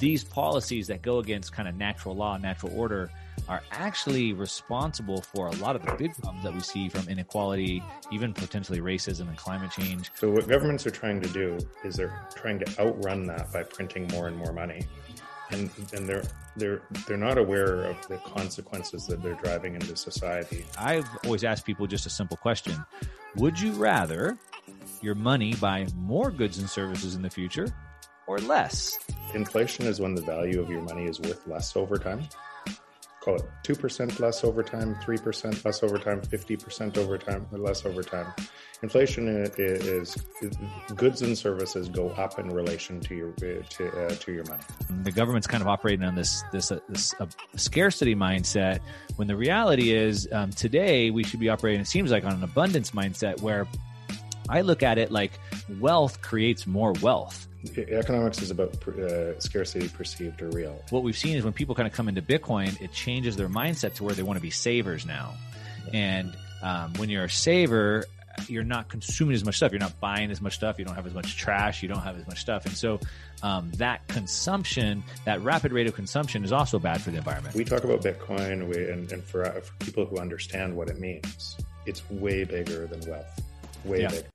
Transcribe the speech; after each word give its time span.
these 0.00 0.24
policies 0.24 0.88
that 0.88 1.02
go 1.02 1.18
against 1.18 1.52
kind 1.52 1.68
of 1.68 1.76
natural 1.76 2.16
law, 2.16 2.36
natural 2.38 2.72
order, 2.76 3.10
are 3.48 3.62
actually 3.70 4.32
responsible 4.32 5.20
for 5.20 5.48
a 5.48 5.52
lot 5.56 5.76
of 5.76 5.84
the 5.84 5.92
big 5.94 6.14
problems 6.16 6.42
that 6.42 6.52
we 6.52 6.60
see 6.60 6.88
from 6.88 7.08
inequality, 7.08 7.82
even 8.10 8.32
potentially 8.32 8.80
racism 8.80 9.28
and 9.28 9.36
climate 9.36 9.70
change. 9.70 10.10
So, 10.14 10.30
what 10.30 10.48
governments 10.48 10.86
are 10.86 10.90
trying 10.90 11.20
to 11.20 11.28
do 11.28 11.58
is 11.84 11.96
they're 11.96 12.26
trying 12.34 12.58
to 12.60 12.80
outrun 12.80 13.26
that 13.26 13.52
by 13.52 13.62
printing 13.62 14.08
more 14.08 14.26
and 14.26 14.36
more 14.36 14.52
money. 14.52 14.86
And, 15.52 15.70
and 15.92 16.08
they're 16.08 16.22
they're 16.56 16.82
they're 17.06 17.16
not 17.16 17.36
aware 17.36 17.82
of 17.82 17.96
the 18.08 18.18
consequences 18.18 19.06
that 19.06 19.22
they're 19.22 19.38
driving 19.42 19.74
into 19.74 19.96
society. 19.96 20.64
I've 20.78 21.08
always 21.24 21.44
asked 21.44 21.66
people 21.66 21.86
just 21.86 22.06
a 22.06 22.10
simple 22.10 22.36
question: 22.36 22.84
Would 23.36 23.60
you 23.60 23.72
rather 23.72 24.38
your 25.02 25.14
money 25.14 25.54
buy 25.54 25.86
more 25.96 26.30
goods 26.30 26.58
and 26.58 26.70
services 26.70 27.16
in 27.16 27.22
the 27.22 27.30
future, 27.30 27.74
or 28.36 28.38
less? 28.38 28.98
Inflation 29.34 29.86
is 29.86 30.00
when 30.00 30.14
the 30.14 30.22
value 30.22 30.60
of 30.60 30.70
your 30.70 30.82
money 30.82 31.04
is 31.04 31.20
worth 31.20 31.46
less 31.46 31.76
over 31.76 31.96
time 31.96 32.22
call 33.20 33.36
it 33.36 33.42
2% 33.64 34.18
less 34.18 34.44
over 34.44 34.62
time, 34.62 34.94
3% 34.96 35.64
less 35.64 35.82
over 35.82 35.98
time, 35.98 36.20
50% 36.22 36.96
over 36.96 37.18
time, 37.18 37.46
or 37.52 37.58
less 37.58 37.84
over 37.84 38.02
time. 38.02 38.32
Inflation 38.82 39.28
is, 39.28 39.58
is, 39.58 40.16
goods 40.96 41.20
and 41.20 41.36
services 41.36 41.88
go 41.90 42.08
up 42.10 42.38
in 42.38 42.48
relation 42.48 42.98
to 43.00 43.14
your 43.14 43.32
to, 43.32 44.06
uh, 44.06 44.08
to 44.08 44.32
your 44.32 44.44
money. 44.44 44.62
The 45.02 45.12
government's 45.12 45.46
kind 45.46 45.60
of 45.60 45.68
operating 45.68 46.02
on 46.02 46.14
this 46.14 46.42
this, 46.50 46.72
uh, 46.72 46.80
this 46.88 47.14
uh, 47.20 47.26
scarcity 47.56 48.14
mindset 48.14 48.80
when 49.16 49.28
the 49.28 49.36
reality 49.36 49.92
is 49.92 50.26
um, 50.32 50.50
today 50.50 51.10
we 51.10 51.24
should 51.24 51.40
be 51.40 51.50
operating 51.50 51.82
it 51.82 51.88
seems 51.88 52.10
like 52.10 52.24
on 52.24 52.32
an 52.32 52.42
abundance 52.42 52.92
mindset 52.92 53.42
where 53.42 53.68
I 54.48 54.62
look 54.62 54.82
at 54.82 54.96
it 54.96 55.10
like 55.10 55.32
wealth 55.78 56.22
creates 56.22 56.66
more 56.66 56.92
wealth 57.02 57.48
economics 57.76 58.40
is 58.42 58.50
about 58.50 58.86
uh, 58.88 59.38
scarcity 59.38 59.88
perceived 59.88 60.40
or 60.42 60.48
real. 60.50 60.82
What 60.90 61.02
we've 61.02 61.16
seen 61.16 61.36
is 61.36 61.44
when 61.44 61.52
people 61.52 61.74
kind 61.74 61.86
of 61.86 61.92
come 61.92 62.08
into 62.08 62.22
Bitcoin, 62.22 62.80
it 62.80 62.92
changes 62.92 63.36
their 63.36 63.48
mindset 63.48 63.94
to 63.94 64.04
where 64.04 64.14
they 64.14 64.22
want 64.22 64.38
to 64.38 64.42
be 64.42 64.50
savers 64.50 65.04
now. 65.06 65.34
And 65.92 66.34
um, 66.62 66.92
when 66.94 67.08
you're 67.08 67.24
a 67.24 67.30
saver, 67.30 68.04
you're 68.48 68.64
not 68.64 68.88
consuming 68.88 69.34
as 69.34 69.44
much 69.44 69.56
stuff. 69.56 69.72
You're 69.72 69.80
not 69.80 69.98
buying 70.00 70.30
as 70.30 70.40
much 70.40 70.54
stuff. 70.54 70.78
You 70.78 70.84
don't 70.84 70.94
have 70.94 71.06
as 71.06 71.14
much 71.14 71.36
trash. 71.36 71.82
You 71.82 71.88
don't 71.88 72.02
have 72.02 72.16
as 72.18 72.26
much 72.26 72.40
stuff. 72.40 72.64
And 72.64 72.74
so 72.74 73.00
um, 73.42 73.70
that 73.72 74.06
consumption, 74.08 75.02
that 75.24 75.42
rapid 75.42 75.72
rate 75.72 75.86
of 75.86 75.94
consumption 75.94 76.44
is 76.44 76.52
also 76.52 76.78
bad 76.78 77.00
for 77.02 77.10
the 77.10 77.18
environment. 77.18 77.54
We 77.54 77.64
talk 77.64 77.84
about 77.84 78.02
Bitcoin 78.02 78.62
and, 78.92 79.12
and 79.12 79.22
for, 79.24 79.44
uh, 79.44 79.60
for 79.60 79.72
people 79.84 80.06
who 80.06 80.18
understand 80.18 80.76
what 80.76 80.88
it 80.88 80.98
means, 80.98 81.56
it's 81.86 82.08
way 82.10 82.44
bigger 82.44 82.86
than 82.86 83.00
wealth. 83.10 83.42
Way 83.84 84.02
yeah. 84.02 84.08
bigger. 84.08 84.26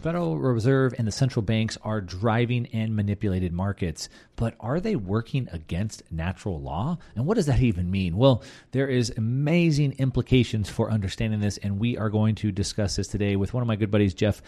Federal 0.00 0.38
Reserve 0.38 0.94
and 0.96 1.06
the 1.06 1.12
central 1.12 1.42
banks 1.42 1.76
are 1.82 2.00
driving 2.00 2.66
and 2.72 2.96
manipulated 2.96 3.52
markets, 3.52 4.08
but 4.34 4.54
are 4.58 4.80
they 4.80 4.96
working 4.96 5.46
against 5.52 6.02
natural 6.10 6.58
law? 6.58 6.96
And 7.14 7.26
what 7.26 7.34
does 7.34 7.44
that 7.46 7.60
even 7.60 7.90
mean? 7.90 8.16
Well, 8.16 8.42
there 8.72 8.88
is 8.88 9.12
amazing 9.18 9.96
implications 9.98 10.70
for 10.70 10.90
understanding 10.90 11.40
this, 11.40 11.58
and 11.58 11.78
we 11.78 11.98
are 11.98 12.08
going 12.08 12.34
to 12.36 12.50
discuss 12.50 12.96
this 12.96 13.08
today 13.08 13.36
with 13.36 13.52
one 13.52 13.60
of 13.60 13.66
my 13.66 13.76
good 13.76 13.90
buddies, 13.90 14.14
Jeff 14.14 14.40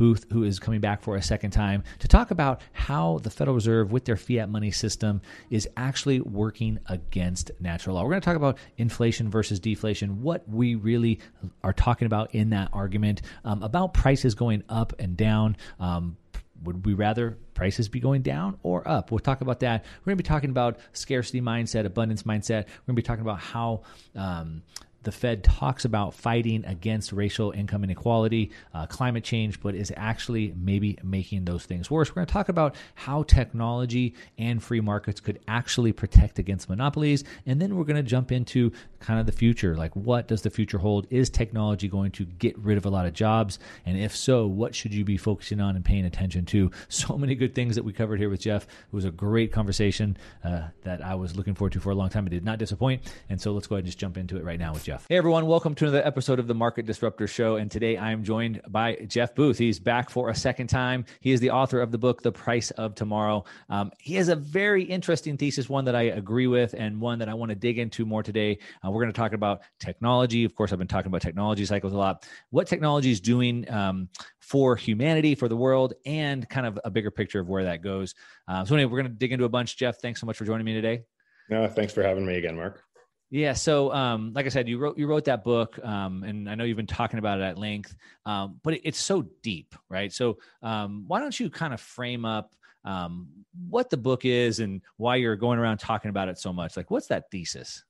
Booth, 0.00 0.24
who 0.32 0.44
is 0.44 0.58
coming 0.58 0.80
back 0.80 1.02
for 1.02 1.16
a 1.16 1.22
second 1.22 1.50
time 1.50 1.84
to 1.98 2.08
talk 2.08 2.30
about 2.30 2.62
how 2.72 3.18
the 3.18 3.28
Federal 3.28 3.54
Reserve, 3.54 3.92
with 3.92 4.06
their 4.06 4.16
fiat 4.16 4.48
money 4.48 4.70
system, 4.70 5.20
is 5.50 5.68
actually 5.76 6.22
working 6.22 6.78
against 6.86 7.50
natural 7.60 7.96
law. 7.96 8.04
We're 8.04 8.12
going 8.12 8.22
to 8.22 8.24
talk 8.24 8.36
about 8.36 8.56
inflation 8.78 9.30
versus 9.30 9.60
deflation, 9.60 10.22
what 10.22 10.48
we 10.48 10.74
really 10.74 11.20
are 11.62 11.74
talking 11.74 12.06
about 12.06 12.34
in 12.34 12.48
that 12.48 12.70
argument, 12.72 13.20
um, 13.44 13.62
about 13.62 13.92
prices 13.92 14.34
going 14.34 14.64
up 14.70 14.94
and 14.98 15.18
down. 15.18 15.58
Um, 15.78 16.16
would 16.62 16.86
we 16.86 16.94
rather 16.94 17.36
prices 17.52 17.90
be 17.90 18.00
going 18.00 18.22
down 18.22 18.58
or 18.62 18.88
up? 18.88 19.10
We'll 19.10 19.18
talk 19.18 19.42
about 19.42 19.60
that. 19.60 19.84
We're 20.00 20.12
going 20.12 20.16
to 20.16 20.22
be 20.22 20.28
talking 20.28 20.48
about 20.48 20.78
scarcity 20.94 21.42
mindset, 21.42 21.84
abundance 21.84 22.22
mindset. 22.22 22.64
We're 22.64 22.86
going 22.86 22.96
to 22.96 23.02
be 23.02 23.02
talking 23.02 23.22
about 23.22 23.40
how 23.40 23.82
um, 24.16 24.62
the 25.02 25.12
Fed 25.12 25.42
talks 25.42 25.84
about 25.84 26.14
fighting 26.14 26.64
against 26.66 27.12
racial 27.12 27.52
income 27.52 27.84
inequality, 27.84 28.50
uh, 28.74 28.86
climate 28.86 29.24
change, 29.24 29.60
but 29.60 29.74
is 29.74 29.92
actually 29.96 30.54
maybe 30.56 30.98
making 31.02 31.44
those 31.44 31.64
things 31.64 31.90
worse. 31.90 32.10
We're 32.10 32.16
going 32.16 32.26
to 32.26 32.32
talk 32.32 32.48
about 32.48 32.74
how 32.94 33.22
technology 33.22 34.14
and 34.38 34.62
free 34.62 34.80
markets 34.80 35.20
could 35.20 35.40
actually 35.48 35.92
protect 35.92 36.38
against 36.38 36.68
monopolies. 36.68 37.24
And 37.46 37.60
then 37.60 37.76
we're 37.76 37.84
going 37.84 37.96
to 37.96 38.02
jump 38.02 38.30
into 38.32 38.72
kind 38.98 39.18
of 39.18 39.26
the 39.26 39.32
future. 39.32 39.76
Like, 39.76 39.94
what 39.96 40.28
does 40.28 40.42
the 40.42 40.50
future 40.50 40.78
hold? 40.78 41.06
Is 41.10 41.30
technology 41.30 41.88
going 41.88 42.10
to 42.12 42.24
get 42.24 42.58
rid 42.58 42.76
of 42.76 42.84
a 42.84 42.90
lot 42.90 43.06
of 43.06 43.14
jobs? 43.14 43.58
And 43.86 43.98
if 43.98 44.14
so, 44.14 44.46
what 44.46 44.74
should 44.74 44.92
you 44.92 45.04
be 45.04 45.16
focusing 45.16 45.60
on 45.60 45.76
and 45.76 45.84
paying 45.84 46.04
attention 46.04 46.44
to? 46.46 46.70
So 47.00 47.16
many 47.16 47.34
good 47.34 47.54
things 47.54 47.76
that 47.76 47.82
we 47.82 47.92
covered 47.92 48.18
here 48.18 48.28
with 48.28 48.40
Jeff. 48.40 48.64
It 48.64 48.92
was 48.92 49.06
a 49.06 49.10
great 49.10 49.52
conversation 49.52 50.18
uh, 50.44 50.64
that 50.82 51.02
I 51.02 51.14
was 51.14 51.34
looking 51.34 51.54
forward 51.54 51.72
to 51.72 51.80
for 51.80 51.90
a 51.90 51.94
long 51.94 52.10
time. 52.10 52.26
It 52.26 52.30
did 52.30 52.44
not 52.44 52.58
disappoint. 52.58 53.02
And 53.30 53.40
so 53.40 53.52
let's 53.52 53.66
go 53.66 53.76
ahead 53.76 53.84
and 53.84 53.86
just 53.86 53.98
jump 53.98 54.18
into 54.18 54.36
it 54.36 54.44
right 54.44 54.58
now 54.58 54.74
with 54.74 54.84
Jeff. 54.84 54.89
Jeff. 54.90 55.06
Hey, 55.08 55.18
everyone. 55.18 55.46
Welcome 55.46 55.76
to 55.76 55.84
another 55.84 56.04
episode 56.04 56.40
of 56.40 56.48
the 56.48 56.54
Market 56.54 56.84
Disruptor 56.84 57.28
Show. 57.28 57.54
And 57.54 57.70
today 57.70 57.96
I 57.96 58.10
am 58.10 58.24
joined 58.24 58.60
by 58.66 58.96
Jeff 59.06 59.36
Booth. 59.36 59.56
He's 59.56 59.78
back 59.78 60.10
for 60.10 60.30
a 60.30 60.34
second 60.34 60.66
time. 60.66 61.04
He 61.20 61.30
is 61.30 61.38
the 61.38 61.50
author 61.50 61.80
of 61.80 61.92
the 61.92 61.98
book, 61.98 62.22
The 62.22 62.32
Price 62.32 62.72
of 62.72 62.96
Tomorrow. 62.96 63.44
Um, 63.68 63.92
he 64.00 64.16
has 64.16 64.28
a 64.28 64.34
very 64.34 64.82
interesting 64.82 65.36
thesis, 65.36 65.68
one 65.68 65.84
that 65.84 65.94
I 65.94 66.02
agree 66.02 66.48
with, 66.48 66.74
and 66.76 67.00
one 67.00 67.20
that 67.20 67.28
I 67.28 67.34
want 67.34 67.50
to 67.50 67.54
dig 67.54 67.78
into 67.78 68.04
more 68.04 68.24
today. 68.24 68.58
Uh, 68.84 68.90
we're 68.90 69.00
going 69.00 69.12
to 69.12 69.16
talk 69.16 69.32
about 69.32 69.60
technology. 69.78 70.42
Of 70.42 70.56
course, 70.56 70.72
I've 70.72 70.80
been 70.80 70.88
talking 70.88 71.06
about 71.06 71.22
technology 71.22 71.64
cycles 71.66 71.92
a 71.92 71.96
lot. 71.96 72.26
What 72.50 72.66
technology 72.66 73.12
is 73.12 73.20
doing 73.20 73.70
um, 73.70 74.08
for 74.40 74.74
humanity, 74.74 75.36
for 75.36 75.46
the 75.46 75.56
world, 75.56 75.94
and 76.04 76.48
kind 76.48 76.66
of 76.66 76.80
a 76.82 76.90
bigger 76.90 77.12
picture 77.12 77.38
of 77.38 77.48
where 77.48 77.62
that 77.62 77.80
goes. 77.80 78.16
Uh, 78.48 78.64
so, 78.64 78.74
anyway, 78.74 78.90
we're 78.90 78.98
going 78.98 79.12
to 79.12 79.16
dig 79.16 79.30
into 79.30 79.44
a 79.44 79.48
bunch. 79.48 79.76
Jeff, 79.76 80.00
thanks 80.00 80.20
so 80.20 80.26
much 80.26 80.36
for 80.36 80.44
joining 80.44 80.64
me 80.64 80.74
today. 80.74 81.04
No, 81.48 81.68
thanks 81.68 81.92
for 81.92 82.02
having 82.02 82.26
me 82.26 82.34
again, 82.34 82.56
Mark. 82.56 82.82
Yeah. 83.30 83.52
So, 83.52 83.92
um, 83.92 84.32
like 84.34 84.46
I 84.46 84.48
said, 84.48 84.68
you 84.68 84.78
wrote 84.78 84.98
you 84.98 85.06
wrote 85.06 85.24
that 85.26 85.44
book, 85.44 85.78
um, 85.84 86.24
and 86.24 86.50
I 86.50 86.56
know 86.56 86.64
you've 86.64 86.76
been 86.76 86.86
talking 86.86 87.20
about 87.20 87.38
it 87.38 87.44
at 87.44 87.58
length, 87.58 87.94
um, 88.26 88.58
but 88.64 88.74
it, 88.74 88.80
it's 88.84 88.98
so 88.98 89.22
deep, 89.42 89.74
right? 89.88 90.12
So, 90.12 90.38
um, 90.62 91.04
why 91.06 91.20
don't 91.20 91.38
you 91.38 91.48
kind 91.48 91.72
of 91.72 91.80
frame 91.80 92.24
up 92.24 92.54
um, 92.84 93.28
what 93.68 93.88
the 93.88 93.96
book 93.96 94.24
is 94.24 94.58
and 94.58 94.82
why 94.96 95.16
you're 95.16 95.36
going 95.36 95.60
around 95.60 95.78
talking 95.78 96.08
about 96.08 96.28
it 96.28 96.38
so 96.38 96.52
much? 96.52 96.76
Like, 96.76 96.90
what's 96.90 97.06
that 97.06 97.30
thesis? 97.30 97.84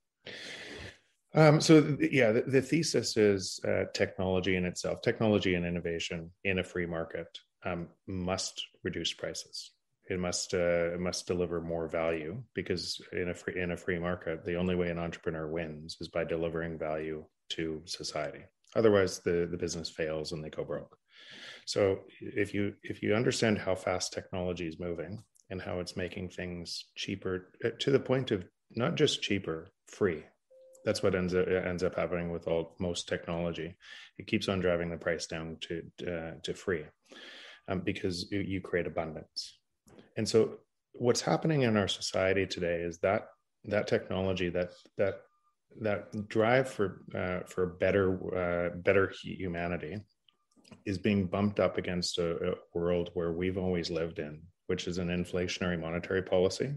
Um, 1.35 1.61
so, 1.61 1.97
yeah, 2.01 2.33
the, 2.33 2.43
the, 2.43 2.61
thesis 2.61 3.17
is 3.17 3.61
uh, 3.67 3.85
technology 3.95 4.57
in 4.57 4.65
itself, 4.65 5.01
technology 5.01 5.55
and 5.55 5.65
innovation 5.65 6.31
in 6.43 6.59
a 6.59 6.65
free 6.65 6.87
market 6.87 7.29
must 8.09 8.67
reduce 8.83 9.13
prices 9.13 9.71
it 10.11 10.19
must 10.19 10.55
uh, 10.55 10.93
it 10.93 11.01
must 11.01 11.29
deliver 11.29 11.61
more 11.61 11.87
value 11.87 12.43
because 12.53 13.01
in 13.13 13.29
a 13.31 13.35
free 13.35 13.61
in 13.61 13.71
a 13.71 13.77
free 13.77 13.99
market, 13.99 14.45
the 14.45 14.57
only 14.57 14.75
way 14.75 14.91
an 14.91 14.99
entrepreneur 14.99 15.47
wins 15.47 15.97
is 16.01 16.09
by 16.09 16.25
delivering 16.25 16.77
value 16.79 17.25
to 17.51 17.81
society. 17.87 18.45
Otherwise, 18.75 19.21
the 19.21 19.49
the 19.49 19.57
business 19.57 19.89
fails 19.89 20.33
and 20.33 20.43
they 20.43 20.51
go 20.51 20.65
broke. 20.65 20.97
So 21.65 22.01
if 22.21 22.53
you 22.53 22.75
if 22.83 23.03
you 23.03 23.15
understand 23.15 23.59
how 23.59 23.77
fast 23.77 24.13
technology 24.13 24.67
is 24.67 24.81
moving 24.81 25.23
and 25.49 25.63
how 25.63 25.79
it's 25.79 25.97
making 25.97 26.31
things 26.31 26.87
cheaper 26.97 27.53
uh, 27.65 27.71
to 27.79 27.93
the 27.93 28.01
point 28.01 28.33
of 28.33 28.45
not 28.73 28.97
just 28.97 29.23
cheaper, 29.23 29.69
free. 29.87 30.25
That's 30.85 31.05
what 31.05 31.15
ends 31.15 31.37
up 31.37 31.47
ends 31.47 31.85
up 31.85 31.95
happening 31.95 32.33
with 32.33 32.49
all 32.49 32.75
most 32.81 33.07
technology. 33.07 33.77
It 34.19 34.27
keeps 34.27 34.49
on 34.49 34.59
driving 34.59 34.91
the 34.91 34.97
price 34.97 35.27
down 35.27 35.59
to 35.61 35.83
uh, 36.05 36.33
to 36.43 36.53
free 36.53 36.87
um, 37.69 37.83
because 37.83 38.27
you 38.33 38.61
create 38.61 38.89
abundance 38.89 39.60
and 40.17 40.29
so 40.29 40.59
what's 40.93 41.21
happening 41.21 41.63
in 41.63 41.77
our 41.77 41.89
society 41.89 42.47
today 42.47 42.81
is 42.81 42.99
that 42.99 43.29
that 43.65 43.87
technology 43.87 44.49
that 44.49 44.71
that 44.97 45.21
that 45.81 46.29
drive 46.29 46.69
for 46.69 47.03
uh, 47.15 47.41
for 47.47 47.67
better 47.67 48.37
uh, 48.37 48.77
better 48.77 49.13
humanity 49.23 50.01
is 50.85 50.99
being 50.99 51.27
bumped 51.27 51.61
up 51.61 51.79
against 51.79 52.19
a, 52.19 52.51
a 52.51 52.55
world 52.75 53.11
where 53.15 53.33
we've 53.33 53.59
always 53.59 53.91
lived 53.91 54.19
in, 54.19 54.41
which 54.67 54.87
is 54.87 54.99
an 54.99 55.09
inflationary 55.09 55.81
monetary 55.81 56.23
policy 56.23 56.73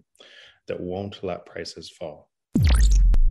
that 0.67 0.79
won't 0.79 1.24
let 1.24 1.45
prices 1.45 1.89
fall. 1.89 2.29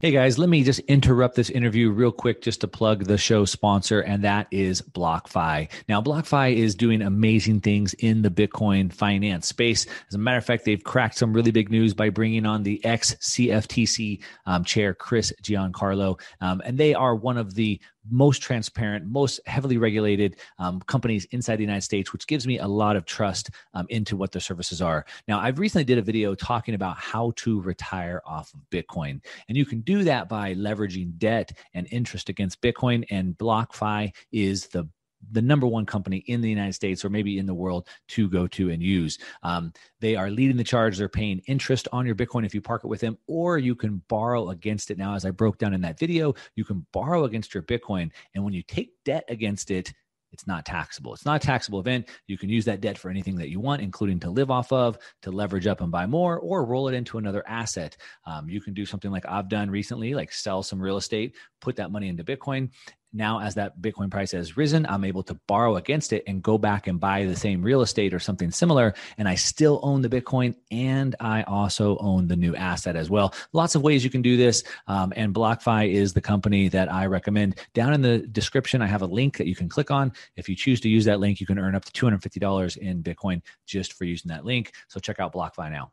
Hey 0.02 0.10
guys, 0.10 0.36
let 0.36 0.48
me 0.48 0.64
just 0.64 0.80
interrupt 0.80 1.36
this 1.36 1.48
interview 1.48 1.88
real 1.92 2.10
quick 2.10 2.42
just 2.42 2.62
to 2.62 2.66
plug 2.66 3.04
the 3.04 3.16
show 3.16 3.44
sponsor, 3.44 4.00
and 4.00 4.24
that 4.24 4.48
is 4.50 4.82
BlockFi. 4.82 5.70
Now, 5.88 6.02
BlockFi 6.02 6.56
is 6.56 6.74
doing 6.74 7.02
amazing 7.02 7.60
things 7.60 7.94
in 7.94 8.22
the 8.22 8.28
Bitcoin 8.28 8.92
finance 8.92 9.46
space. 9.46 9.86
As 10.08 10.16
a 10.16 10.18
matter 10.18 10.38
of 10.38 10.44
fact, 10.44 10.64
they've 10.64 10.82
cracked 10.82 11.18
some 11.18 11.32
really 11.32 11.52
big 11.52 11.70
news 11.70 11.94
by 11.94 12.10
bringing 12.10 12.46
on 12.46 12.64
the 12.64 12.84
ex 12.84 13.14
CFTC 13.14 14.24
um, 14.44 14.64
chair, 14.64 14.92
Chris 14.92 15.32
Giancarlo. 15.40 16.20
Um, 16.40 16.60
and 16.64 16.76
they 16.76 16.94
are 16.94 17.14
one 17.14 17.38
of 17.38 17.54
the 17.54 17.80
most 18.10 18.42
transparent, 18.42 19.06
most 19.06 19.40
heavily 19.46 19.78
regulated 19.78 20.36
um, 20.58 20.80
companies 20.82 21.24
inside 21.26 21.56
the 21.56 21.62
United 21.62 21.82
States, 21.82 22.12
which 22.12 22.26
gives 22.26 22.46
me 22.46 22.58
a 22.58 22.66
lot 22.66 22.96
of 22.96 23.04
trust 23.04 23.50
um, 23.74 23.86
into 23.90 24.16
what 24.16 24.32
their 24.32 24.40
services 24.40 24.82
are. 24.82 25.04
Now, 25.28 25.40
I've 25.40 25.58
recently 25.58 25.84
did 25.84 25.98
a 25.98 26.02
video 26.02 26.34
talking 26.34 26.74
about 26.74 26.96
how 26.96 27.32
to 27.36 27.60
retire 27.60 28.20
off 28.26 28.52
of 28.54 28.60
Bitcoin, 28.70 29.20
and 29.48 29.56
you 29.56 29.66
can 29.66 29.80
do 29.80 30.04
that 30.04 30.28
by 30.28 30.54
leveraging 30.54 31.18
debt 31.18 31.52
and 31.74 31.86
interest 31.90 32.28
against 32.28 32.60
Bitcoin. 32.60 33.04
And 33.10 33.36
BlockFi 33.38 34.12
is 34.32 34.66
the 34.68 34.88
the 35.30 35.42
number 35.42 35.66
one 35.66 35.86
company 35.86 36.18
in 36.26 36.40
the 36.40 36.48
United 36.48 36.72
States 36.74 37.04
or 37.04 37.10
maybe 37.10 37.38
in 37.38 37.46
the 37.46 37.54
world 37.54 37.88
to 38.08 38.28
go 38.28 38.46
to 38.48 38.70
and 38.70 38.82
use. 38.82 39.18
Um, 39.42 39.72
they 40.00 40.16
are 40.16 40.30
leading 40.30 40.56
the 40.56 40.64
charge. 40.64 40.98
They're 40.98 41.08
paying 41.08 41.40
interest 41.46 41.88
on 41.92 42.06
your 42.06 42.14
Bitcoin 42.14 42.44
if 42.44 42.54
you 42.54 42.60
park 42.60 42.84
it 42.84 42.88
with 42.88 43.00
them, 43.00 43.18
or 43.26 43.58
you 43.58 43.74
can 43.74 44.02
borrow 44.08 44.50
against 44.50 44.90
it. 44.90 44.98
Now, 44.98 45.14
as 45.14 45.24
I 45.24 45.30
broke 45.30 45.58
down 45.58 45.74
in 45.74 45.80
that 45.82 45.98
video, 45.98 46.34
you 46.56 46.64
can 46.64 46.86
borrow 46.92 47.24
against 47.24 47.54
your 47.54 47.62
Bitcoin. 47.62 48.10
And 48.34 48.44
when 48.44 48.52
you 48.52 48.62
take 48.62 48.92
debt 49.04 49.24
against 49.28 49.70
it, 49.70 49.92
it's 50.32 50.46
not 50.46 50.64
taxable. 50.64 51.12
It's 51.12 51.26
not 51.26 51.42
a 51.44 51.46
taxable 51.46 51.78
event. 51.78 52.08
You 52.26 52.38
can 52.38 52.48
use 52.48 52.64
that 52.64 52.80
debt 52.80 52.96
for 52.96 53.10
anything 53.10 53.36
that 53.36 53.50
you 53.50 53.60
want, 53.60 53.82
including 53.82 54.18
to 54.20 54.30
live 54.30 54.50
off 54.50 54.72
of, 54.72 54.98
to 55.22 55.30
leverage 55.30 55.66
up 55.66 55.82
and 55.82 55.92
buy 55.92 56.06
more, 56.06 56.38
or 56.38 56.64
roll 56.64 56.88
it 56.88 56.94
into 56.94 57.18
another 57.18 57.46
asset. 57.46 57.96
Um, 58.24 58.48
you 58.48 58.60
can 58.60 58.72
do 58.72 58.86
something 58.86 59.10
like 59.10 59.26
I've 59.28 59.50
done 59.50 59.70
recently, 59.70 60.14
like 60.14 60.32
sell 60.32 60.62
some 60.62 60.80
real 60.80 60.96
estate, 60.96 61.36
put 61.60 61.76
that 61.76 61.92
money 61.92 62.08
into 62.08 62.24
Bitcoin, 62.24 62.70
now 63.12 63.40
as 63.40 63.54
that 63.54 63.80
bitcoin 63.80 64.10
price 64.10 64.32
has 64.32 64.56
risen 64.56 64.86
i'm 64.86 65.04
able 65.04 65.22
to 65.22 65.34
borrow 65.46 65.76
against 65.76 66.12
it 66.12 66.22
and 66.26 66.42
go 66.42 66.58
back 66.58 66.86
and 66.86 67.00
buy 67.00 67.24
the 67.24 67.36
same 67.36 67.62
real 67.62 67.82
estate 67.82 68.14
or 68.14 68.18
something 68.18 68.50
similar. 68.50 68.94
And 69.18 69.28
i 69.28 69.34
still 69.34 69.80
own 69.82 70.02
the 70.02 70.08
bitcoin 70.08 70.54
and 70.70 71.14
i 71.20 71.42
also 71.42 71.96
own 71.98 72.28
the 72.28 72.36
new 72.36 72.54
asset 72.54 72.96
as 72.96 73.10
well. 73.10 73.34
Lots 73.52 73.74
of 73.74 73.82
ways 73.82 74.04
you 74.04 74.10
can 74.10 74.22
do 74.22 74.36
this. 74.36 74.62
Um, 74.86 75.12
and 75.16 75.34
blockfi 75.34 75.92
is 75.92 76.12
the 76.12 76.20
company 76.20 76.68
that 76.68 76.92
i 76.92 77.06
recommend. 77.06 77.58
Down 77.74 77.92
in 77.92 78.02
the 78.02 78.18
description 78.18 78.82
i 78.82 78.86
have 78.86 79.02
a 79.02 79.06
link 79.06 79.36
that 79.38 79.46
you 79.46 79.56
can 79.56 79.68
click 79.68 79.90
on. 79.90 80.12
If 80.36 80.48
you 80.48 80.56
choose 80.56 80.80
to 80.80 80.88
use 80.88 81.04
that 81.04 81.20
link 81.20 81.40
you 81.40 81.46
can 81.46 81.58
earn 81.58 81.74
up 81.74 81.84
to 81.84 81.92
$250 81.92 82.76
in 82.78 83.02
bitcoin 83.02 83.42
just 83.66 83.94
for 83.94 84.04
using 84.04 84.28
that 84.30 84.44
link. 84.44 84.72
So 84.88 85.00
check 85.00 85.20
out 85.20 85.32
blockfi 85.34 85.70
now. 85.70 85.92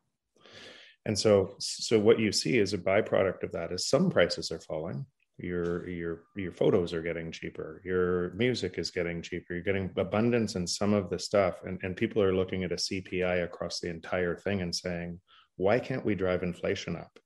And 1.06 1.18
so 1.18 1.54
so 1.58 1.98
what 1.98 2.18
you 2.18 2.32
see 2.32 2.58
is 2.58 2.72
a 2.74 2.78
byproduct 2.78 3.42
of 3.42 3.52
that 3.52 3.72
is 3.72 3.86
some 3.86 4.10
prices 4.10 4.50
are 4.50 4.60
falling 4.60 5.06
your 5.42 5.88
your 5.88 6.22
your 6.36 6.52
photos 6.52 6.92
are 6.92 7.02
getting 7.02 7.32
cheaper 7.32 7.80
your 7.84 8.30
music 8.34 8.78
is 8.78 8.90
getting 8.90 9.22
cheaper 9.22 9.54
you're 9.54 9.62
getting 9.62 9.90
abundance 9.96 10.54
in 10.54 10.66
some 10.66 10.92
of 10.92 11.08
the 11.10 11.18
stuff 11.18 11.56
and, 11.64 11.78
and 11.82 11.96
people 11.96 12.22
are 12.22 12.34
looking 12.34 12.64
at 12.64 12.72
a 12.72 12.76
cpi 12.76 13.44
across 13.44 13.80
the 13.80 13.88
entire 13.88 14.36
thing 14.36 14.60
and 14.60 14.74
saying 14.74 15.18
why 15.60 15.78
can't 15.78 16.06
we 16.06 16.14
drive 16.14 16.42
inflation 16.42 16.96
up? 16.96 17.18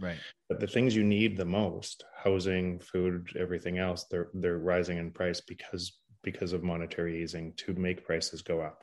Right. 0.00 0.18
But 0.48 0.58
the 0.58 0.66
things 0.66 0.96
you 0.96 1.04
need 1.04 1.36
the 1.36 1.44
most 1.44 2.04
housing 2.24 2.80
food 2.80 3.28
everything 3.38 3.78
else 3.78 4.06
they're 4.10 4.30
they're 4.34 4.58
rising 4.58 4.98
in 4.98 5.12
price 5.12 5.40
because 5.40 5.98
because 6.24 6.52
of 6.52 6.64
monetary 6.64 7.22
easing 7.22 7.52
to 7.56 7.74
make 7.74 8.04
prices 8.04 8.42
go 8.42 8.60
up. 8.60 8.82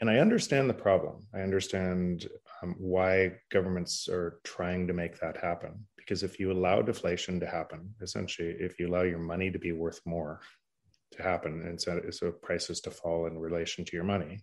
And 0.00 0.10
i 0.10 0.18
understand 0.18 0.68
the 0.68 0.74
problem. 0.74 1.26
I 1.34 1.40
understand 1.40 2.28
um, 2.62 2.74
why 2.78 3.32
governments 3.50 4.08
are 4.08 4.40
trying 4.44 4.86
to 4.86 4.92
make 4.92 5.18
that 5.20 5.38
happen 5.38 5.86
because 6.08 6.22
if 6.22 6.40
you 6.40 6.50
allow 6.50 6.80
deflation 6.80 7.38
to 7.38 7.46
happen, 7.46 7.94
essentially, 8.00 8.56
if 8.58 8.80
you 8.80 8.88
allow 8.88 9.02
your 9.02 9.18
money 9.18 9.50
to 9.50 9.58
be 9.58 9.72
worth 9.72 10.00
more 10.06 10.40
to 11.12 11.22
happen, 11.22 11.62
and 11.66 11.78
so, 11.78 12.00
so 12.10 12.32
prices 12.32 12.80
to 12.80 12.90
fall 12.90 13.26
in 13.26 13.36
relation 13.36 13.84
to 13.84 13.94
your 13.94 14.04
money, 14.04 14.40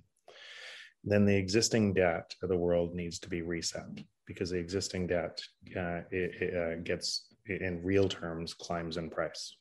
then 1.04 1.26
the 1.26 1.36
existing 1.36 1.92
debt 1.96 2.36
of 2.44 2.50
the 2.50 2.58
world 2.58 2.94
needs 2.94 3.18
to 3.18 3.30
be 3.30 3.42
reset 3.42 3.88
because 4.28 4.52
the 4.52 4.60
existing 4.60 5.08
debt 5.08 5.42
uh, 5.76 6.02
it, 6.12 6.36
it, 6.40 6.54
uh, 6.56 6.82
gets, 6.84 7.30
in 7.48 7.82
real 7.84 8.08
terms, 8.08 8.54
climbs 8.54 8.98
in 8.98 9.10
price. 9.10 9.56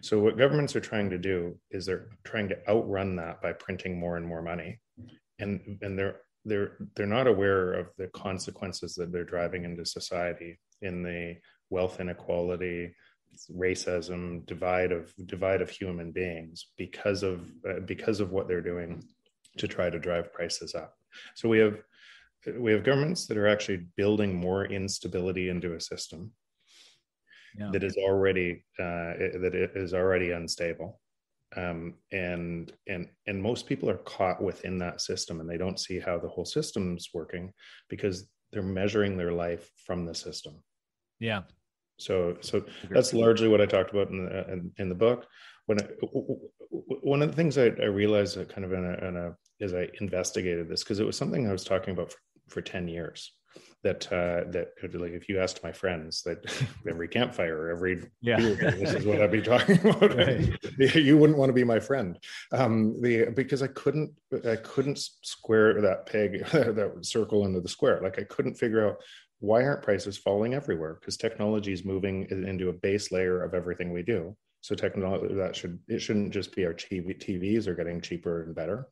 So 0.00 0.18
what 0.18 0.38
governments 0.38 0.74
are 0.74 0.80
trying 0.80 1.10
to 1.10 1.18
do 1.18 1.56
is 1.70 1.86
they're 1.86 2.08
trying 2.24 2.48
to 2.48 2.58
outrun 2.68 3.14
that 3.16 3.40
by 3.40 3.52
printing 3.52 4.00
more 4.00 4.16
and 4.16 4.26
more 4.26 4.42
money, 4.42 4.80
and 5.38 5.78
and 5.82 5.98
they're 5.98 6.20
they're 6.44 6.76
they're 6.94 7.06
not 7.06 7.26
aware 7.26 7.72
of 7.72 7.88
the 7.98 8.06
consequences 8.08 8.94
that 8.94 9.10
they're 9.10 9.24
driving 9.24 9.64
into 9.64 9.84
society 9.84 10.56
in 10.86 11.02
the 11.02 11.36
wealth 11.70 12.00
inequality 12.00 12.94
racism 13.50 14.44
divide 14.46 14.92
of 14.92 15.12
divide 15.26 15.60
of 15.60 15.70
human 15.70 16.10
beings 16.10 16.66
because 16.76 17.22
of 17.22 17.40
uh, 17.68 17.80
because 17.84 18.20
of 18.20 18.30
what 18.30 18.48
they're 18.48 18.62
doing 18.62 19.02
to 19.58 19.68
try 19.68 19.90
to 19.90 19.98
drive 19.98 20.32
prices 20.32 20.74
up. 20.74 20.94
So 21.34 21.48
we 21.48 21.58
have 21.58 21.78
we 22.58 22.72
have 22.72 22.84
governments 22.84 23.26
that 23.26 23.36
are 23.36 23.48
actually 23.48 23.86
building 23.96 24.34
more 24.34 24.66
instability 24.66 25.48
into 25.48 25.74
a 25.74 25.80
system 25.80 26.32
yeah. 27.58 27.70
that 27.72 27.82
is 27.82 27.96
already 27.96 28.64
uh, 28.78 29.14
that 29.42 29.70
is 29.74 29.94
already 29.94 30.30
unstable. 30.30 31.00
Um, 31.56 31.94
and 32.12 32.72
and 32.88 33.08
and 33.26 33.42
most 33.42 33.66
people 33.66 33.88
are 33.88 33.98
caught 33.98 34.42
within 34.42 34.78
that 34.78 35.00
system 35.00 35.40
and 35.40 35.48
they 35.48 35.58
don't 35.58 35.80
see 35.80 36.00
how 36.00 36.18
the 36.18 36.28
whole 36.28 36.44
system's 36.44 37.10
working 37.14 37.52
because 37.88 38.28
they're 38.52 38.62
measuring 38.62 39.16
their 39.16 39.32
life 39.32 39.70
from 39.86 40.04
the 40.06 40.14
system 40.14 40.62
yeah. 41.18 41.42
So 41.98 42.36
so 42.40 42.64
that's 42.90 43.14
largely 43.14 43.48
what 43.48 43.60
i 43.60 43.66
talked 43.66 43.90
about 43.90 44.10
in 44.10 44.26
the 44.26 44.52
in, 44.52 44.72
in 44.78 44.88
the 44.88 44.94
book. 44.94 45.26
When 45.66 45.80
I, 45.80 45.84
one 46.70 47.22
of 47.22 47.30
the 47.30 47.36
things 47.36 47.58
I, 47.58 47.66
I 47.66 47.86
realized 47.86 48.36
that 48.36 48.48
kind 48.48 48.64
of 48.64 48.72
in 48.72 48.84
a, 48.84 49.08
in 49.08 49.16
a 49.16 49.36
as 49.60 49.72
i 49.72 49.88
investigated 50.00 50.68
this 50.68 50.84
because 50.84 51.00
it 51.00 51.06
was 51.06 51.16
something 51.16 51.48
i 51.48 51.52
was 51.52 51.64
talking 51.64 51.94
about 51.94 52.12
for, 52.12 52.18
for 52.48 52.60
10 52.60 52.88
years 52.88 53.32
that 53.82 54.12
uh, 54.12 54.50
that 54.50 54.70
could 54.78 54.90
be 54.90 54.98
like 54.98 55.12
if 55.12 55.28
you 55.28 55.38
asked 55.38 55.62
my 55.62 55.70
friends 55.70 56.22
that 56.22 56.38
every 56.88 57.06
campfire 57.06 57.70
every 57.70 58.02
yeah. 58.20 58.38
this 58.38 58.94
is 58.94 59.06
what 59.06 59.20
I'd 59.20 59.30
be 59.30 59.42
talking 59.42 59.78
about. 59.88 60.16
Right. 60.16 60.50
you 60.96 61.16
wouldn't 61.16 61.38
want 61.38 61.50
to 61.50 61.54
be 61.54 61.64
my 61.64 61.78
friend. 61.78 62.18
Um, 62.52 63.00
the 63.00 63.26
because 63.26 63.62
I 63.62 63.68
couldn't 63.68 64.12
I 64.44 64.56
couldn't 64.56 64.98
square 64.98 65.80
that 65.80 66.06
peg 66.06 66.44
that 66.52 66.98
circle 67.02 67.46
into 67.46 67.60
the 67.60 67.68
square. 67.68 68.00
Like 68.02 68.18
I 68.18 68.24
couldn't 68.24 68.54
figure 68.54 68.88
out 68.88 68.96
why 69.40 69.62
aren't 69.62 69.82
prices 69.82 70.16
falling 70.16 70.54
everywhere? 70.54 70.94
Because 70.94 71.16
technology 71.16 71.72
is 71.72 71.84
moving 71.84 72.26
into 72.30 72.68
a 72.68 72.72
base 72.72 73.12
layer 73.12 73.42
of 73.42 73.54
everything 73.54 73.92
we 73.92 74.02
do. 74.02 74.36
So 74.62 74.74
technology 74.74 75.34
that 75.34 75.54
should 75.54 75.78
it 75.88 76.00
shouldn't 76.00 76.32
just 76.32 76.54
be 76.54 76.64
our 76.64 76.74
TV, 76.74 77.16
TVs 77.18 77.66
are 77.66 77.74
getting 77.74 78.00
cheaper 78.00 78.42
and 78.42 78.54
better. 78.54 78.88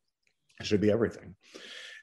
It 0.60 0.66
should 0.66 0.80
be 0.80 0.92
everything. 0.92 1.34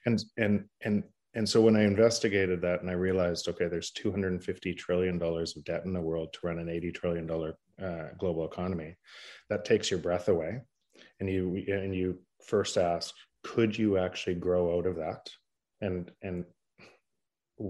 And 0.05 0.23
and 0.38 0.65
and 0.81 1.03
and 1.33 1.47
so 1.47 1.61
when 1.61 1.77
I 1.77 1.83
investigated 1.83 2.61
that 2.61 2.81
and 2.81 2.89
I 2.89 2.93
realized, 2.93 3.47
okay, 3.47 3.67
there's 3.67 3.91
250 3.91 4.73
trillion 4.73 5.17
dollars 5.17 5.55
of 5.55 5.63
debt 5.63 5.85
in 5.85 5.93
the 5.93 6.01
world 6.01 6.33
to 6.33 6.39
run 6.43 6.59
an 6.59 6.67
80 6.67 6.91
trillion 6.91 7.25
dollar 7.25 7.55
uh, 7.81 8.09
global 8.17 8.45
economy, 8.45 8.95
that 9.49 9.63
takes 9.63 9.89
your 9.89 9.99
breath 9.99 10.27
away, 10.27 10.59
and 11.19 11.29
you 11.29 11.63
and 11.67 11.95
you 11.95 12.19
first 12.45 12.77
ask, 12.77 13.13
could 13.43 13.77
you 13.77 13.97
actually 13.97 14.35
grow 14.35 14.77
out 14.77 14.85
of 14.85 14.97
that? 14.97 15.29
And 15.79 16.11
and 16.21 16.45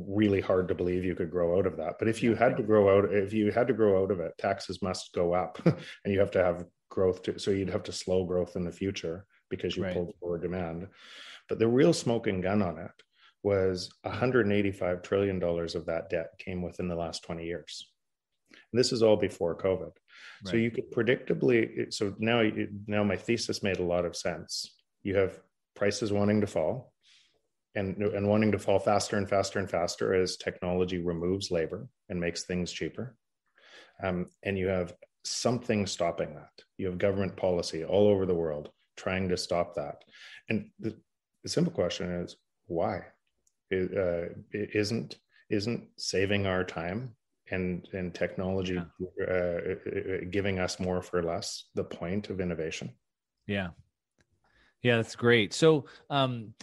really 0.08 0.42
hard 0.42 0.68
to 0.68 0.76
believe 0.76 1.04
you 1.04 1.16
could 1.16 1.32
grow 1.32 1.58
out 1.58 1.68
of 1.68 1.78
that. 1.78 1.96
But 2.00 2.08
if 2.08 2.24
you 2.24 2.36
had 2.36 2.58
to 2.58 2.64
grow 2.64 2.98
out, 2.98 3.14
if 3.14 3.34
you 3.34 3.52
had 3.52 3.68
to 3.68 3.74
grow 3.74 4.04
out 4.04 4.12
of 4.12 4.20
it, 4.20 4.34
taxes 4.38 4.82
must 4.82 5.14
go 5.14 5.34
up, 5.34 5.60
and 5.66 6.14
you 6.14 6.20
have 6.20 6.32
to 6.32 6.44
have 6.44 6.66
growth. 6.90 7.24
To, 7.24 7.40
so 7.40 7.52
you'd 7.52 7.70
have 7.70 7.84
to 7.84 7.92
slow 7.92 8.26
growth 8.26 8.56
in 8.56 8.64
the 8.64 8.72
future 8.72 9.26
because 9.50 9.76
you 9.76 9.84
right. 9.84 9.94
pulled 9.94 10.14
forward 10.20 10.42
demand. 10.42 10.88
But 11.50 11.60
the 11.60 11.68
real 11.68 11.94
smoking 11.94 12.42
gun 12.42 12.62
on 12.62 12.78
it 12.78 12.92
was 13.44 13.92
185 14.04 15.02
trillion 15.02 15.40
dollars 15.40 15.76
of 15.76 15.86
that 15.88 16.10
debt 16.10 16.32
came 16.38 16.62
within 16.62 16.88
the 16.88 16.96
last 16.96 17.24
20 17.24 17.46
years 17.46 17.88
and 18.52 18.80
this 18.80 18.92
is 18.92 19.02
all 19.02 19.18
before 19.18 19.58
covid 19.58 19.86
right. 19.86 19.94
so 20.46 20.58
you 20.58 20.72
could 20.72 20.92
predictably 20.92 21.92
so 21.92 22.14
now 22.20 22.44
now 22.88 23.04
my 23.04 23.18
thesis 23.18 23.64
made 23.64 23.80
a 23.80 23.84
lot 23.84 24.06
of 24.06 24.16
sense 24.16 24.78
you 25.04 25.16
have 25.16 25.40
prices 25.76 26.12
wanting 26.12 26.42
to 26.42 26.48
fall 26.48 26.91
and 27.76 27.98
and 27.98 28.28
wanting 28.28 28.52
to 28.52 28.60
fall 28.60 28.80
faster 28.80 29.18
and 29.18 29.30
faster 29.30 29.60
and 29.60 29.70
faster 29.70 30.14
as 30.14 30.38
technology 30.38 31.00
removes 31.00 31.52
labor 31.52 31.88
and 32.10 32.20
makes 32.20 32.44
things 32.44 32.72
cheaper. 32.72 33.16
Um, 34.04 34.28
and 34.44 34.58
you 34.58 34.68
have 34.68 34.94
something 35.24 35.86
stopping 35.86 36.34
that. 36.34 36.52
You 36.78 36.88
have 36.88 36.98
government 36.98 37.36
policy 37.36 37.84
all 37.84 38.08
over 38.08 38.26
the 38.26 38.36
world 38.36 38.70
trying 38.98 39.30
to 39.30 39.38
stop 39.38 39.76
that. 39.76 40.04
And 40.50 40.70
the, 40.80 40.96
the 41.44 41.50
simple 41.50 41.74
question 41.74 42.12
is 42.12 42.36
why? 42.68 43.06
Uh, 43.72 44.26
isn't 44.52 45.18
isn't 45.50 45.88
saving 45.98 46.46
our 46.46 46.64
time 46.64 47.16
and 47.52 47.88
and 47.94 48.14
technology 48.14 48.82
yeah. 49.20 49.26
uh, 49.26 50.26
giving 50.30 50.60
us 50.60 50.80
more 50.80 51.02
for 51.02 51.24
less 51.24 51.66
the 51.76 51.84
point 51.84 52.30
of 52.30 52.42
innovation? 52.42 52.92
Yeah. 53.48 53.70
Yeah 54.82 54.98
that's 54.98 55.16
great. 55.16 55.54
So 55.54 55.86
um 56.10 56.54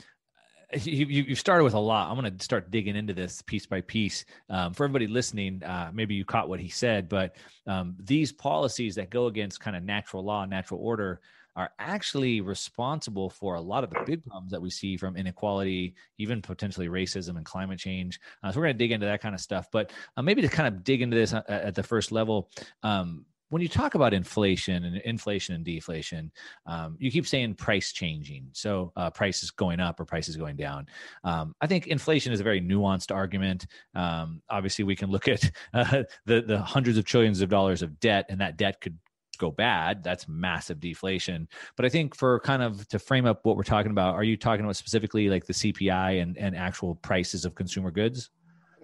you, 0.74 1.06
you 1.06 1.34
started 1.34 1.64
with 1.64 1.74
a 1.74 1.78
lot. 1.78 2.10
I'm 2.10 2.18
going 2.18 2.36
to 2.36 2.44
start 2.44 2.70
digging 2.70 2.96
into 2.96 3.14
this 3.14 3.42
piece 3.42 3.66
by 3.66 3.80
piece. 3.80 4.24
Um, 4.50 4.74
for 4.74 4.84
everybody 4.84 5.06
listening, 5.06 5.62
uh, 5.62 5.90
maybe 5.92 6.14
you 6.14 6.24
caught 6.24 6.48
what 6.48 6.60
he 6.60 6.68
said, 6.68 7.08
but 7.08 7.36
um, 7.66 7.96
these 7.98 8.32
policies 8.32 8.94
that 8.96 9.10
go 9.10 9.26
against 9.26 9.60
kind 9.60 9.76
of 9.76 9.82
natural 9.82 10.24
law, 10.24 10.44
natural 10.44 10.80
order, 10.80 11.20
are 11.56 11.72
actually 11.80 12.40
responsible 12.40 13.28
for 13.28 13.56
a 13.56 13.60
lot 13.60 13.82
of 13.82 13.90
the 13.90 13.98
big 14.06 14.24
problems 14.24 14.52
that 14.52 14.62
we 14.62 14.70
see 14.70 14.96
from 14.96 15.16
inequality, 15.16 15.94
even 16.16 16.40
potentially 16.40 16.86
racism 16.86 17.36
and 17.36 17.44
climate 17.44 17.80
change. 17.80 18.20
Uh, 18.42 18.52
so 18.52 18.60
we're 18.60 18.66
going 18.66 18.74
to 18.74 18.78
dig 18.78 18.92
into 18.92 19.06
that 19.06 19.20
kind 19.20 19.34
of 19.34 19.40
stuff. 19.40 19.66
But 19.72 19.90
uh, 20.16 20.22
maybe 20.22 20.40
to 20.42 20.48
kind 20.48 20.72
of 20.72 20.84
dig 20.84 21.02
into 21.02 21.16
this 21.16 21.32
uh, 21.32 21.42
at 21.48 21.74
the 21.74 21.82
first 21.82 22.12
level, 22.12 22.48
um, 22.84 23.24
when 23.50 23.62
you 23.62 23.68
talk 23.68 23.94
about 23.94 24.12
inflation 24.12 24.84
and 24.84 24.96
inflation 24.98 25.54
and 25.54 25.64
deflation, 25.64 26.30
um, 26.66 26.96
you 26.98 27.10
keep 27.10 27.26
saying 27.26 27.54
price 27.54 27.92
changing. 27.92 28.48
So 28.52 28.92
uh, 28.96 29.10
prices 29.10 29.50
going 29.50 29.80
up 29.80 30.00
or 30.00 30.04
prices 30.04 30.36
going 30.36 30.56
down. 30.56 30.86
Um, 31.24 31.54
I 31.60 31.66
think 31.66 31.86
inflation 31.86 32.32
is 32.32 32.40
a 32.40 32.44
very 32.44 32.60
nuanced 32.60 33.14
argument. 33.14 33.66
Um, 33.94 34.42
obviously, 34.50 34.84
we 34.84 34.96
can 34.96 35.10
look 35.10 35.28
at 35.28 35.50
uh, 35.74 36.04
the 36.26 36.42
the 36.42 36.58
hundreds 36.58 36.98
of 36.98 37.04
trillions 37.04 37.40
of 37.40 37.48
dollars 37.48 37.82
of 37.82 37.98
debt, 38.00 38.26
and 38.28 38.40
that 38.40 38.56
debt 38.56 38.80
could 38.80 38.98
go 39.38 39.50
bad, 39.50 40.02
that's 40.02 40.28
massive 40.28 40.80
deflation. 40.80 41.48
But 41.76 41.86
I 41.86 41.88
think 41.88 42.14
for 42.14 42.40
kind 42.40 42.62
of 42.62 42.86
to 42.88 42.98
frame 42.98 43.24
up 43.24 43.40
what 43.44 43.56
we're 43.56 43.62
talking 43.62 43.90
about, 43.90 44.14
are 44.14 44.24
you 44.24 44.36
talking 44.36 44.64
about 44.64 44.76
specifically 44.76 45.30
like 45.30 45.46
the 45.46 45.52
CPI 45.54 46.20
and, 46.20 46.36
and 46.36 46.54
actual 46.54 46.96
prices 46.96 47.44
of 47.44 47.54
consumer 47.54 47.90
goods? 47.90 48.30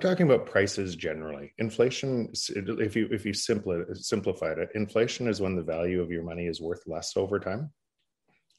Talking 0.01 0.27
about 0.27 0.47
prices 0.47 0.97
generally. 0.97 1.53
Inflation, 1.59 2.33
if 2.57 2.97
you 2.97 3.09
if 3.11 3.25
you 3.25 3.33
simply 3.33 3.83
simplified 3.95 4.59
it, 4.59 4.71
inflation 4.75 5.29
is 5.29 5.41
when 5.41 5.57
the 5.57 5.63
value 5.63 6.03
of 6.03 6.11
your 6.11 6.23
money 6.23 6.47
is 6.47 6.61
worth 6.61 6.83
less 6.87 7.17
over 7.17 7.39
time 7.39 7.71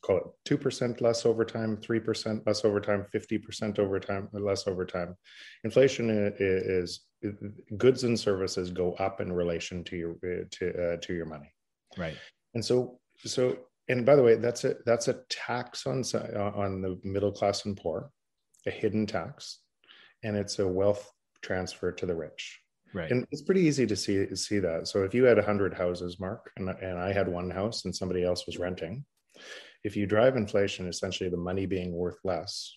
call 0.05 0.17
it 0.17 0.59
2% 0.59 1.01
less 1.01 1.25
over 1.25 1.43
time, 1.43 1.77
3% 1.77 2.45
less 2.45 2.63
over 2.63 2.79
time, 2.79 3.05
50% 3.13 3.79
over 3.79 3.99
time, 3.99 4.29
less 4.33 4.67
over 4.67 4.85
time. 4.85 5.15
Inflation 5.63 6.33
is, 6.39 7.01
is, 7.23 7.39
goods 7.77 8.03
and 8.03 8.19
services 8.19 8.69
go 8.69 8.93
up 8.93 9.19
in 9.19 9.33
relation 9.33 9.83
to 9.83 9.95
your 9.95 10.15
to 10.51 10.93
uh, 10.93 10.97
to 10.97 11.13
your 11.13 11.25
money. 11.25 11.51
Right. 11.97 12.15
And 12.53 12.63
so 12.63 12.99
so 13.17 13.57
and 13.87 14.05
by 14.05 14.15
the 14.15 14.21
way, 14.21 14.35
that's 14.35 14.63
a 14.63 14.75
that's 14.85 15.07
a 15.07 15.21
tax 15.29 15.87
on 15.87 16.03
on 16.35 16.81
the 16.81 16.99
middle 17.03 17.31
class 17.31 17.65
and 17.65 17.75
poor, 17.75 18.11
a 18.67 18.71
hidden 18.71 19.07
tax, 19.07 19.59
and 20.23 20.37
it's 20.37 20.59
a 20.59 20.67
wealth 20.67 21.11
transfer 21.45 21.91
to 21.91 22.05
the 22.05 22.15
rich. 22.15 22.59
Right. 22.93 23.11
And 23.11 23.27
it's 23.31 23.41
pretty 23.41 23.61
easy 23.61 23.85
to 23.85 23.95
see 23.95 24.33
see 24.35 24.59
that. 24.59 24.87
So 24.87 25.03
if 25.03 25.13
you 25.13 25.25
had 25.25 25.37
100 25.37 25.73
houses, 25.73 26.19
Mark, 26.19 26.51
and, 26.57 26.69
and 26.69 26.97
I 26.97 27.11
had 27.11 27.27
one 27.27 27.49
house 27.49 27.85
and 27.85 27.95
somebody 27.95 28.23
else 28.23 28.45
was 28.45 28.57
renting, 28.57 29.05
if 29.83 29.95
you 29.95 30.07
drive 30.07 30.37
inflation, 30.37 30.87
essentially 30.87 31.29
the 31.29 31.37
money 31.37 31.65
being 31.65 31.91
worth 31.91 32.17
less, 32.23 32.73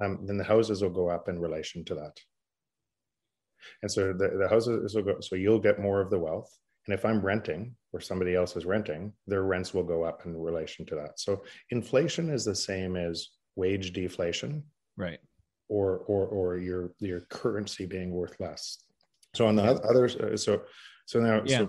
um, 0.00 0.24
then 0.26 0.38
the 0.38 0.44
houses 0.44 0.82
will 0.82 0.90
go 0.90 1.08
up 1.08 1.28
in 1.28 1.38
relation 1.38 1.84
to 1.86 1.94
that. 1.96 2.16
And 3.82 3.90
so 3.90 4.12
the, 4.12 4.38
the 4.40 4.48
houses 4.48 4.94
will 4.94 5.02
go, 5.02 5.20
so 5.20 5.36
you'll 5.36 5.58
get 5.58 5.80
more 5.80 6.00
of 6.00 6.10
the 6.10 6.18
wealth. 6.18 6.50
And 6.86 6.94
if 6.94 7.04
I'm 7.04 7.20
renting 7.20 7.74
or 7.92 8.00
somebody 8.00 8.34
else 8.34 8.56
is 8.56 8.64
renting, 8.64 9.12
their 9.26 9.42
rents 9.42 9.74
will 9.74 9.84
go 9.84 10.04
up 10.04 10.24
in 10.24 10.34
relation 10.34 10.86
to 10.86 10.94
that. 10.94 11.20
So 11.20 11.42
inflation 11.70 12.30
is 12.30 12.44
the 12.44 12.54
same 12.54 12.96
as 12.96 13.28
wage 13.56 13.92
deflation. 13.92 14.64
Right. 14.96 15.18
Or, 15.68 15.98
or, 16.06 16.26
or 16.26 16.58
your, 16.58 16.92
your 16.98 17.20
currency 17.28 17.84
being 17.84 18.10
worth 18.10 18.40
less. 18.40 18.78
So 19.34 19.46
on 19.46 19.56
the 19.56 19.64
yeah. 19.64 19.70
others, 19.88 20.16
uh, 20.16 20.36
so, 20.36 20.62
so 21.04 21.20
now, 21.20 21.42
yeah. 21.44 21.66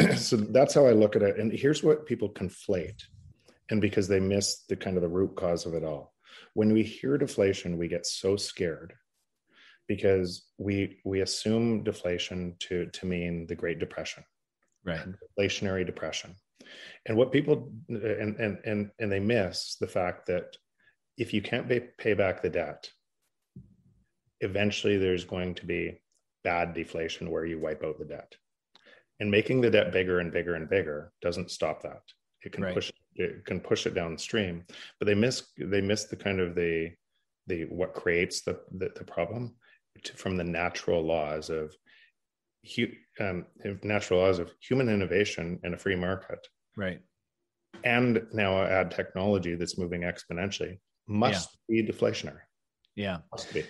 so, 0.00 0.14
so 0.16 0.36
that's 0.36 0.74
how 0.74 0.86
I 0.86 0.92
look 0.92 1.16
at 1.16 1.22
it. 1.22 1.38
And 1.38 1.52
here's 1.52 1.82
what 1.82 2.06
people 2.06 2.28
conflate 2.28 3.02
and 3.70 3.80
because 3.80 4.08
they 4.08 4.20
miss 4.20 4.64
the 4.68 4.76
kind 4.76 4.96
of 4.96 5.02
the 5.02 5.08
root 5.08 5.36
cause 5.36 5.66
of 5.66 5.74
it 5.74 5.84
all. 5.84 6.12
When 6.54 6.72
we 6.72 6.82
hear 6.82 7.18
deflation, 7.18 7.78
we 7.78 7.88
get 7.88 8.06
so 8.06 8.36
scared 8.36 8.94
because 9.88 10.46
we 10.58 11.00
we 11.04 11.20
assume 11.20 11.82
deflation 11.82 12.56
to 12.60 12.86
to 12.86 13.06
mean 13.06 13.46
the 13.46 13.54
Great 13.54 13.78
Depression, 13.78 14.24
right? 14.84 15.00
Inflationary 15.38 15.84
depression, 15.84 16.34
and 17.06 17.16
what 17.16 17.32
people 17.32 17.72
and 17.88 18.36
and 18.36 18.58
and 18.64 18.90
and 18.98 19.12
they 19.12 19.20
miss 19.20 19.76
the 19.80 19.86
fact 19.86 20.26
that 20.26 20.56
if 21.16 21.32
you 21.32 21.42
can't 21.42 21.68
pay, 21.68 21.80
pay 21.98 22.14
back 22.14 22.42
the 22.42 22.50
debt, 22.50 22.90
eventually 24.40 24.96
there's 24.96 25.24
going 25.24 25.54
to 25.56 25.66
be 25.66 26.00
bad 26.42 26.74
deflation 26.74 27.30
where 27.30 27.46
you 27.46 27.58
wipe 27.58 27.84
out 27.84 27.98
the 27.98 28.04
debt, 28.04 28.34
and 29.20 29.30
making 29.30 29.60
the 29.60 29.70
debt 29.70 29.92
bigger 29.92 30.20
and 30.20 30.32
bigger 30.32 30.54
and 30.54 30.68
bigger 30.68 31.12
doesn't 31.22 31.50
stop 31.50 31.82
that. 31.82 32.02
It 32.44 32.52
can 32.52 32.64
right. 32.64 32.74
push 32.74 32.90
it 33.16 33.44
can 33.44 33.60
push 33.60 33.86
it 33.86 33.94
downstream 33.94 34.64
but 34.98 35.06
they 35.06 35.14
miss 35.14 35.48
they 35.58 35.80
miss 35.80 36.04
the 36.04 36.16
kind 36.16 36.40
of 36.40 36.54
the 36.54 36.90
the 37.46 37.64
what 37.64 37.94
creates 37.94 38.42
the 38.42 38.60
the, 38.78 38.90
the 38.96 39.04
problem 39.04 39.54
to, 40.02 40.12
from 40.14 40.36
the 40.36 40.44
natural 40.44 41.02
laws 41.02 41.50
of 41.50 41.74
um, 43.20 43.46
natural 43.82 44.20
laws 44.20 44.38
of 44.38 44.52
human 44.60 44.88
innovation 44.88 45.60
in 45.64 45.74
a 45.74 45.78
free 45.78 45.96
market 45.96 46.46
right 46.76 47.00
and 47.84 48.26
now 48.32 48.62
add 48.62 48.90
technology 48.90 49.54
that's 49.54 49.78
moving 49.78 50.02
exponentially 50.02 50.78
must 51.06 51.56
yeah. 51.68 51.82
be 51.82 51.92
deflationary 51.92 52.40
yeah 52.96 53.18
must 53.30 53.52
be 53.52 53.64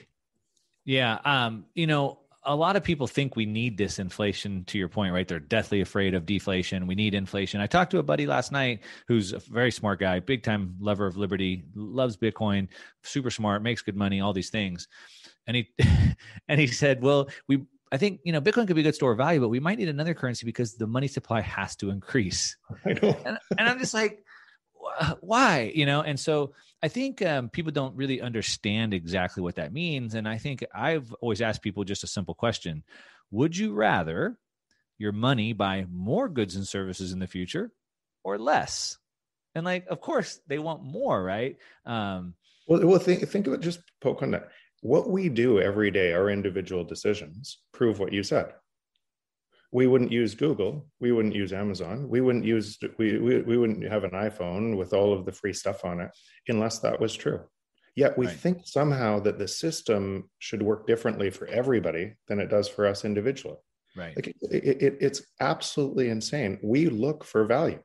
yeah 0.85 1.19
um 1.25 1.65
you 1.75 1.87
know 1.87 2.19
a 2.47 2.55
lot 2.55 2.77
of 2.77 2.85
people 2.85 3.07
think 3.07 3.37
we 3.37 3.47
need 3.47 3.79
this 3.79 3.99
inflation 3.99 4.65
to 4.65 4.79
your 4.79 4.89
point 4.89 5.13
right? 5.13 5.27
They're 5.27 5.41
deathly 5.41 5.81
afraid 5.81 6.15
of 6.15 6.27
deflation. 6.27 6.87
We 6.87 6.95
need 6.95 7.15
inflation. 7.15 7.61
I 7.61 7.67
talked 7.67 7.91
to 7.93 7.99
a 7.99 8.03
buddy 8.03 8.27
last 8.27 8.53
night 8.53 8.81
who's 9.09 9.33
a 9.33 9.39
very 9.39 9.71
smart 9.71 10.01
guy 10.01 10.21
big 10.21 10.43
time 10.43 10.77
lover 10.79 11.07
of 11.07 11.17
liberty 11.17 11.65
loves 11.75 12.17
bitcoin 12.17 12.69
super 13.03 13.31
smart 13.31 13.63
makes 13.63 13.83
good 13.83 13.97
money 13.97 14.21
all 14.21 14.33
these 14.33 14.51
things. 14.51 14.89
And 15.47 15.57
he 15.57 15.71
and 16.49 16.61
he 16.61 16.67
said 16.67 17.03
well 17.03 17.29
we 17.49 17.65
i 17.93 17.97
think 17.97 18.21
you 18.25 18.33
know 18.33 18.41
bitcoin 18.41 18.67
could 18.67 18.77
be 18.77 18.83
a 18.83 18.85
good 18.85 18.95
store 18.95 19.13
of 19.13 19.19
value 19.19 19.41
but 19.41 19.49
we 19.49 19.61
might 19.61 19.79
need 19.79 19.89
another 19.89 20.15
currency 20.15 20.45
because 20.47 20.75
the 20.75 20.87
money 20.87 21.09
supply 21.09 21.41
has 21.41 21.77
to 21.77 21.91
increase. 21.91 22.57
And, 22.85 23.39
and 23.59 23.69
i'm 23.69 23.79
just 23.79 23.95
like 23.95 24.24
why? 25.21 25.73
You 25.75 25.87
know 25.87 26.03
and 26.03 26.19
so 26.19 26.53
i 26.83 26.89
think 26.89 27.23
um, 27.23 27.49
people 27.49 27.73
don't 27.73 27.97
really 27.97 28.21
understand 28.21 28.93
exactly 28.93 29.43
what 29.43 29.55
that 29.55 29.73
means 29.73 30.15
and 30.15 30.29
i 30.29 30.37
think 30.37 30.63
i've 30.75 31.11
always 31.23 31.41
asked 31.41 31.63
people 31.63 31.83
just 31.83 32.05
a 32.05 32.07
simple 32.07 32.35
question 32.35 32.83
would 33.31 33.57
you 33.57 33.73
rather 33.73 34.39
your 34.99 35.13
money 35.13 35.53
buy 35.53 35.87
more 35.91 36.29
goods 36.29 36.57
and 36.57 36.67
services 36.67 37.13
in 37.13 37.19
the 37.19 37.27
future 37.27 37.73
or 38.23 38.39
less? 38.39 38.99
And 39.55 39.65
like 39.65 39.87
of 39.89 40.01
course 40.01 40.41
they 40.47 40.59
want 40.59 40.85
more 40.85 41.23
right? 41.23 41.57
Um, 41.85 42.35
well, 42.67 42.87
well 42.87 42.99
think, 42.99 43.29
think 43.29 43.47
of 43.47 43.53
it 43.55 43.61
just 43.61 43.81
poke 44.01 44.23
on 44.23 44.33
that. 44.33 44.49
What 44.81 45.09
we 45.09 45.29
do 45.29 45.61
every 45.61 45.91
day 45.91 46.13
our 46.13 46.31
individual 46.31 46.85
decisions 46.85 47.59
prove 47.73 47.99
what 47.99 48.13
you 48.13 48.23
said 48.23 48.53
we 49.75 49.89
wouldn't 49.89 50.13
use 50.13 50.37
Google, 50.37 50.87
we 51.01 51.11
wouldn't 51.11 51.35
use 51.35 51.53
Amazon, 51.53 52.09
we 52.09 52.21
wouldn't 52.21 52.45
use 52.45 52.79
we, 52.97 53.19
we, 53.19 53.43
we 53.43 53.59
wouldn't 53.59 53.83
have 53.83 54.05
an 54.05 54.13
iPhone 54.13 54.79
with 54.79 54.95
all 54.95 55.13
of 55.13 55.27
the 55.27 55.33
free 55.33 55.53
stuff 55.53 55.85
on 55.85 56.01
it 56.01 56.11
unless 56.47 56.79
that 56.79 57.01
was 57.01 57.13
true. 57.13 57.41
Yet 57.97 58.17
we 58.17 58.27
right. 58.27 58.37
think 58.37 58.59
somehow 58.65 59.19
that 59.21 59.37
the 59.37 59.49
system 59.49 60.31
should 60.39 60.63
work 60.63 60.87
differently 60.87 61.29
for 61.31 61.49
everybody 61.49 62.15
than 62.29 62.39
it 62.39 62.51
does 62.51 62.69
for 62.69 62.87
us 62.87 63.05
individually. 63.05 63.57
Right. 63.97 64.15
Like 64.15 64.29
it, 64.29 64.37
it, 64.43 64.99
it's 65.01 65.23
absolutely 65.41 66.09
insane. 66.09 66.61
We 66.63 66.89
look 66.89 67.25
for 67.25 67.45
value. 67.45 67.83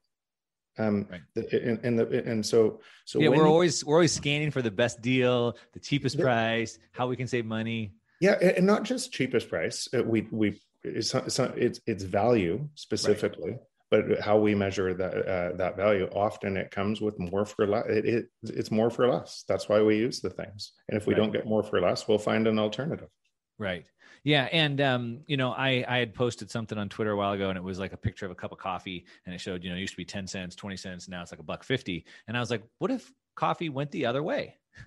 Um, 0.77 1.07
right. 1.09 1.21
and, 1.51 1.79
and, 1.83 1.99
the, 1.99 2.23
and 2.23 2.45
so, 2.45 2.81
so 3.05 3.19
yeah, 3.19 3.29
we're 3.29 3.47
always, 3.47 3.83
we're 3.83 3.95
always 3.95 4.13
scanning 4.13 4.51
for 4.51 4.61
the 4.61 4.71
best 4.71 5.01
deal, 5.01 5.57
the 5.73 5.79
cheapest 5.79 6.17
the, 6.17 6.23
price, 6.23 6.77
how 6.91 7.07
we 7.07 7.15
can 7.15 7.27
save 7.27 7.45
money. 7.45 7.93
Yeah. 8.21 8.33
And 8.33 8.65
not 8.67 8.83
just 8.83 9.11
cheapest 9.11 9.49
price. 9.49 9.87
Uh, 9.93 10.03
we, 10.03 10.27
we 10.31 10.59
it's 10.83 11.13
it's 11.13 11.39
it's, 11.39 11.79
it's 11.85 12.03
value 12.03 12.67
specifically 12.75 13.51
right. 13.51 13.59
but 13.89 14.21
how 14.21 14.37
we 14.37 14.55
measure 14.55 14.93
that 14.93 15.13
uh, 15.13 15.55
that 15.57 15.75
value 15.75 16.07
often 16.13 16.57
it 16.57 16.71
comes 16.71 17.01
with 17.01 17.17
more 17.19 17.45
for 17.45 17.67
less 17.67 17.85
it, 17.87 18.05
it, 18.05 18.25
it's 18.43 18.71
more 18.71 18.89
for 18.89 19.07
less. 19.07 19.43
That's 19.47 19.67
why 19.67 19.81
we 19.81 19.97
use 19.97 20.19
the 20.19 20.29
things. 20.29 20.73
And 20.87 20.97
if 20.97 21.07
we 21.07 21.13
right. 21.13 21.19
don't 21.19 21.31
get 21.31 21.45
more 21.45 21.63
for 21.63 21.81
less 21.81 22.07
we'll 22.07 22.17
find 22.17 22.47
an 22.47 22.59
alternative. 22.59 23.09
Right. 23.57 23.85
Yeah 24.23 24.47
and 24.51 24.81
um, 24.81 25.21
you 25.27 25.37
know 25.37 25.51
i 25.51 25.83
i 25.87 25.97
had 25.97 26.13
posted 26.13 26.51
something 26.51 26.77
on 26.77 26.89
twitter 26.89 27.11
a 27.11 27.17
while 27.17 27.31
ago 27.31 27.49
and 27.49 27.57
it 27.57 27.63
was 27.63 27.79
like 27.79 27.93
a 27.93 27.97
picture 27.97 28.25
of 28.25 28.31
a 28.31 28.35
cup 28.35 28.51
of 28.51 28.57
coffee 28.57 29.05
and 29.25 29.33
it 29.33 29.39
showed 29.39 29.63
you 29.63 29.69
know 29.69 29.77
it 29.77 29.79
used 29.79 29.93
to 29.93 29.97
be 29.97 30.05
10 30.05 30.27
cents 30.27 30.55
20 30.55 30.75
cents 30.75 31.07
now 31.07 31.21
it's 31.21 31.31
like 31.31 31.39
a 31.39 31.43
buck 31.43 31.63
50 31.63 32.05
and 32.27 32.35
i 32.35 32.39
was 32.39 32.51
like 32.51 32.63
what 32.79 32.91
if 32.91 33.11
coffee 33.39 33.69
went 33.69 33.91
the 33.91 34.05
other 34.05 34.21
way? 34.21 34.55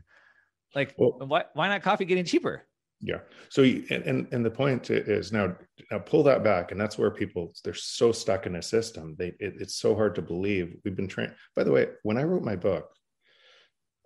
Like 0.75 0.95
well, 0.97 1.19
why 1.27 1.45
why 1.53 1.69
not 1.69 1.83
coffee 1.83 2.07
getting 2.07 2.25
cheaper 2.25 2.67
yeah. 3.03 3.19
So 3.49 3.63
and 3.65 4.29
and 4.31 4.45
the 4.45 4.51
point 4.51 4.89
is 4.89 5.33
now 5.33 5.57
now 5.91 5.99
pull 5.99 6.23
that 6.23 6.45
back 6.45 6.71
and 6.71 6.81
that's 6.81 6.97
where 6.97 7.11
people 7.11 7.53
they're 7.65 7.75
so 7.75 8.13
stuck 8.13 8.47
in 8.47 8.57
a 8.57 8.63
system. 8.63 9.17
They 9.19 9.29
it, 9.41 9.55
it's 9.59 9.75
so 9.75 9.95
hard 9.97 10.15
to 10.15 10.23
believe. 10.23 10.77
We've 10.85 10.97
been 10.97 11.09
trained 11.09 11.35
by 11.57 11.65
the 11.65 11.73
way 11.73 11.89
when 12.05 12.17
i 12.17 12.23
wrote 12.23 12.45
my 12.45 12.57
book 12.57 12.89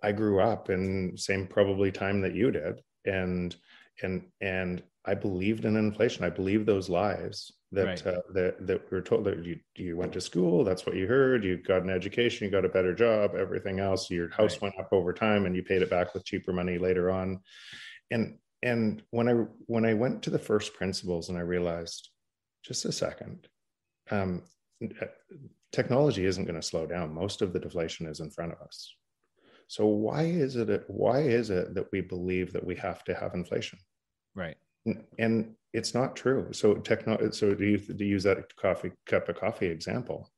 i 0.03 0.11
grew 0.11 0.39
up 0.39 0.69
in 0.69 1.15
same 1.15 1.47
probably 1.47 1.91
time 1.91 2.21
that 2.21 2.35
you 2.35 2.51
did 2.51 2.81
and 3.05 3.55
and 4.03 4.23
and 4.41 4.83
i 5.05 5.13
believed 5.13 5.65
in 5.65 5.75
inflation. 5.75 6.25
I 6.25 6.29
believed 6.29 6.65
those 6.65 6.89
lies 6.89 7.51
that 7.71 7.85
right. 7.85 8.07
uh, 8.07 8.21
that 8.33 8.65
that 8.65 8.91
we 8.91 8.97
were 8.97 9.01
told 9.01 9.25
that 9.25 9.43
you 9.45 9.59
you 9.75 9.95
went 9.97 10.13
to 10.13 10.21
school 10.21 10.63
that's 10.63 10.85
what 10.85 10.95
you 10.95 11.05
heard 11.05 11.43
you 11.43 11.57
got 11.57 11.83
an 11.83 11.89
education 11.89 12.45
you 12.45 12.51
got 12.51 12.65
a 12.65 12.69
better 12.69 12.95
job 12.95 13.35
everything 13.35 13.79
else 13.79 14.09
your 14.09 14.29
house 14.29 14.53
right. 14.53 14.61
went 14.63 14.79
up 14.79 14.89
over 14.91 15.11
time 15.13 15.45
and 15.45 15.55
you 15.55 15.61
paid 15.61 15.81
it 15.81 15.89
back 15.89 16.13
with 16.13 16.25
cheaper 16.25 16.53
money 16.53 16.77
later 16.77 17.11
on. 17.11 17.39
And 18.11 18.37
and 18.67 19.01
when 19.11 19.27
I 19.29 19.33
when 19.67 19.85
I 19.85 19.93
went 19.93 20.21
to 20.23 20.29
the 20.29 20.45
first 20.49 20.73
principles 20.73 21.29
and 21.29 21.37
I 21.37 21.41
realized, 21.41 22.09
just 22.63 22.85
a 22.85 22.91
second, 22.91 23.47
um, 24.11 24.43
uh, 25.01 25.05
technology 25.71 26.25
isn't 26.25 26.45
going 26.45 26.61
to 26.61 26.71
slow 26.71 26.85
down. 26.85 27.13
Most 27.13 27.41
of 27.41 27.53
the 27.53 27.59
deflation 27.59 28.07
is 28.07 28.19
in 28.19 28.29
front 28.29 28.51
of 28.51 28.61
us. 28.61 28.93
So 29.67 29.85
why 29.85 30.23
is 30.23 30.55
it 30.55 30.83
why 30.87 31.19
is 31.21 31.49
it 31.49 31.75
that 31.75 31.87
we 31.91 32.01
believe 32.01 32.51
that 32.53 32.65
we 32.65 32.75
have 32.75 33.03
to 33.05 33.13
have 33.15 33.33
inflation? 33.33 33.79
Right. 34.35 34.57
And 35.17 35.55
it's 35.73 35.93
not 35.93 36.15
true. 36.15 36.47
So 36.51 36.75
techno 36.75 37.31
so 37.31 37.53
do 37.53 37.65
you 37.65 37.77
to 37.77 38.05
use 38.05 38.23
that 38.23 38.53
coffee 38.55 38.91
cup 39.05 39.29
of 39.29 39.39
coffee 39.39 39.67
example? 39.67 40.29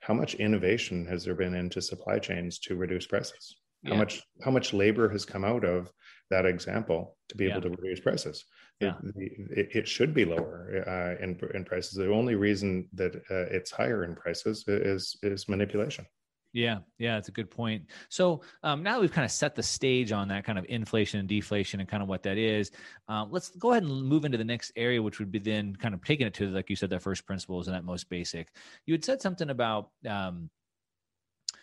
How 0.00 0.14
much 0.14 0.34
innovation 0.34 1.06
has 1.06 1.24
there 1.24 1.34
been 1.34 1.54
into 1.54 1.82
supply 1.82 2.18
chains 2.18 2.58
to 2.60 2.76
reduce 2.76 3.06
prices? 3.06 3.56
how 3.86 3.94
much 3.94 4.22
how 4.42 4.50
much 4.50 4.72
labor 4.72 5.08
has 5.08 5.24
come 5.24 5.44
out 5.44 5.64
of 5.64 5.92
that 6.30 6.46
example 6.46 7.16
to 7.28 7.36
be 7.36 7.50
able 7.50 7.60
to 7.60 7.70
reduce 7.70 8.00
prices 8.00 8.44
yeah. 8.80 8.94
it, 9.16 9.68
it, 9.74 9.88
should 9.88 10.14
be 10.14 10.24
lower 10.24 10.84
uh, 10.86 11.22
in, 11.22 11.38
in 11.54 11.64
prices 11.64 11.92
the 11.92 12.12
only 12.12 12.34
reason 12.34 12.88
that 12.92 13.16
uh, 13.30 13.46
it's 13.50 13.70
higher 13.70 14.04
in 14.04 14.14
prices 14.14 14.64
is 14.68 15.16
is 15.22 15.48
manipulation 15.48 16.06
yeah, 16.52 16.78
yeah, 16.98 17.18
it's 17.18 17.28
a 17.28 17.32
good 17.32 17.50
point. 17.50 17.84
So 18.08 18.40
um, 18.62 18.82
now 18.82 19.00
we've 19.00 19.12
kind 19.12 19.24
of 19.24 19.30
set 19.30 19.54
the 19.54 19.62
stage 19.62 20.12
on 20.12 20.28
that 20.28 20.44
kind 20.44 20.58
of 20.58 20.64
inflation 20.68 21.20
and 21.20 21.28
deflation 21.28 21.80
and 21.80 21.88
kind 21.88 22.02
of 22.02 22.08
what 22.08 22.22
that 22.22 22.38
is. 22.38 22.70
Um, 23.06 23.28
let's 23.30 23.50
go 23.50 23.72
ahead 23.72 23.82
and 23.82 24.02
move 24.04 24.24
into 24.24 24.38
the 24.38 24.44
next 24.44 24.72
area, 24.74 25.02
which 25.02 25.18
would 25.18 25.30
be 25.30 25.38
then 25.38 25.76
kind 25.76 25.94
of 25.94 26.02
taking 26.02 26.26
it 26.26 26.34
to, 26.34 26.48
like 26.48 26.70
you 26.70 26.76
said, 26.76 26.90
that 26.90 27.02
first 27.02 27.26
principles 27.26 27.68
and 27.68 27.76
that 27.76 27.84
most 27.84 28.08
basic. 28.08 28.48
You 28.86 28.94
had 28.94 29.04
said 29.04 29.20
something 29.20 29.50
about 29.50 29.90
um, 30.08 30.48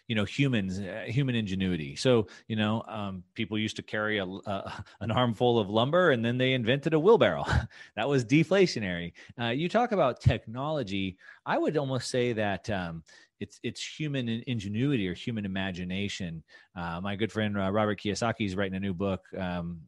you 0.08 0.16
know 0.16 0.24
humans 0.24 0.80
uh, 0.80 1.04
human 1.08 1.36
ingenuity. 1.36 1.96
So 1.96 2.28
you 2.48 2.56
know 2.56 2.84
um, 2.88 3.24
people 3.34 3.58
used 3.58 3.76
to 3.78 3.82
carry 3.84 4.20
a, 4.20 4.26
uh, 4.26 4.72
an 5.02 5.12
armful 5.12 5.60
of 5.60 5.70
lumber 5.70 6.12
and 6.12 6.24
then 6.24 6.38
they 6.38 6.54
invented 6.54 6.94
a 6.94 7.00
wheelbarrow. 7.00 7.46
That 7.96 8.10
was 8.10 8.26
deflationary. 8.26 9.14
Uh, 9.40 9.48
you 9.48 9.70
talk 9.70 9.92
about 9.92 10.20
technology 10.20 11.18
i 11.46 11.58
would 11.58 11.78
almost 11.78 12.10
say 12.10 12.34
that 12.34 12.70
um, 12.70 13.04
it's 13.40 13.60
it's 13.64 13.86
human 13.86 14.28
ingenuity 14.48 15.08
or 15.08 15.14
human 15.14 15.46
imagination. 15.46 16.44
Uh, 16.76 17.00
my 17.02 17.16
good 17.16 17.32
friend 17.32 17.56
robert 17.56 18.00
kiyosaki 18.00 18.46
is 18.46 18.56
writing 18.56 18.76
a 18.76 18.80
new 18.80 18.94
book 18.94 19.22
um, 19.38 19.82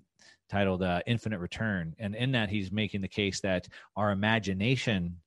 titled 0.49 0.83
uh, 0.83 1.01
infinite 1.07 1.39
return. 1.39 1.95
And 1.99 2.15
in 2.15 2.31
that 2.31 2.49
he's 2.49 2.71
making 2.71 3.01
the 3.01 3.07
case 3.07 3.39
that 3.41 3.67
our 3.95 4.11
imagination 4.11 5.17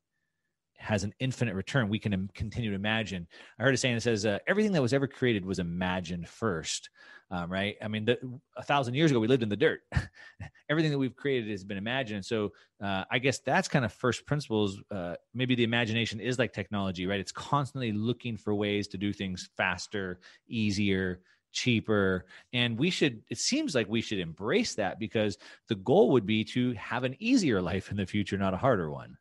has 0.80 1.04
an 1.04 1.12
infinite 1.20 1.54
return. 1.54 1.88
We 1.88 1.98
can 1.98 2.28
continue 2.34 2.70
to 2.70 2.76
imagine. 2.76 3.26
I 3.58 3.62
heard 3.62 3.74
a 3.74 3.76
saying 3.76 3.96
that 3.96 4.00
says 4.00 4.24
uh, 4.24 4.38
everything 4.46 4.72
that 4.72 4.82
was 4.82 4.92
ever 4.92 5.06
created 5.06 5.44
was 5.44 5.58
imagined 5.58 6.28
first, 6.28 6.88
um, 7.30 7.52
right? 7.52 7.76
I 7.82 7.88
mean, 7.88 8.06
the, 8.06 8.18
a 8.56 8.62
thousand 8.62 8.94
years 8.94 9.10
ago, 9.10 9.20
we 9.20 9.28
lived 9.28 9.42
in 9.42 9.48
the 9.50 9.56
dirt. 9.56 9.80
everything 10.70 10.90
that 10.90 10.98
we've 10.98 11.14
created 11.14 11.50
has 11.50 11.64
been 11.64 11.76
imagined. 11.76 12.24
So 12.24 12.52
uh, 12.82 13.04
I 13.10 13.18
guess 13.18 13.40
that's 13.40 13.68
kind 13.68 13.84
of 13.84 13.92
first 13.92 14.26
principles. 14.26 14.80
Uh, 14.90 15.14
maybe 15.34 15.54
the 15.54 15.64
imagination 15.64 16.18
is 16.18 16.38
like 16.38 16.52
technology, 16.52 17.06
right? 17.06 17.20
It's 17.20 17.32
constantly 17.32 17.92
looking 17.92 18.36
for 18.36 18.54
ways 18.54 18.88
to 18.88 18.98
do 18.98 19.12
things 19.12 19.50
faster, 19.56 20.20
easier, 20.48 21.20
cheaper 21.52 22.26
and 22.52 22.78
we 22.78 22.90
should 22.90 23.22
it 23.28 23.36
seems 23.36 23.74
like 23.74 23.88
we 23.88 24.00
should 24.00 24.20
embrace 24.20 24.76
that 24.76 25.00
because 25.00 25.36
the 25.66 25.74
goal 25.74 26.10
would 26.10 26.24
be 26.24 26.44
to 26.44 26.72
have 26.74 27.02
an 27.02 27.16
easier 27.18 27.60
life 27.60 27.90
in 27.90 27.96
the 27.96 28.06
future 28.06 28.38
not 28.38 28.54
a 28.54 28.56
harder 28.56 28.88
one 28.88 29.16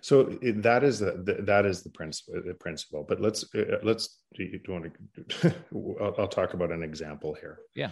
so 0.00 0.24
that 0.42 0.84
is 0.84 0.98
the, 0.98 1.42
that 1.46 1.66
is 1.66 1.82
the 1.82 1.90
principle. 1.90 2.40
The 2.46 2.54
principle. 2.54 3.04
But 3.08 3.20
let's 3.20 3.44
uh, 3.54 3.78
let's. 3.82 4.18
Do 4.34 4.44
you, 4.44 4.60
want 4.68 4.92
to? 5.40 5.54
I'll, 6.00 6.14
I'll, 6.18 6.28
talk 6.28 6.54
about 6.54 6.72
an 6.72 6.82
example 6.82 7.34
here. 7.34 7.58
Yeah. 7.74 7.90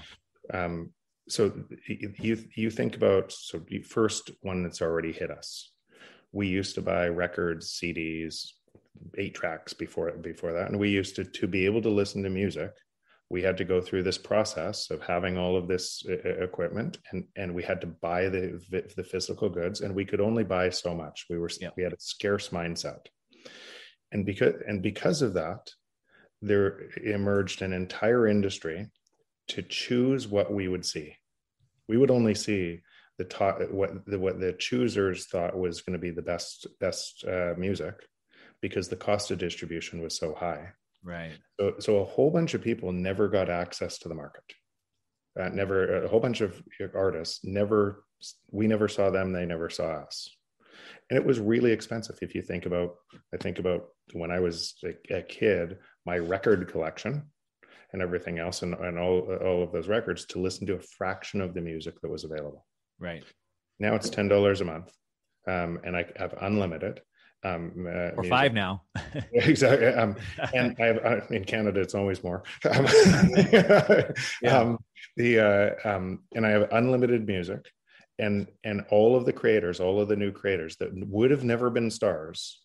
Um, 0.53 0.91
so 1.29 1.53
you 1.89 2.39
you 2.55 2.71
think 2.71 2.97
about 2.97 3.33
so 3.33 3.61
first 3.87 4.31
one 4.43 4.63
that's 4.63 4.83
already 4.83 5.13
hit 5.13 5.31
us. 5.31 5.73
We 6.33 6.47
used 6.49 6.75
to 6.77 6.83
buy 6.83 7.09
records, 7.09 7.79
CDs, 7.83 8.53
eight 9.17 9.35
tracks 9.35 9.73
before 9.73 10.11
before 10.13 10.53
that, 10.53 10.69
and 10.69 10.79
we 10.79 10.91
used 10.91 11.17
to 11.17 11.25
to 11.25 11.47
be 11.47 11.67
able 11.67 11.83
to 11.83 11.91
listen 11.91 12.23
to 12.23 12.31
music 12.31 12.73
we 13.31 13.43
had 13.43 13.59
to 13.59 13.65
go 13.65 13.81
through 13.81 14.03
this 14.03 14.19
process 14.19 14.91
of 14.91 15.03
having 15.03 15.37
all 15.37 15.57
of 15.57 15.69
this 15.69 16.05
equipment 16.07 16.99
and 17.13 17.25
and 17.37 17.55
we 17.55 17.63
had 17.63 17.81
to 17.81 17.87
buy 17.87 18.29
the 18.29 18.61
the 18.97 19.05
physical 19.05 19.49
goods 19.49 19.81
and 19.81 19.95
we 19.95 20.05
could 20.05 20.21
only 20.21 20.45
buy 20.45 20.71
so 20.71 20.95
much. 20.95 21.27
We 21.29 21.39
were 21.39 21.51
yeah. 21.61 21.71
we 21.77 21.83
had 21.83 21.93
a 21.93 22.01
scarce 22.01 22.49
mindset. 22.49 23.07
And 24.13 24.25
because 24.25 24.55
and 24.67 24.83
because 24.83 25.23
of 25.23 25.35
that 25.35 25.71
there 26.41 26.89
emerged 27.05 27.63
an 27.63 27.73
entire 27.73 28.27
industry 28.27 28.87
to 29.49 29.63
choose 29.63 30.29
what 30.29 30.53
we 30.53 30.69
would 30.69 30.87
see. 30.87 31.17
We 31.89 31.97
would 31.97 32.11
only 32.11 32.35
see 32.35 32.81
the 33.19 33.25
top 33.25 33.61
what 33.71 34.07
the 34.07 34.19
what 34.19 34.41
the 34.41 34.55
choosers 34.55 35.27
thought 35.27 35.59
was 35.59 35.83
going 35.83 35.95
to 35.95 35.99
be 35.99 36.13
the 36.13 36.23
best 36.23 36.67
best 36.81 37.25
uh, 37.27 37.55
music 37.59 37.95
because 38.63 38.89
the 38.89 38.97
cost 38.97 39.31
of 39.31 39.39
distribution 39.39 40.01
was 40.01 40.17
so 40.17 40.35
high 40.35 40.73
Right. 41.03 41.39
So, 41.59 41.75
so 41.79 41.97
a 41.99 42.05
whole 42.05 42.31
bunch 42.31 42.55
of 42.55 42.63
people 42.63 42.93
never 42.93 43.29
got 43.29 43.49
access 43.49 43.99
to 43.99 44.09
the 44.09 44.15
market. 44.15 44.45
Uh, 45.41 45.49
never, 45.49 46.05
a 46.05 46.09
whole 46.09 46.21
bunch 46.21 46.41
of 46.41 46.61
artists 46.95 47.41
never, 47.45 48.05
we 48.51 48.67
never 48.67 48.89
saw 48.89 49.11
them. 49.11 49.33
They 49.33 49.47
never 49.47 49.71
saw 49.71 50.03
us. 50.03 50.29
And 51.11 51.19
it 51.19 51.25
was 51.25 51.39
really 51.39 51.73
expensive. 51.73 52.19
If 52.21 52.35
you 52.35 52.43
think 52.43 52.67
about, 52.67 52.97
I 53.33 53.37
think 53.37 53.59
about 53.59 53.89
when 54.13 54.31
I 54.31 54.41
was 54.41 54.75
a, 54.85 55.19
a 55.19 55.23
kid, 55.23 55.79
my 56.05 56.19
record 56.19 56.69
collection 56.71 57.31
and 57.93 58.03
everything 58.03 58.39
else 58.39 58.63
and, 58.63 58.75
and 58.75 58.99
all, 58.99 59.21
all 59.43 59.63
of 59.63 59.73
those 59.73 59.89
records 59.89 60.27
to 60.27 60.41
listen 60.41 60.67
to 60.67 60.75
a 60.75 60.81
fraction 60.81 61.41
of 61.41 61.55
the 61.55 61.61
music 61.61 62.01
that 62.01 62.11
was 62.11 62.25
available. 62.25 62.67
Right. 62.99 63.25
Now 63.79 63.95
it's 63.95 64.11
$10 64.11 64.61
a 64.61 64.65
month. 64.65 64.93
Um, 65.47 65.81
and 65.85 65.97
I 65.97 66.05
have 66.17 66.35
unlimited 66.43 67.01
um, 67.45 67.87
uh, 67.89 68.11
or 68.17 68.25
five 68.25 68.53
now. 68.53 68.83
exactly. 69.33 69.89
Um, 69.89 70.17
and 70.55 70.77
I 70.79 70.87
have 70.87 71.05
uh, 71.05 71.21
in 71.31 71.45
Canada, 71.45 71.81
it's 71.81 71.95
always 71.95 72.23
more. 72.23 72.43
Um, 72.69 72.87
yeah. 74.43 74.59
um, 74.59 74.79
the 75.17 75.41
uh, 75.41 75.89
um, 75.89 76.21
and 76.35 76.47
I 76.47 76.51
have 76.51 76.69
unlimited 76.73 77.27
music, 77.27 77.71
and 78.19 78.47
and 78.65 78.85
all 78.91 79.17
of 79.17 79.25
the 79.25 79.33
creators, 79.33 79.81
all 79.81 80.01
of 80.01 80.09
the 80.09 80.17
new 80.17 80.33
creators 80.33 80.77
that 80.77 80.91
would 81.09 81.31
have 81.31 81.45
never 81.45 81.71
been 81.71 81.91
stars, 81.91 82.61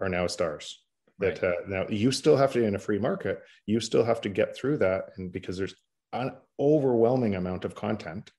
are 0.00 0.08
now 0.08 0.26
stars. 0.26 0.82
That 1.18 1.42
right. 1.42 1.52
uh, 1.52 1.56
now 1.66 1.86
you 1.88 2.12
still 2.12 2.36
have 2.36 2.52
to 2.52 2.64
in 2.64 2.74
a 2.74 2.78
free 2.78 2.98
market, 2.98 3.42
you 3.66 3.80
still 3.80 4.04
have 4.04 4.20
to 4.22 4.28
get 4.28 4.56
through 4.56 4.78
that, 4.78 5.10
and 5.16 5.32
because 5.32 5.56
there's 5.56 5.74
an 6.12 6.32
overwhelming 6.58 7.34
amount 7.34 7.64
of 7.64 7.74
content 7.74 8.30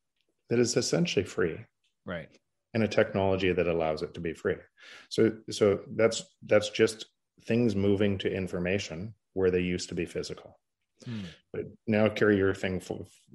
that 0.49 0.59
is 0.59 0.75
essentially 0.75 1.25
free. 1.25 1.57
Right 2.05 2.29
and 2.73 2.84
a 2.84 2.88
technology 2.88 3.51
that 3.51 3.67
allows 3.67 4.01
it 4.01 4.13
to 4.13 4.19
be 4.19 4.34
free. 4.34 4.58
So 5.10 5.34
so 5.49 5.82
that's 5.95 6.23
that's 6.45 6.69
just 6.69 7.05
things 7.45 7.75
moving 7.75 8.17
to 8.19 8.34
information 8.34 9.13
where 9.34 9.51
they 9.51 9.62
used 9.62 9.89
to 9.89 9.95
be 9.95 10.05
physical. 10.05 10.60
Hmm. 11.05 11.21
But 11.53 11.65
now 11.88 12.10
carry 12.10 12.38
your 12.38 12.53
thing 12.53 12.82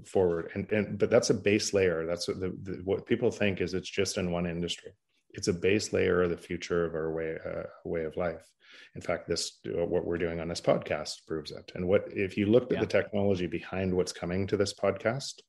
forward, 0.05 0.51
and, 0.55 0.71
and 0.71 0.99
but 0.99 1.11
that's 1.11 1.31
a 1.31 1.35
base 1.35 1.73
layer. 1.73 2.05
That's 2.07 2.29
what, 2.29 2.39
the, 2.39 2.57
the, 2.63 2.81
what 2.85 3.07
people 3.07 3.31
think 3.31 3.61
is 3.61 3.73
it's 3.75 3.89
just 3.89 4.19
in 4.19 4.31
one 4.31 4.47
industry. 4.47 4.93
It's 5.31 5.49
a 5.49 5.53
base 5.53 5.93
layer 5.93 6.23
of 6.23 6.31
the 6.31 6.37
future 6.37 6.85
of 6.85 6.95
our 6.95 7.11
way 7.11 7.37
uh, 7.45 7.63
way 7.85 8.05
of 8.05 8.17
life. 8.17 8.47
In 8.95 9.01
fact, 9.01 9.27
this 9.27 9.59
what 9.65 10.05
we're 10.05 10.19
doing 10.19 10.41
on 10.41 10.49
this 10.49 10.61
podcast 10.61 11.27
proves 11.27 11.51
it. 11.53 11.73
And 11.75 11.89
what 11.89 12.05
if 12.09 12.37
you 12.37 12.47
looked 12.47 12.73
at 12.73 12.79
yeah. 12.79 12.85
the 12.85 12.87
technology 12.87 13.47
behind 13.47 13.95
what's 13.95 14.13
coming 14.13 14.47
to 14.49 14.57
this 14.57 14.75
podcast, 14.75 15.41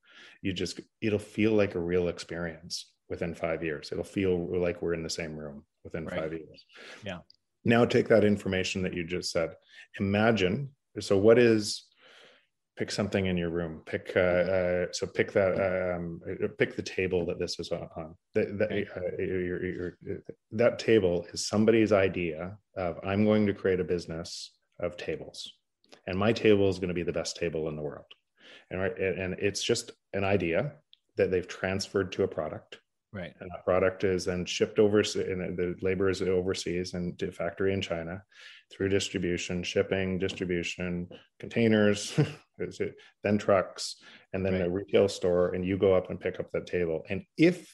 you 0.42 0.54
just 0.54 0.80
it'll 1.02 1.20
feel 1.20 1.52
like 1.52 1.76
a 1.76 1.80
real 1.80 2.08
experience 2.08 2.88
within 3.10 3.36
five 3.36 3.64
years. 3.64 3.90
It'll 3.92 4.04
feel 4.04 4.60
like 4.60 4.82
we're 4.82 4.94
in 4.94 5.04
the 5.04 5.10
same 5.10 5.36
room 5.36 5.64
within 5.84 6.06
right. 6.06 6.20
five 6.20 6.34
years. 6.34 6.66
Yeah. 7.04 7.20
Now 7.64 7.86
take 7.86 8.08
that 8.10 8.24
information 8.24 8.82
that 8.84 8.94
you 8.94 9.04
just 9.04 9.32
said. 9.32 9.56
Imagine. 10.00 10.70
So 11.00 11.18
what 11.18 11.40
is 11.40 11.86
pick 12.78 12.92
something 12.92 13.28
in 13.28 13.38
your 13.38 13.50
room 13.50 13.82
pick 13.86 14.12
uh, 14.16 14.20
uh, 14.20 14.86
so 14.92 15.08
pick 15.08 15.32
that 15.32 15.96
um, 15.96 16.20
pick 16.58 16.76
the 16.76 16.82
table 16.82 17.26
that 17.26 17.40
this 17.40 17.60
is 17.60 17.72
on 17.72 18.16
that, 18.34 18.58
that, 18.58 18.72
uh, 18.72 19.22
your, 19.22 19.66
your, 19.66 19.98
that 20.52 20.78
table 20.78 21.26
is 21.34 21.48
somebody's 21.48 21.92
idea 21.92 22.58
of 22.76 23.00
i'm 23.04 23.24
going 23.24 23.46
to 23.46 23.54
create 23.54 23.80
a 23.80 23.84
business 23.84 24.52
of 24.80 24.98
tables 24.98 25.54
and 26.08 26.18
my 26.18 26.34
table 26.34 26.70
is 26.70 26.80
going 26.80 26.90
to 26.90 26.94
be 26.94 27.04
the 27.04 27.14
best 27.14 27.38
table 27.38 27.70
in 27.70 27.76
the 27.76 27.82
world 27.82 28.06
and 28.72 28.82
right 28.82 28.98
and 29.00 29.36
it's 29.40 29.64
just 29.64 29.92
an 30.14 30.24
idea 30.24 30.74
that 31.16 31.32
they've 31.32 31.48
transferred 31.48 32.12
to 32.12 32.24
a 32.24 32.28
product 32.28 32.80
Right. 33.16 33.34
And 33.40 33.50
that 33.50 33.64
product 33.64 34.04
is 34.04 34.26
then 34.26 34.44
shipped 34.44 34.78
overseas, 34.78 35.26
and 35.30 35.58
the 35.58 35.76
labor 35.82 36.10
is 36.10 36.22
overseas 36.22 36.96
and 36.96 37.18
to 37.20 37.32
factory 37.32 37.72
in 37.72 37.82
China 37.82 38.22
through 38.70 38.90
distribution, 38.90 39.64
shipping, 39.64 40.20
distribution, 40.20 41.08
containers, 41.40 42.20
then 43.24 43.38
trucks, 43.38 43.96
and 44.34 44.46
then 44.46 44.54
right. 44.56 44.64
a 44.64 44.70
retail 44.70 45.08
store. 45.08 45.54
And 45.54 45.66
you 45.66 45.78
go 45.78 45.96
up 45.96 46.10
and 46.10 46.20
pick 46.20 46.42
up 46.42 46.52
that 46.52 46.68
table. 46.68 47.04
And 47.10 47.24
if 47.38 47.74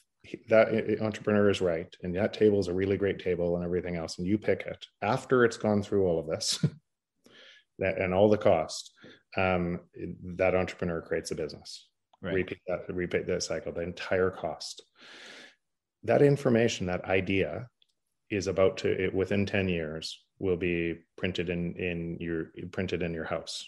that 0.49 0.99
entrepreneur 1.01 1.49
is 1.49 1.59
right, 1.59 1.91
and 2.03 2.15
that 2.15 2.33
table 2.33 2.59
is 2.59 2.67
a 2.67 2.73
really 2.73 2.97
great 2.97 3.17
table 3.17 3.55
and 3.55 3.65
everything 3.65 3.95
else, 3.95 4.19
and 4.19 4.27
you 4.27 4.37
pick 4.37 4.61
it 4.67 4.85
after 5.01 5.43
it's 5.43 5.57
gone 5.57 5.81
through 5.81 6.05
all 6.05 6.19
of 6.19 6.27
this, 6.27 6.63
that 7.79 7.99
and 7.99 8.13
all 8.13 8.29
the 8.29 8.37
cost, 8.37 8.93
um, 9.35 9.79
that 10.37 10.53
entrepreneur 10.53 11.01
creates 11.01 11.31
a 11.31 11.35
business. 11.35 11.87
Right. 12.21 12.35
Repeat 12.35 12.59
that, 12.67 12.93
repeat 12.93 13.25
that 13.27 13.43
cycle, 13.43 13.71
the 13.71 13.81
entire 13.81 14.29
cost 14.29 14.83
that 16.03 16.21
information, 16.21 16.87
that 16.87 17.05
idea 17.05 17.67
is 18.29 18.47
about 18.47 18.77
to 18.77 19.05
it, 19.05 19.13
within 19.13 19.45
10 19.45 19.67
years 19.69 20.23
will 20.39 20.57
be 20.57 20.95
printed 21.17 21.49
in 21.49 21.75
in 21.75 22.17
your 22.19 22.51
printed 22.71 23.03
in 23.03 23.13
your 23.13 23.25
house. 23.25 23.65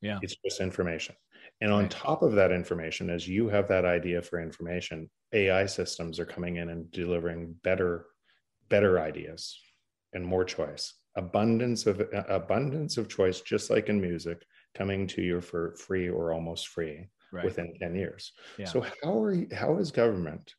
Yeah. 0.00 0.18
It's 0.22 0.36
just 0.44 0.60
information. 0.60 1.14
And 1.60 1.72
on 1.72 1.82
right. 1.82 1.90
top 1.90 2.22
of 2.22 2.32
that 2.32 2.52
information, 2.52 3.10
as 3.10 3.26
you 3.26 3.48
have 3.48 3.68
that 3.68 3.84
idea 3.84 4.22
for 4.22 4.40
information, 4.40 5.10
AI 5.32 5.66
systems 5.66 6.20
are 6.20 6.26
coming 6.26 6.56
in 6.56 6.68
and 6.68 6.90
delivering 6.90 7.54
better, 7.62 8.06
better 8.68 9.00
ideas 9.00 9.58
and 10.12 10.24
more 10.24 10.44
choice. 10.44 10.94
Abundance 11.16 11.86
of 11.86 12.02
abundance 12.28 12.98
of 12.98 13.08
choice, 13.08 13.40
just 13.40 13.70
like 13.70 13.88
in 13.88 14.00
music, 14.00 14.42
coming 14.76 15.06
to 15.08 15.22
you 15.22 15.40
for 15.40 15.74
free 15.76 16.08
or 16.08 16.32
almost 16.32 16.68
free 16.68 17.08
right. 17.32 17.44
within 17.44 17.74
10 17.80 17.94
years. 17.94 18.32
Yeah. 18.58 18.66
So 18.66 18.84
how 19.02 19.22
are 19.22 19.32
you, 19.32 19.48
how 19.54 19.78
is 19.78 19.90
government 19.90 20.54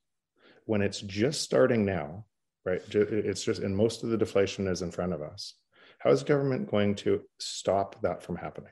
when 0.66 0.82
it's 0.82 1.02
just 1.02 1.42
starting 1.42 1.86
now, 1.86 2.26
right? 2.66 2.82
It's 2.90 3.44
just 3.44 3.62
and 3.62 3.76
most 3.76 4.04
of 4.04 4.10
the 4.10 4.18
deflation 4.18 4.68
is 4.68 4.82
in 4.82 4.92
front 4.92 5.14
of 5.14 5.22
us. 5.22 5.54
How 6.00 6.12
is 6.12 6.24
government 6.24 6.70
going 6.70 6.96
to 6.96 7.22
stop 7.40 8.02
that 8.02 8.22
from 8.22 8.36
happening? 8.36 8.72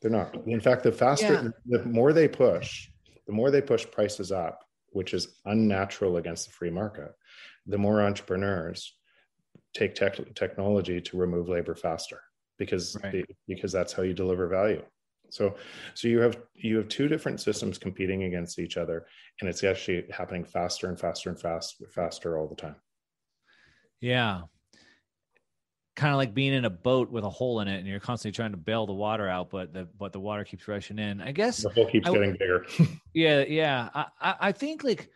They're 0.00 0.10
not. 0.10 0.46
In 0.46 0.60
fact, 0.60 0.84
the 0.84 0.92
faster, 0.92 1.52
yeah. 1.66 1.78
the 1.78 1.84
more 1.84 2.12
they 2.12 2.28
push, 2.28 2.88
the 3.26 3.32
more 3.32 3.50
they 3.50 3.60
push 3.60 3.84
prices 3.90 4.32
up, 4.32 4.64
which 4.90 5.12
is 5.12 5.36
unnatural 5.44 6.16
against 6.16 6.46
the 6.46 6.52
free 6.52 6.70
market, 6.70 7.12
the 7.66 7.78
more 7.78 8.00
entrepreneurs 8.02 8.94
take 9.74 9.94
tech, 9.94 10.18
technology 10.34 11.00
to 11.00 11.16
remove 11.16 11.48
labor 11.48 11.74
faster 11.74 12.20
because 12.58 12.96
right. 13.02 13.12
they, 13.12 13.24
because 13.46 13.72
that's 13.72 13.92
how 13.92 14.02
you 14.02 14.14
deliver 14.14 14.48
value. 14.48 14.82
So 15.30 15.56
so 15.94 16.08
you 16.08 16.20
have 16.20 16.38
you 16.54 16.78
have 16.78 16.88
two 16.88 17.06
different 17.06 17.40
systems 17.40 17.78
competing 17.78 18.24
against 18.24 18.58
each 18.58 18.76
other, 18.76 19.06
and 19.40 19.48
it's 19.48 19.62
actually 19.62 20.06
happening 20.10 20.44
faster 20.44 20.88
and 20.88 20.98
faster 20.98 21.28
and 21.28 21.38
fast 21.38 21.82
faster 21.94 22.38
all 22.38 22.48
the 22.48 22.56
time. 22.56 22.76
Yeah, 24.00 24.42
kind 25.98 26.12
of 26.12 26.16
like 26.16 26.32
being 26.32 26.52
in 26.54 26.64
a 26.64 26.70
boat 26.70 27.10
with 27.10 27.24
a 27.24 27.28
hole 27.28 27.60
in 27.60 27.66
it 27.66 27.78
and 27.78 27.86
you're 27.86 27.98
constantly 27.98 28.34
trying 28.34 28.52
to 28.52 28.56
bail 28.56 28.86
the 28.86 28.92
water 28.92 29.26
out 29.26 29.50
but 29.50 29.72
the 29.72 29.88
but 29.98 30.12
the 30.12 30.20
water 30.20 30.44
keeps 30.44 30.68
rushing 30.68 30.96
in 30.96 31.20
i 31.20 31.32
guess 31.32 31.64
the 31.64 31.68
hole 31.70 31.90
keeps 31.90 32.08
I, 32.08 32.12
getting 32.12 32.32
bigger 32.38 32.64
yeah 33.14 33.44
yeah 33.48 33.88
I, 33.92 34.06
I, 34.20 34.34
I 34.40 34.52
think 34.52 34.84
like 34.84 35.10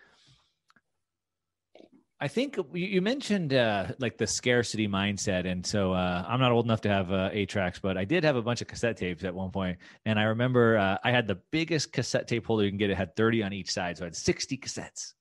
I 2.23 2.29
think 2.29 2.57
you 2.73 3.03
mentioned 3.03 3.53
uh, 3.53 3.89
like 3.99 4.17
the 4.17 4.29
scarcity 4.29 4.87
mindset, 4.87 5.45
and 5.45 5.67
so 5.67 5.93
uh, 5.93 6.25
I'm 6.29 6.39
not 6.39 6.53
old 6.53 6.65
enough 6.65 6.81
to 6.83 6.89
have 6.89 7.11
uh, 7.11 7.31
eight 7.33 7.49
tracks, 7.49 7.81
but 7.81 7.99
I 7.99 8.05
did 8.05 8.23
have 8.23 8.37
a 8.37 8.43
bunch 8.43 8.61
of 8.61 8.69
cassette 8.69 8.97
tapes 8.97 9.25
at 9.25 9.35
one 9.35 9.51
point, 9.51 9.77
and 10.07 10.21
I 10.21 10.23
remember 10.23 10.79
uh, 10.79 10.99
I 11.03 11.11
had 11.11 11.27
the 11.27 11.41
biggest 11.51 11.93
cassette 11.93 12.29
tape 12.29 12.47
holder 12.47 12.63
you 12.63 12.71
can 12.71 12.79
get. 12.79 12.91
It 12.91 12.97
had 12.97 13.17
30 13.17 13.43
on 13.43 13.53
each 13.53 13.73
side, 13.73 13.99
so 13.99 14.05
I 14.05 14.07
had 14.07 14.15
60 14.15 14.57
cassettes. 14.59 15.15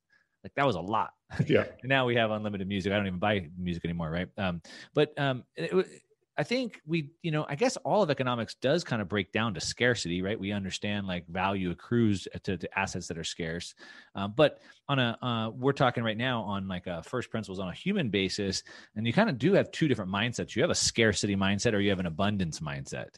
Like 0.44 0.54
that 0.54 0.68
was 0.68 0.76
a 0.76 0.80
lot. 0.80 1.10
Yeah. 1.48 1.66
now 1.84 2.06
we 2.06 2.16
have 2.18 2.30
unlimited 2.30 2.68
music. 2.68 2.94
I 2.94 2.98
don't 2.98 3.08
even 3.08 3.18
buy 3.18 3.48
music 3.58 3.84
anymore, 3.84 4.12
right? 4.12 4.28
Um, 4.38 4.62
but 4.94 5.20
um, 5.20 5.44
it, 5.56 5.74
I 6.42 6.44
think 6.44 6.82
we, 6.88 7.12
you 7.22 7.30
know, 7.30 7.46
I 7.48 7.54
guess 7.54 7.78
all 7.78 8.02
of 8.02 8.10
economics 8.10 8.56
does 8.56 8.84
kind 8.84 9.00
of 9.00 9.08
break 9.08 9.32
down 9.32 9.54
to 9.54 9.62
scarcity, 9.62 10.24
right? 10.24 10.40
We 10.40 10.52
understand 10.52 11.06
like 11.06 11.28
value 11.28 11.70
accrues 11.70 12.28
to, 12.46 12.58
to 12.58 12.80
assets 12.80 13.08
that 13.10 13.20
are 13.20 13.24
scarce, 13.24 13.76
um, 14.16 14.34
but 14.36 14.58
on 14.90 14.98
a, 14.98 15.20
uh, 15.22 15.50
we're 15.52 15.72
talking 15.72 16.04
right 16.04 16.18
now 16.18 16.42
on 16.42 16.68
like 16.68 16.88
a 16.88 17.04
first 17.04 17.30
principles 17.30 17.60
on 17.60 17.68
a 17.68 17.74
human 17.74 18.10
basis, 18.10 18.64
and 18.96 19.06
you 19.06 19.14
kind 19.14 19.30
of 19.30 19.38
do 19.38 19.54
have 19.54 19.72
two 19.72 19.88
different 19.88 20.12
mindsets. 20.12 20.56
You 20.56 20.64
have 20.64 20.72
a 20.72 20.76
scarcity 20.76 21.36
mindset, 21.36 21.74
or 21.74 21.80
you 21.80 21.92
have 21.92 22.00
an 22.00 22.08
abundance 22.08 22.60
mindset 22.60 23.10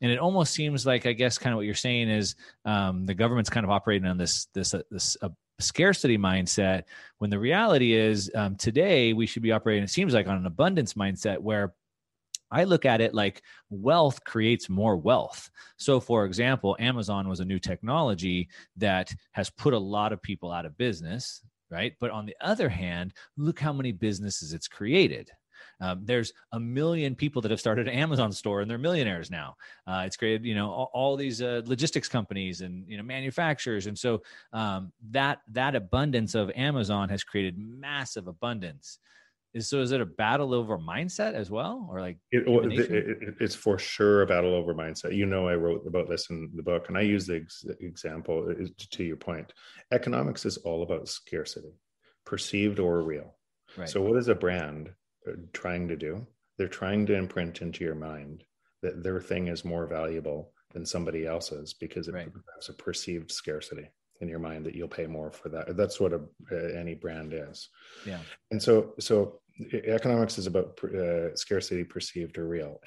and 0.00 0.10
it 0.10 0.18
almost 0.18 0.52
seems 0.52 0.84
like 0.84 1.06
i 1.06 1.12
guess 1.12 1.38
kind 1.38 1.54
of 1.54 1.56
what 1.56 1.64
you're 1.64 1.74
saying 1.74 2.10
is 2.10 2.36
um, 2.66 3.06
the 3.06 3.14
government's 3.14 3.48
kind 3.48 3.64
of 3.64 3.70
operating 3.70 4.06
on 4.06 4.18
this 4.18 4.46
this 4.52 4.74
uh, 4.74 4.82
this 4.90 5.16
uh, 5.22 5.30
scarcity 5.58 6.18
mindset 6.18 6.82
when 7.16 7.30
the 7.30 7.38
reality 7.38 7.94
is 7.94 8.30
um, 8.34 8.56
today 8.56 9.14
we 9.14 9.24
should 9.24 9.42
be 9.42 9.52
operating 9.52 9.82
it 9.82 9.88
seems 9.88 10.12
like 10.12 10.26
on 10.26 10.36
an 10.36 10.44
abundance 10.44 10.92
mindset 10.92 11.38
where 11.38 11.72
I 12.50 12.64
look 12.64 12.84
at 12.84 13.00
it 13.00 13.14
like 13.14 13.42
wealth 13.70 14.22
creates 14.24 14.68
more 14.68 14.96
wealth. 14.96 15.50
So, 15.76 16.00
for 16.00 16.24
example, 16.24 16.76
Amazon 16.78 17.28
was 17.28 17.40
a 17.40 17.44
new 17.44 17.58
technology 17.58 18.48
that 18.76 19.12
has 19.32 19.50
put 19.50 19.74
a 19.74 19.78
lot 19.78 20.12
of 20.12 20.22
people 20.22 20.52
out 20.52 20.66
of 20.66 20.76
business, 20.78 21.42
right? 21.70 21.94
But 21.98 22.10
on 22.10 22.26
the 22.26 22.36
other 22.40 22.68
hand, 22.68 23.14
look 23.36 23.58
how 23.58 23.72
many 23.72 23.92
businesses 23.92 24.52
it's 24.52 24.68
created. 24.68 25.30
Um, 25.80 26.02
there's 26.04 26.32
a 26.52 26.60
million 26.60 27.14
people 27.14 27.42
that 27.42 27.50
have 27.50 27.60
started 27.60 27.88
an 27.88 27.94
Amazon 27.94 28.32
store 28.32 28.60
and 28.60 28.70
they're 28.70 28.78
millionaires 28.78 29.30
now. 29.30 29.56
Uh, 29.86 30.04
it's 30.06 30.16
created, 30.16 30.44
you 30.44 30.54
know, 30.54 30.70
all, 30.70 30.90
all 30.92 31.16
these 31.16 31.42
uh, 31.42 31.62
logistics 31.66 32.08
companies 32.08 32.60
and 32.60 32.88
you 32.88 32.96
know 32.96 33.02
manufacturers, 33.02 33.86
and 33.86 33.98
so 33.98 34.22
um, 34.52 34.92
that 35.10 35.40
that 35.52 35.74
abundance 35.74 36.34
of 36.34 36.50
Amazon 36.54 37.08
has 37.08 37.24
created 37.24 37.58
massive 37.58 38.26
abundance. 38.26 38.98
Is 39.54 39.68
so? 39.68 39.80
Is 39.80 39.92
it 39.92 40.00
a 40.00 40.06
battle 40.06 40.52
over 40.52 40.76
mindset 40.78 41.34
as 41.34 41.50
well, 41.50 41.88
or 41.90 42.00
like 42.00 42.18
it, 42.30 42.44
it, 42.46 43.22
it, 43.22 43.34
it's 43.40 43.54
for 43.54 43.78
sure 43.78 44.22
a 44.22 44.26
battle 44.26 44.54
over 44.54 44.74
mindset. 44.74 45.16
You 45.16 45.26
know, 45.26 45.48
I 45.48 45.54
wrote 45.54 45.86
about 45.86 46.08
this 46.08 46.28
in 46.28 46.50
the 46.54 46.62
book, 46.62 46.88
and 46.88 46.98
I 46.98 47.02
use 47.02 47.26
the 47.26 47.36
ex- 47.36 47.64
example 47.80 48.48
uh, 48.50 48.66
to 48.90 49.04
your 49.04 49.16
point. 49.16 49.52
Economics 49.92 50.44
is 50.44 50.58
all 50.58 50.82
about 50.82 51.08
scarcity, 51.08 51.72
perceived 52.26 52.80
or 52.80 53.02
real. 53.02 53.34
Right. 53.78 53.88
So, 53.88 54.02
what 54.02 54.18
is 54.18 54.28
a 54.28 54.34
brand 54.34 54.90
trying 55.52 55.88
to 55.88 55.96
do. 55.96 56.26
They're 56.58 56.68
trying 56.68 57.06
to 57.06 57.14
imprint 57.14 57.62
into 57.62 57.84
your 57.84 57.94
mind 57.94 58.44
that 58.82 59.02
their 59.02 59.20
thing 59.20 59.48
is 59.48 59.64
more 59.64 59.86
valuable 59.86 60.52
than 60.72 60.86
somebody 60.86 61.26
else's 61.26 61.74
because 61.74 62.08
it 62.08 62.14
right. 62.14 62.28
has 62.56 62.68
a 62.68 62.72
perceived 62.72 63.30
scarcity 63.30 63.88
in 64.20 64.28
your 64.28 64.38
mind 64.38 64.64
that 64.66 64.74
you'll 64.74 64.88
pay 64.88 65.06
more 65.06 65.30
for 65.30 65.48
that. 65.50 65.76
That's 65.76 66.00
what 66.00 66.12
a, 66.12 66.20
uh, 66.50 66.56
any 66.78 66.94
brand 66.94 67.32
is. 67.34 67.68
Yeah. 68.06 68.18
And 68.50 68.62
so, 68.62 68.94
so 68.98 69.40
economics 69.72 70.38
is 70.38 70.46
about 70.46 70.78
uh, 70.84 71.34
scarcity 71.34 71.84
perceived 71.84 72.38
or 72.38 72.46
real. 72.46 72.80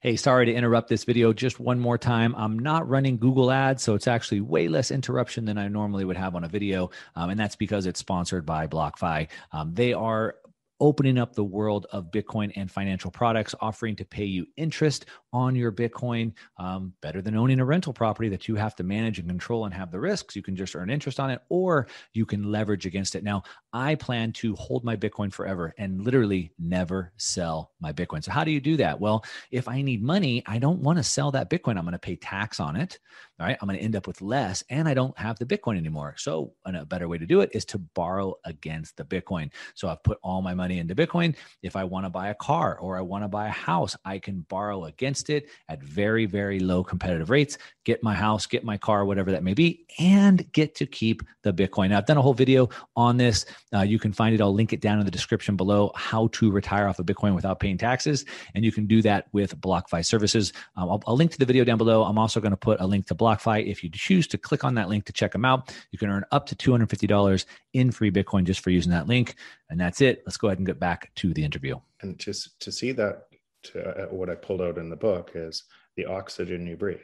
Hey, 0.00 0.16
sorry 0.16 0.46
to 0.46 0.54
interrupt 0.54 0.88
this 0.88 1.04
video 1.04 1.34
just 1.34 1.60
one 1.60 1.78
more 1.78 1.98
time. 1.98 2.34
I'm 2.34 2.58
not 2.58 2.88
running 2.88 3.18
Google 3.18 3.50
ads, 3.50 3.82
so 3.82 3.94
it's 3.94 4.08
actually 4.08 4.40
way 4.40 4.66
less 4.66 4.90
interruption 4.90 5.44
than 5.44 5.58
I 5.58 5.68
normally 5.68 6.06
would 6.06 6.16
have 6.16 6.34
on 6.34 6.42
a 6.42 6.48
video. 6.48 6.90
Um, 7.14 7.28
and 7.28 7.38
that's 7.38 7.54
because 7.54 7.84
it's 7.84 8.00
sponsored 8.00 8.46
by 8.46 8.66
BlockFi. 8.66 9.28
Um, 9.52 9.74
they 9.74 9.92
are 9.92 10.36
opening 10.80 11.18
up 11.18 11.34
the 11.34 11.44
world 11.44 11.86
of 11.92 12.10
Bitcoin 12.10 12.52
and 12.56 12.70
financial 12.70 13.10
products, 13.10 13.54
offering 13.60 13.96
to 13.96 14.04
pay 14.04 14.24
you 14.24 14.46
interest 14.56 15.06
on 15.32 15.54
your 15.54 15.70
Bitcoin, 15.70 16.32
um, 16.58 16.92
better 17.02 17.22
than 17.22 17.36
owning 17.36 17.60
a 17.60 17.64
rental 17.64 17.92
property 17.92 18.28
that 18.28 18.48
you 18.48 18.56
have 18.56 18.74
to 18.76 18.82
manage 18.82 19.18
and 19.18 19.28
control 19.28 19.64
and 19.64 19.74
have 19.74 19.90
the 19.90 20.00
risks. 20.00 20.34
You 20.34 20.42
can 20.42 20.56
just 20.56 20.74
earn 20.74 20.90
interest 20.90 21.20
on 21.20 21.30
it, 21.30 21.40
or 21.48 21.86
you 22.12 22.26
can 22.26 22.50
leverage 22.50 22.86
against 22.86 23.14
it. 23.14 23.22
Now, 23.22 23.42
I 23.72 23.94
plan 23.94 24.32
to 24.34 24.54
hold 24.56 24.84
my 24.84 24.96
Bitcoin 24.96 25.32
forever 25.32 25.72
and 25.78 26.02
literally 26.02 26.52
never 26.58 27.12
sell 27.16 27.72
my 27.80 27.92
Bitcoin. 27.92 28.24
So, 28.24 28.32
how 28.32 28.44
do 28.44 28.50
you 28.50 28.60
do 28.60 28.76
that? 28.78 28.98
Well, 28.98 29.24
if 29.50 29.68
I 29.68 29.82
need 29.82 30.02
money, 30.02 30.42
I 30.46 30.58
don't 30.58 30.80
want 30.80 30.98
to 30.98 31.04
sell 31.04 31.30
that 31.32 31.50
Bitcoin. 31.50 31.76
I'm 31.76 31.84
going 31.84 31.92
to 31.92 31.98
pay 31.98 32.16
tax 32.16 32.58
on 32.60 32.76
it. 32.76 32.98
All 33.38 33.46
right. 33.46 33.56
I'm 33.60 33.68
going 33.68 33.78
to 33.78 33.84
end 33.84 33.96
up 33.96 34.06
with 34.06 34.20
less 34.20 34.62
and 34.68 34.88
I 34.88 34.94
don't 34.94 35.16
have 35.18 35.38
the 35.38 35.46
Bitcoin 35.46 35.78
anymore. 35.78 36.14
So, 36.18 36.52
a 36.64 36.84
better 36.84 37.08
way 37.08 37.18
to 37.18 37.26
do 37.26 37.40
it 37.40 37.50
is 37.52 37.64
to 37.66 37.78
borrow 37.78 38.34
against 38.44 38.96
the 38.96 39.04
Bitcoin. 39.04 39.50
So, 39.74 39.88
I've 39.88 40.02
put 40.02 40.18
all 40.22 40.42
my 40.42 40.54
money 40.54 40.69
into 40.78 40.94
Bitcoin. 40.94 41.36
If 41.62 41.76
I 41.76 41.84
want 41.84 42.06
to 42.06 42.10
buy 42.10 42.28
a 42.28 42.34
car 42.34 42.78
or 42.78 42.96
I 42.96 43.00
want 43.00 43.24
to 43.24 43.28
buy 43.28 43.48
a 43.48 43.50
house, 43.50 43.96
I 44.04 44.18
can 44.18 44.40
borrow 44.48 44.84
against 44.84 45.30
it 45.30 45.48
at 45.68 45.82
very, 45.82 46.26
very 46.26 46.60
low 46.60 46.84
competitive 46.84 47.30
rates, 47.30 47.58
get 47.84 48.02
my 48.02 48.14
house, 48.14 48.46
get 48.46 48.64
my 48.64 48.76
car, 48.76 49.04
whatever 49.04 49.32
that 49.32 49.42
may 49.42 49.54
be, 49.54 49.86
and 49.98 50.50
get 50.52 50.74
to 50.76 50.86
keep 50.86 51.22
the 51.42 51.52
Bitcoin. 51.52 51.90
Now, 51.90 51.98
I've 51.98 52.06
done 52.06 52.16
a 52.16 52.22
whole 52.22 52.34
video 52.34 52.68
on 52.96 53.16
this. 53.16 53.46
Uh, 53.74 53.80
you 53.80 53.98
can 53.98 54.12
find 54.12 54.34
it. 54.34 54.40
I'll 54.40 54.54
link 54.54 54.72
it 54.72 54.80
down 54.80 54.98
in 54.98 55.04
the 55.04 55.10
description 55.10 55.56
below 55.56 55.92
how 55.94 56.28
to 56.32 56.50
retire 56.50 56.86
off 56.86 56.98
of 56.98 57.06
Bitcoin 57.06 57.34
without 57.34 57.60
paying 57.60 57.78
taxes. 57.78 58.24
And 58.54 58.64
you 58.64 58.72
can 58.72 58.86
do 58.86 59.02
that 59.02 59.26
with 59.32 59.58
BlockFi 59.60 60.04
services. 60.04 60.52
Um, 60.76 60.90
I'll, 60.90 61.02
I'll 61.06 61.16
link 61.16 61.32
to 61.32 61.38
the 61.38 61.46
video 61.46 61.64
down 61.64 61.78
below. 61.78 62.04
I'm 62.04 62.18
also 62.18 62.40
going 62.40 62.52
to 62.52 62.56
put 62.56 62.80
a 62.80 62.86
link 62.86 63.06
to 63.06 63.14
BlockFi. 63.14 63.66
If 63.70 63.82
you 63.82 63.90
choose 63.90 64.26
to 64.28 64.38
click 64.38 64.64
on 64.64 64.74
that 64.74 64.88
link 64.88 65.04
to 65.06 65.12
check 65.12 65.32
them 65.32 65.44
out, 65.44 65.74
you 65.90 65.98
can 65.98 66.10
earn 66.10 66.24
up 66.32 66.46
to 66.46 66.56
$250 66.56 67.44
in 67.72 67.90
free 67.90 68.10
Bitcoin 68.10 68.44
just 68.44 68.60
for 68.60 68.70
using 68.70 68.92
that 68.92 69.06
link. 69.06 69.34
And 69.68 69.80
that's 69.80 70.00
it. 70.00 70.22
Let's 70.26 70.36
go 70.36 70.48
ahead 70.48 70.58
get 70.64 70.80
back 70.80 71.10
to 71.16 71.32
the 71.34 71.44
interview. 71.44 71.76
And 72.02 72.18
just 72.18 72.58
to 72.60 72.72
see 72.72 72.92
that, 72.92 73.24
to, 73.64 74.04
uh, 74.04 74.06
what 74.06 74.30
I 74.30 74.34
pulled 74.34 74.62
out 74.62 74.78
in 74.78 74.88
the 74.88 74.96
book 74.96 75.32
is 75.34 75.64
the 75.96 76.06
oxygen 76.06 76.66
you 76.66 76.76
breathe. 76.76 77.00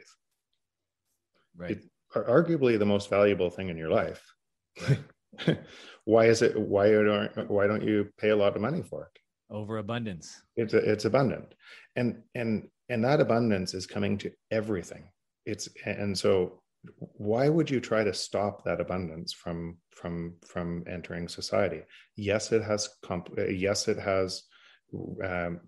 Right. 1.55 1.71
It, 1.71 1.83
arguably 2.15 2.79
the 2.79 2.85
most 2.85 3.09
valuable 3.09 3.49
thing 3.49 3.69
in 3.69 3.77
your 3.77 3.89
life. 3.89 4.23
Right. 4.87 5.59
why 6.05 6.25
is 6.25 6.41
it? 6.41 6.59
Why 6.59 6.91
don't 6.91 7.49
Why 7.49 7.67
don't 7.67 7.83
you 7.83 8.09
pay 8.17 8.29
a 8.29 8.35
lot 8.35 8.55
of 8.55 8.61
money 8.61 8.81
for 8.81 9.03
it? 9.03 9.19
Overabundance. 9.53 10.41
It's 10.55 10.73
it's 10.73 11.05
abundant, 11.05 11.53
and 11.95 12.21
and 12.35 12.69
and 12.89 13.03
that 13.03 13.19
abundance 13.19 13.73
is 13.73 13.85
coming 13.85 14.17
to 14.19 14.31
everything 14.51 15.09
it's 15.47 15.69
and 15.85 16.15
so 16.15 16.59
why 16.97 17.49
would 17.49 17.69
you 17.69 17.79
try 17.79 18.03
to 18.03 18.13
stop 18.13 18.63
that 18.63 18.81
abundance 18.81 19.33
from 19.33 19.77
from 19.91 20.35
from 20.45 20.83
entering 20.87 21.27
society? 21.27 21.81
Yes 22.15 22.51
it 22.51 22.63
has 22.63 22.89
comp- 23.03 23.37
yes 23.49 23.87
it 23.87 23.97
has 23.99 24.43
um, 25.23 25.59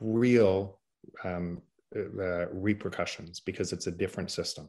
real 0.00 0.80
um, 1.24 1.62
uh, 1.96 2.46
repercussions 2.50 3.40
because 3.40 3.72
it's 3.72 3.86
a 3.86 3.92
different 3.92 4.30
system. 4.30 4.68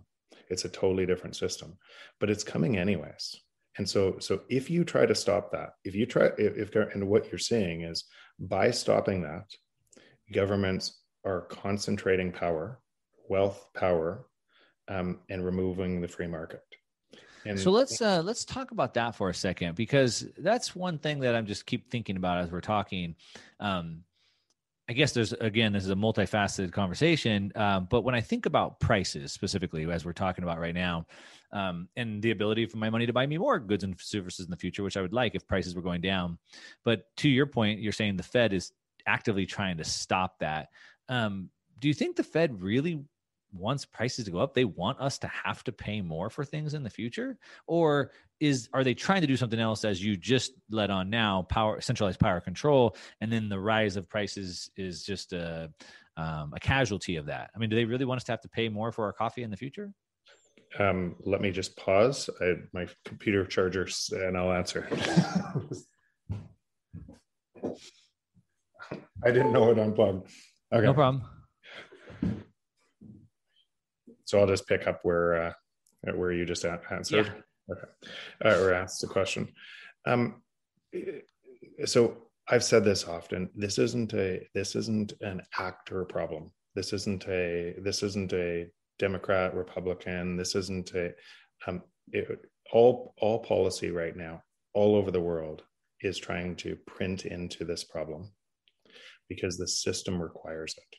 It's 0.49 0.65
a 0.65 0.69
totally 0.69 1.05
different 1.05 1.35
system 1.35 1.77
but 2.19 2.29
it's 2.29 2.43
coming 2.43 2.77
anyways. 2.77 3.35
And 3.77 3.87
so 3.87 4.17
so 4.19 4.41
if 4.49 4.69
you 4.69 4.83
try 4.83 5.05
to 5.05 5.15
stop 5.15 5.51
that 5.51 5.71
if 5.83 5.95
you 5.95 6.05
try 6.05 6.27
if, 6.37 6.57
if 6.57 6.75
and 6.75 7.07
what 7.07 7.29
you're 7.31 7.37
seeing 7.37 7.81
is 7.81 8.05
by 8.39 8.71
stopping 8.71 9.21
that 9.23 9.45
governments 10.31 11.01
are 11.25 11.41
concentrating 11.41 12.31
power 12.31 12.79
wealth 13.27 13.67
power 13.73 14.25
um, 14.87 15.19
and 15.29 15.45
removing 15.45 16.01
the 16.01 16.07
free 16.07 16.27
market. 16.27 16.63
And, 17.45 17.59
so 17.59 17.69
let's 17.69 18.01
uh, 18.01 18.23
let's 18.23 18.43
talk 18.43 18.71
about 18.71 18.95
that 18.95 19.15
for 19.15 19.29
a 19.29 19.33
second 19.33 19.75
because 19.75 20.27
that's 20.37 20.75
one 20.75 20.97
thing 20.97 21.19
that 21.19 21.35
I'm 21.35 21.45
just 21.45 21.65
keep 21.65 21.91
thinking 21.91 22.17
about 22.17 22.39
as 22.39 22.51
we're 22.51 22.61
talking. 22.61 23.15
Um, 23.59 24.03
I 24.89 24.93
guess 24.93 25.13
there's 25.13 25.33
again, 25.33 25.73
this 25.73 25.83
is 25.83 25.89
a 25.89 25.95
multifaceted 25.95 26.71
conversation. 26.71 27.51
Um, 27.55 27.87
but 27.89 28.01
when 28.01 28.15
I 28.15 28.21
think 28.21 28.45
about 28.45 28.79
prices 28.79 29.31
specifically, 29.31 29.89
as 29.91 30.05
we're 30.05 30.13
talking 30.13 30.43
about 30.43 30.59
right 30.59 30.73
now, 30.73 31.05
um, 31.51 31.87
and 31.95 32.21
the 32.21 32.31
ability 32.31 32.65
for 32.65 32.77
my 32.77 32.89
money 32.89 33.05
to 33.05 33.13
buy 33.13 33.25
me 33.25 33.37
more 33.37 33.59
goods 33.59 33.83
and 33.83 33.99
services 33.99 34.45
in 34.45 34.51
the 34.51 34.57
future, 34.57 34.83
which 34.83 34.97
I 34.97 35.01
would 35.01 35.13
like 35.13 35.35
if 35.35 35.47
prices 35.47 35.75
were 35.75 35.81
going 35.81 36.01
down. 36.01 36.37
But 36.83 37.05
to 37.17 37.29
your 37.29 37.45
point, 37.45 37.79
you're 37.79 37.91
saying 37.91 38.17
the 38.17 38.23
Fed 38.23 38.53
is 38.53 38.71
actively 39.07 39.45
trying 39.45 39.77
to 39.77 39.83
stop 39.83 40.39
that. 40.39 40.69
Um, 41.09 41.49
do 41.79 41.87
you 41.87 41.93
think 41.93 42.15
the 42.15 42.23
Fed 42.23 42.61
really 42.61 43.03
wants 43.57 43.85
prices 43.85 44.25
to 44.25 44.31
go 44.31 44.39
up 44.39 44.53
they 44.53 44.65
want 44.65 44.99
us 44.99 45.17
to 45.19 45.27
have 45.27 45.63
to 45.63 45.71
pay 45.71 46.01
more 46.01 46.29
for 46.29 46.43
things 46.43 46.73
in 46.73 46.83
the 46.83 46.89
future? 46.89 47.37
Or 47.67 48.11
is 48.39 48.69
are 48.73 48.83
they 48.83 48.93
trying 48.93 49.21
to 49.21 49.27
do 49.27 49.37
something 49.37 49.59
else 49.59 49.85
as 49.85 50.03
you 50.03 50.17
just 50.17 50.53
let 50.69 50.89
on 50.89 51.09
now 51.09 51.43
power 51.43 51.79
centralized 51.81 52.19
power 52.19 52.41
control 52.41 52.95
and 53.21 53.31
then 53.31 53.49
the 53.49 53.59
rise 53.59 53.95
of 53.95 54.09
prices 54.09 54.69
is 54.75 55.03
just 55.03 55.33
a 55.33 55.71
um, 56.17 56.53
a 56.55 56.59
casualty 56.59 57.15
of 57.15 57.27
that? 57.27 57.51
I 57.55 57.59
mean 57.59 57.69
do 57.69 57.75
they 57.75 57.85
really 57.85 58.05
want 58.05 58.17
us 58.17 58.23
to 58.25 58.31
have 58.31 58.41
to 58.41 58.49
pay 58.49 58.69
more 58.69 58.91
for 58.91 59.05
our 59.05 59.13
coffee 59.13 59.43
in 59.43 59.51
the 59.51 59.57
future? 59.57 59.93
Um, 60.77 61.15
let 61.21 61.39
me 61.39 61.51
just 61.51 61.77
pause. 61.77 62.29
I, 62.41 62.55
my 62.73 62.87
computer 63.05 63.45
chargers 63.45 64.09
and 64.13 64.37
i'll 64.37 64.51
answer. 64.51 64.87
I 69.23 69.31
didn't 69.31 69.53
know 69.53 69.71
it 69.71 69.79
unplugged. 69.79 70.29
Okay. 70.73 70.85
No 70.85 70.93
problem 70.93 71.23
so 74.25 74.39
I'll 74.39 74.47
just 74.47 74.67
pick 74.67 74.87
up 74.87 74.99
where 75.03 75.47
uh, 75.47 75.53
where 76.13 76.31
you 76.31 76.45
just 76.45 76.65
answered. 76.65 77.31
Yeah. 77.69 77.75
Okay, 77.75 77.87
uh, 78.45 78.61
or 78.61 78.73
asked 78.73 79.01
the 79.01 79.07
question. 79.07 79.47
Um, 80.05 80.41
so 81.85 82.17
I've 82.47 82.63
said 82.63 82.83
this 82.83 83.07
often. 83.07 83.49
This 83.55 83.79
isn't 83.79 84.13
a 84.13 84.47
this 84.53 84.75
isn't 84.75 85.13
an 85.21 85.41
actor 85.57 86.05
problem. 86.05 86.51
This 86.75 86.93
isn't 86.93 87.27
a 87.27 87.75
this 87.79 88.03
isn't 88.03 88.33
a 88.33 88.67
Democrat 88.99 89.55
Republican. 89.55 90.37
This 90.37 90.55
isn't 90.55 90.93
a 90.93 91.13
um, 91.65 91.81
it, 92.11 92.39
all 92.71 93.13
all 93.19 93.39
policy 93.39 93.91
right 93.91 94.15
now 94.15 94.43
all 94.73 94.95
over 94.95 95.09
the 95.09 95.21
world 95.21 95.63
is 96.01 96.17
trying 96.17 96.55
to 96.57 96.75
print 96.85 97.25
into 97.25 97.63
this 97.63 97.83
problem 97.83 98.31
because 99.29 99.57
the 99.57 99.67
system 99.67 100.21
requires 100.21 100.75
it. 100.77 100.97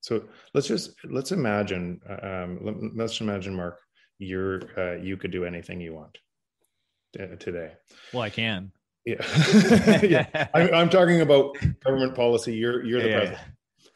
So 0.00 0.24
let's 0.54 0.68
just 0.68 0.92
let's 1.04 1.32
imagine 1.32 2.00
um, 2.22 2.92
let's 2.94 3.20
imagine 3.20 3.54
Mark, 3.54 3.80
you're 4.18 4.62
uh, 4.76 4.96
you 4.96 5.16
could 5.16 5.30
do 5.30 5.44
anything 5.44 5.80
you 5.80 5.94
want 5.94 6.18
uh, 7.18 7.36
today. 7.36 7.72
Well, 8.12 8.22
I 8.22 8.30
can. 8.30 8.72
Yeah, 9.04 10.00
yeah. 10.02 10.48
I'm, 10.54 10.74
I'm, 10.74 10.90
talking 10.90 11.22
about 11.22 11.56
government 11.84 12.14
policy. 12.14 12.54
You're 12.54 12.84
you're 12.84 13.02
the 13.02 13.08
yeah. 13.08 13.18
president, 13.18 13.40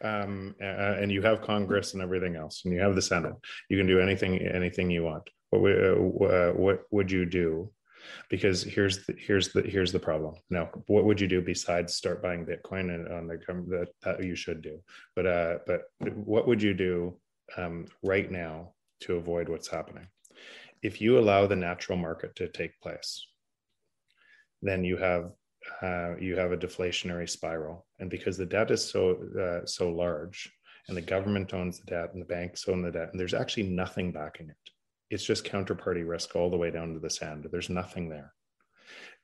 um, 0.03 0.55
uh, 0.61 1.01
and 1.01 1.13
you 1.13 1.23
have 1.23 1.43
Congress 1.43 1.93
and 1.93 2.03
everything 2.03 2.35
else, 2.35 2.63
and 2.65 2.73
you 2.73 2.81
have 2.81 2.95
the 2.95 3.03
Senate. 3.03 3.35
You 3.69 3.77
can 3.77 3.87
do 3.87 4.01
anything 4.01 4.39
anything 4.39 4.91
you 4.91 5.05
want. 5.05 5.29
What 5.51 5.63
would 5.63 5.85
uh, 5.85 6.53
what 6.53 6.83
would 6.91 7.11
you 7.11 7.27
do 7.27 7.71
because 8.29 8.63
here's 8.63 9.05
the 9.07 9.15
here's 9.19 9.53
the 9.53 9.63
here's 9.63 9.93
the 9.93 9.99
problem. 9.99 10.35
No 10.51 10.69
what 10.87 11.05
would 11.05 11.21
you 11.21 11.29
do 11.29 11.41
besides 11.41 11.95
start 11.95 12.23
buying 12.23 12.47
bitcoin 12.47 12.95
and 12.95 13.09
on 13.09 13.27
the 13.27 13.39
that, 13.69 13.89
that 14.03 14.25
you 14.25 14.35
should 14.35 14.63
do? 14.63 14.79
But 15.17 15.27
uh 15.27 15.59
but 15.67 15.83
what 16.15 16.47
would 16.47 16.63
you 16.63 16.75
do 16.75 17.19
um, 17.57 17.87
right 18.03 18.31
now 18.31 18.73
to 19.01 19.17
avoid 19.17 19.49
what's 19.49 19.69
happening? 19.69 20.07
If 20.83 21.01
you 21.01 21.19
allow 21.19 21.47
the 21.47 21.57
natural 21.57 21.99
market 21.99 22.35
to 22.37 22.49
take 22.49 22.81
place 22.81 23.25
then 24.63 24.85
you 24.85 24.97
have 24.97 25.31
uh, 25.81 26.17
you 26.19 26.37
have 26.37 26.51
a 26.51 26.57
deflationary 26.57 27.29
spiral. 27.29 27.87
And 28.01 28.11
because 28.11 28.37
the 28.37 28.47
debt 28.47 28.71
is 28.71 28.85
so 28.85 29.19
uh, 29.39 29.67
so 29.67 29.91
large 29.91 30.51
and 30.89 30.97
the 30.97 31.03
government 31.03 31.55
owns 31.55 31.79
the 31.79 31.87
debt 31.87 32.13
and 32.13 32.21
the 32.21 32.27
banks 32.27 32.69
own 32.69 32.83
the 32.83 32.91
debt 32.91 33.11
and 33.13 33.21
there's 33.21 33.35
actually 33.35 33.65
nothing 33.65 34.11
backing 34.11 34.51
it 34.51 34.71
it's 35.13 35.23
just 35.23 35.45
counterparty 35.45 36.09
risk 36.09 36.35
all 36.35 36.49
the 36.49 36.57
way 36.57 36.71
down 36.71 36.95
to 36.95 36.99
the 36.99 37.11
sand. 37.11 37.47
There's 37.53 37.69
nothing 37.69 38.09
there. 38.09 38.33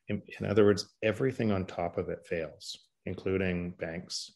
In, 0.08 0.22
in 0.38 0.44
other 0.44 0.66
words, 0.66 0.94
everything 1.02 1.50
on 1.50 1.64
top 1.64 1.96
of 1.96 2.10
it 2.10 2.26
fails, 2.26 2.78
including 3.06 3.70
banks, 3.70 4.30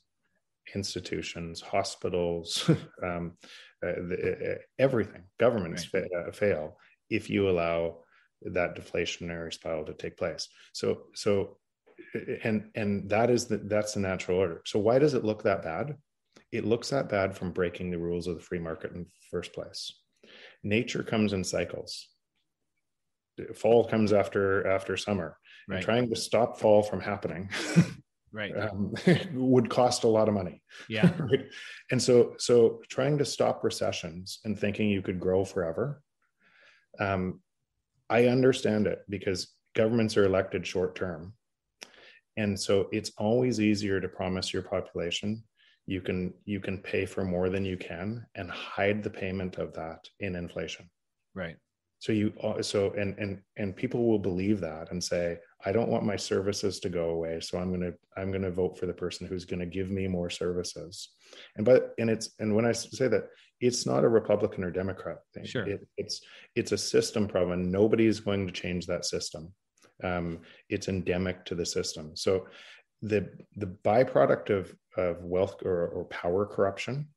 institutions, 0.75 1.61
hospitals, 1.61 2.71
um, 3.03 3.37
uh, 3.85 4.01
the, 4.09 4.55
uh, 4.55 4.63
everything, 4.79 5.25
governments 5.39 5.93
right. 5.93 6.05
fa- 6.05 6.29
uh, 6.29 6.33
fail 6.33 6.79
if 7.11 7.29
you 7.29 7.51
allow 7.51 7.99
that 8.41 8.75
deflationary 8.75 9.53
spiral 9.53 9.85
to 9.85 9.93
take 9.93 10.17
place. 10.17 10.49
So, 10.73 11.03
so, 11.15 11.59
and 12.45 12.71
and 12.75 13.11
that 13.11 13.29
is 13.29 13.47
the 13.47 13.59
that's 13.59 13.93
the 13.93 14.01
natural 14.01 14.39
order. 14.39 14.63
So 14.65 14.79
why 14.79 14.99
does 14.99 15.13
it 15.13 15.25
look 15.25 15.43
that 15.43 15.63
bad? 15.63 15.97
It 16.51 16.65
looks 16.65 16.89
that 16.91 17.11
bad 17.11 17.37
from 17.37 17.53
breaking 17.53 17.91
the 17.91 17.99
rules 17.99 18.27
of 18.27 18.37
the 18.37 18.43
free 18.43 18.59
market 18.59 18.93
in 18.93 19.05
the 19.05 19.11
first 19.31 19.53
place 19.53 20.02
nature 20.63 21.03
comes 21.03 21.33
in 21.33 21.45
cycles. 21.45 22.09
Fall 23.55 23.89
comes 23.89 24.13
after 24.13 24.67
after 24.67 24.97
summer. 24.97 25.37
Right. 25.69 25.77
and 25.77 25.85
trying 25.85 26.11
to 26.11 26.17
stop 26.17 26.59
fall 26.59 26.83
from 26.83 27.01
happening 27.01 27.49
right. 28.33 28.51
um, 28.59 28.95
would 29.33 29.71
cost 29.71 30.03
a 30.03 30.09
lot 30.09 30.27
of 30.27 30.35
money. 30.35 30.61
Yeah. 30.89 31.13
Right? 31.19 31.45
and 31.93 32.03
so 32.03 32.35
so 32.39 32.81
trying 32.89 33.17
to 33.19 33.25
stop 33.25 33.63
recessions 33.63 34.41
and 34.45 34.59
thinking 34.59 34.91
you 34.91 35.03
could 35.03 35.21
grow 35.21 35.45
forever 35.45 36.03
um, 36.99 37.41
i 38.11 38.27
understand 38.27 38.89
it 38.89 39.03
because 39.09 39.55
governments 39.75 40.17
are 40.17 40.25
elected 40.25 40.67
short 40.67 40.95
term. 40.95 41.35
And 42.37 42.59
so 42.59 42.89
it's 42.93 43.13
always 43.19 43.61
easier 43.61 44.01
to 44.01 44.09
promise 44.09 44.53
your 44.53 44.63
population 44.63 45.43
you 45.87 46.01
can 46.01 46.33
you 46.45 46.61
can 46.61 46.79
pay 46.79 47.07
for 47.07 47.25
more 47.25 47.49
than 47.49 47.65
you 47.65 47.77
can 47.77 48.25
and 48.35 48.51
hide 48.51 49.03
the 49.03 49.11
payment 49.11 49.57
of 49.59 49.73
that 49.75 50.09
in 50.21 50.37
inflation. 50.37 50.89
Right. 51.35 51.57
So 51.99 52.13
you 52.13 52.33
uh, 52.43 52.61
so 52.63 52.93
and 52.99 53.17
and 53.19 53.41
and 53.57 53.77
people 53.77 54.07
will 54.07 54.19
believe 54.19 54.59
that 54.61 54.91
and 54.91 55.03
say 55.03 55.39
i 55.65 55.71
don't 55.71 55.89
want 55.89 56.05
my 56.05 56.17
services 56.17 56.81
to 56.81 56.89
go 56.89 57.11
away 57.11 57.39
so 57.39 57.59
i'm 57.59 57.69
going 57.69 57.81
to 57.81 57.95
i'm 58.17 58.33
going 58.33 58.43
to 58.43 58.51
vote 58.51 58.77
for 58.77 58.87
the 58.87 58.93
person 58.93 59.25
who's 59.25 59.45
going 59.45 59.61
to 59.61 59.67
give 59.67 59.89
me 59.89 60.09
more 60.09 60.29
services. 60.29 61.11
And 61.57 61.65
but 61.65 61.95
and 61.99 62.11
it's 62.11 62.31
and 62.41 62.57
when 62.57 62.67
i 62.67 62.73
say 62.73 63.07
that 63.07 63.29
it's 63.61 63.87
not 63.87 64.03
a 64.03 64.09
republican 64.09 64.65
or 64.65 64.73
democrat 64.73 65.19
thing. 65.33 65.45
Sure. 65.45 65.65
It, 65.65 65.87
it's 65.97 66.21
it's 66.57 66.73
a 66.73 66.79
system 66.79 67.29
problem 67.29 67.71
nobody 67.71 68.07
is 68.07 68.19
going 68.19 68.49
to 68.49 68.53
change 68.53 68.87
that 68.87 69.05
system. 69.05 69.55
Um, 70.03 70.41
it's 70.69 70.89
endemic 70.89 71.45
to 71.45 71.55
the 71.55 71.65
system. 71.65 72.17
So 72.17 72.49
the 73.03 73.29
the 73.57 73.77
byproduct 73.85 74.51
of 74.51 74.75
of 74.97 75.23
wealth 75.23 75.63
or, 75.65 75.89
or 75.89 76.05
power 76.07 76.47
corruption 76.47 77.09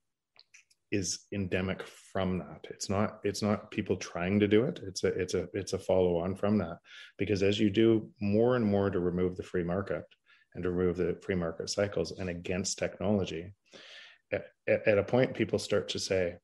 is 0.91 1.25
endemic 1.33 1.83
from 1.83 2.37
that. 2.39 2.65
It's 2.69 2.89
not 2.89 3.19
it's 3.23 3.41
not 3.41 3.71
people 3.71 3.97
trying 3.97 4.39
to 4.39 4.47
do 4.47 4.63
it. 4.63 4.79
It's 4.83 5.03
a 5.03 5.07
it's 5.07 5.33
a 5.33 5.47
it's 5.53 5.73
a 5.73 5.79
follow 5.79 6.17
on 6.17 6.35
from 6.35 6.57
that. 6.59 6.77
Because 7.17 7.43
as 7.43 7.59
you 7.59 7.69
do 7.69 8.09
more 8.21 8.55
and 8.55 8.65
more 8.65 8.89
to 8.89 8.99
remove 8.99 9.35
the 9.35 9.43
free 9.43 9.63
market 9.63 10.03
and 10.53 10.63
to 10.63 10.71
remove 10.71 10.97
the 10.97 11.17
free 11.21 11.35
market 11.35 11.69
cycles 11.69 12.13
and 12.17 12.29
against 12.29 12.77
technology 12.77 13.53
at, 14.31 14.45
at 14.67 14.97
a 14.97 15.03
point 15.03 15.33
people 15.33 15.59
start 15.59 15.89
to 15.89 15.99
say 15.99 16.35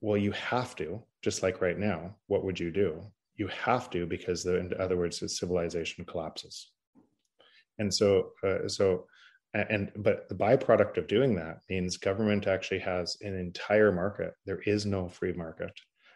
well 0.00 0.16
you 0.16 0.32
have 0.32 0.74
to 0.76 1.02
just 1.22 1.42
like 1.42 1.60
right 1.60 1.78
now 1.78 2.14
what 2.26 2.44
would 2.44 2.58
you 2.58 2.70
do? 2.70 3.02
You 3.36 3.48
have 3.48 3.90
to 3.90 4.06
because 4.06 4.42
the, 4.44 4.56
in 4.56 4.72
other 4.78 4.96
words 4.96 5.18
the 5.18 5.28
civilization 5.28 6.04
collapses. 6.04 6.70
And 7.78 7.92
so 7.92 8.30
uh, 8.46 8.68
so 8.68 9.06
and 9.54 9.90
but 9.96 10.28
the 10.28 10.34
byproduct 10.34 10.96
of 10.96 11.08
doing 11.08 11.34
that 11.36 11.58
means 11.68 11.96
government 11.96 12.46
actually 12.46 12.78
has 12.80 13.16
an 13.20 13.36
entire 13.36 13.90
market. 13.90 14.32
There 14.46 14.60
is 14.60 14.86
no 14.86 15.08
free 15.08 15.32
market 15.32 15.72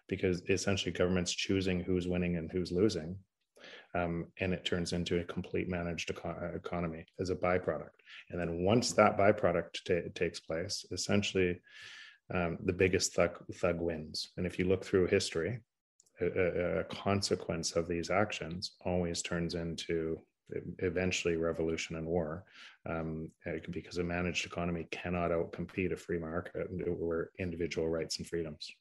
because 0.09 0.43
essentially 0.49 0.93
government's 0.93 1.33
choosing 1.33 1.81
who's 1.81 2.07
winning 2.07 2.37
and 2.37 2.51
who's 2.53 2.71
losing 2.71 3.17
um, 3.95 4.27
and 4.41 4.53
it 4.53 4.65
turns 4.65 4.93
into 4.93 5.21
a 5.21 5.25
complete 5.25 5.69
managed 5.69 6.11
eco- 6.11 6.53
economy 6.55 7.07
as 7.21 7.31
a 7.31 7.37
byproduct. 7.37 7.91
And 8.31 8.41
then 8.41 8.65
once 8.65 8.93
that 8.93 9.17
byproduct 9.17 9.83
t- 9.87 10.09
takes 10.15 10.41
place 10.41 10.85
essentially 10.91 11.61
um, 12.33 12.59
the 12.65 12.73
biggest 12.73 13.15
thug, 13.15 13.39
thug 13.55 13.81
wins. 13.81 14.31
And 14.37 14.47
if 14.47 14.59
you 14.59 14.67
look 14.67 14.85
through 14.85 15.07
history 15.07 15.61
a, 16.21 16.81
a 16.81 16.85
consequence 16.85 17.73
of 17.73 17.89
these 17.89 18.11
actions 18.11 18.73
always 18.85 19.23
turns 19.23 19.55
into 19.55 20.21
eventually 20.79 21.37
revolution 21.37 21.97
and 21.97 22.07
war 22.07 22.45
um, 22.87 23.31
eh, 23.47 23.59
because 23.71 23.99
a 23.99 24.05
managed 24.05 24.47
economy 24.47 24.87
cannot 24.91 25.31
outcompete 25.31 25.93
a 25.93 25.97
free 25.97 26.19
market 26.19 26.69
where 26.99 27.31
individual 27.39 27.89
rights 27.89 28.19
and 28.19 28.27
freedoms 28.27 28.75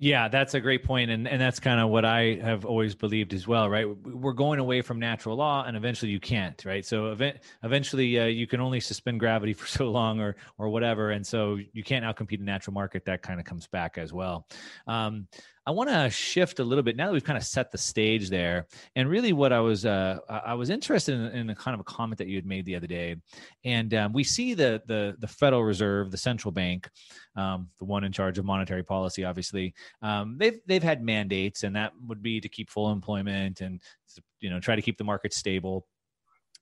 yeah, 0.00 0.28
that's 0.28 0.54
a 0.54 0.60
great 0.60 0.84
point, 0.84 1.10
and 1.10 1.26
and 1.26 1.40
that's 1.40 1.58
kind 1.58 1.80
of 1.80 1.88
what 1.88 2.04
I 2.04 2.38
have 2.40 2.64
always 2.64 2.94
believed 2.94 3.34
as 3.34 3.48
well, 3.48 3.68
right? 3.68 3.84
We're 3.84 4.32
going 4.32 4.60
away 4.60 4.80
from 4.80 5.00
natural 5.00 5.34
law, 5.36 5.64
and 5.66 5.76
eventually 5.76 6.12
you 6.12 6.20
can't, 6.20 6.64
right? 6.64 6.86
So 6.86 7.10
event, 7.10 7.38
eventually 7.64 8.18
uh, 8.18 8.26
you 8.26 8.46
can 8.46 8.60
only 8.60 8.78
suspend 8.78 9.18
gravity 9.18 9.52
for 9.54 9.66
so 9.66 9.90
long, 9.90 10.20
or 10.20 10.36
or 10.56 10.68
whatever, 10.68 11.10
and 11.10 11.26
so 11.26 11.58
you 11.72 11.82
can't 11.82 12.04
outcompete 12.04 12.40
a 12.40 12.44
natural 12.44 12.74
market. 12.74 13.04
That 13.06 13.22
kind 13.22 13.40
of 13.40 13.46
comes 13.46 13.66
back 13.66 13.98
as 13.98 14.12
well. 14.12 14.46
Um, 14.86 15.26
I 15.68 15.70
want 15.70 15.90
to 15.90 16.08
shift 16.08 16.60
a 16.60 16.64
little 16.64 16.82
bit 16.82 16.96
now 16.96 17.08
that 17.08 17.12
we've 17.12 17.22
kind 17.22 17.36
of 17.36 17.44
set 17.44 17.70
the 17.70 17.76
stage 17.76 18.30
there. 18.30 18.66
And 18.96 19.06
really, 19.06 19.34
what 19.34 19.52
I 19.52 19.60
was 19.60 19.84
uh, 19.84 20.16
I 20.26 20.54
was 20.54 20.70
interested 20.70 21.14
in, 21.14 21.26
in 21.26 21.50
a 21.50 21.54
kind 21.54 21.74
of 21.74 21.80
a 21.80 21.84
comment 21.84 22.16
that 22.16 22.26
you 22.26 22.36
had 22.36 22.46
made 22.46 22.64
the 22.64 22.74
other 22.74 22.86
day. 22.86 23.16
And 23.66 23.92
um, 23.92 24.14
we 24.14 24.24
see 24.24 24.54
the 24.54 24.80
the 24.86 25.16
the 25.18 25.26
Federal 25.26 25.62
Reserve, 25.62 26.10
the 26.10 26.16
central 26.16 26.52
bank, 26.52 26.88
um, 27.36 27.68
the 27.78 27.84
one 27.84 28.02
in 28.02 28.12
charge 28.12 28.38
of 28.38 28.46
monetary 28.46 28.82
policy, 28.82 29.24
obviously, 29.24 29.74
um, 30.00 30.36
they've 30.38 30.58
they've 30.66 30.82
had 30.82 31.02
mandates, 31.02 31.64
and 31.64 31.76
that 31.76 31.92
would 32.06 32.22
be 32.22 32.40
to 32.40 32.48
keep 32.48 32.70
full 32.70 32.90
employment 32.90 33.60
and 33.60 33.82
you 34.40 34.48
know 34.48 34.60
try 34.60 34.74
to 34.74 34.80
keep 34.80 34.96
the 34.96 35.04
market 35.04 35.34
stable 35.34 35.86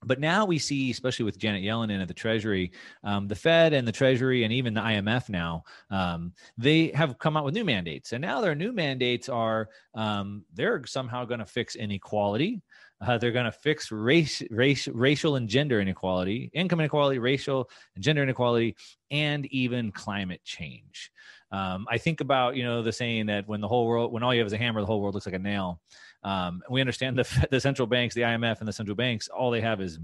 but 0.04 0.20
now 0.20 0.44
we 0.44 0.58
see, 0.58 0.90
especially 0.90 1.24
with 1.24 1.38
Janet 1.38 1.62
Yellen 1.62 1.90
in 1.90 2.00
at 2.00 2.08
the 2.08 2.14
Treasury, 2.14 2.72
um, 3.02 3.28
the 3.28 3.34
Fed 3.34 3.72
and 3.72 3.86
the 3.86 3.92
Treasury 3.92 4.44
and 4.44 4.52
even 4.52 4.74
the 4.74 4.80
IMF 4.80 5.28
now, 5.28 5.64
um, 5.90 6.32
they 6.58 6.88
have 6.88 7.18
come 7.18 7.36
out 7.36 7.44
with 7.44 7.54
new 7.54 7.64
mandates. 7.64 8.12
And 8.12 8.22
now 8.22 8.40
their 8.40 8.54
new 8.54 8.72
mandates 8.72 9.28
are 9.28 9.68
um, 9.94 10.44
they're 10.54 10.84
somehow 10.86 11.24
going 11.24 11.40
to 11.40 11.46
fix 11.46 11.76
inequality. 11.76 12.62
Uh, 13.00 13.18
they're 13.18 13.32
going 13.32 13.44
to 13.44 13.52
fix 13.52 13.92
race, 13.92 14.42
race, 14.50 14.88
racial 14.88 15.36
and 15.36 15.48
gender 15.48 15.80
inequality, 15.80 16.50
income 16.54 16.80
inequality, 16.80 17.18
racial 17.18 17.68
and 17.94 18.02
gender 18.02 18.22
inequality, 18.22 18.74
and 19.10 19.44
even 19.46 19.92
climate 19.92 20.40
change. 20.44 21.10
Um, 21.52 21.86
I 21.90 21.98
think 21.98 22.20
about 22.20 22.56
you 22.56 22.64
know 22.64 22.82
the 22.82 22.92
saying 22.92 23.26
that 23.26 23.46
when 23.46 23.60
the 23.60 23.68
whole 23.68 23.86
world, 23.86 24.12
when 24.12 24.22
all 24.22 24.34
you 24.34 24.40
have 24.40 24.46
is 24.46 24.52
a 24.52 24.58
hammer, 24.58 24.80
the 24.80 24.86
whole 24.86 25.00
world 25.00 25.14
looks 25.14 25.26
like 25.26 25.34
a 25.34 25.38
nail. 25.38 25.80
Um, 26.26 26.60
we 26.68 26.80
understand 26.80 27.16
the 27.16 27.46
the 27.50 27.60
central 27.60 27.86
banks, 27.86 28.14
the 28.14 28.22
IMF, 28.22 28.58
and 28.58 28.68
the 28.68 28.72
central 28.72 28.96
banks, 28.96 29.28
all 29.28 29.50
they 29.50 29.60
have 29.62 29.80
is 29.80 29.98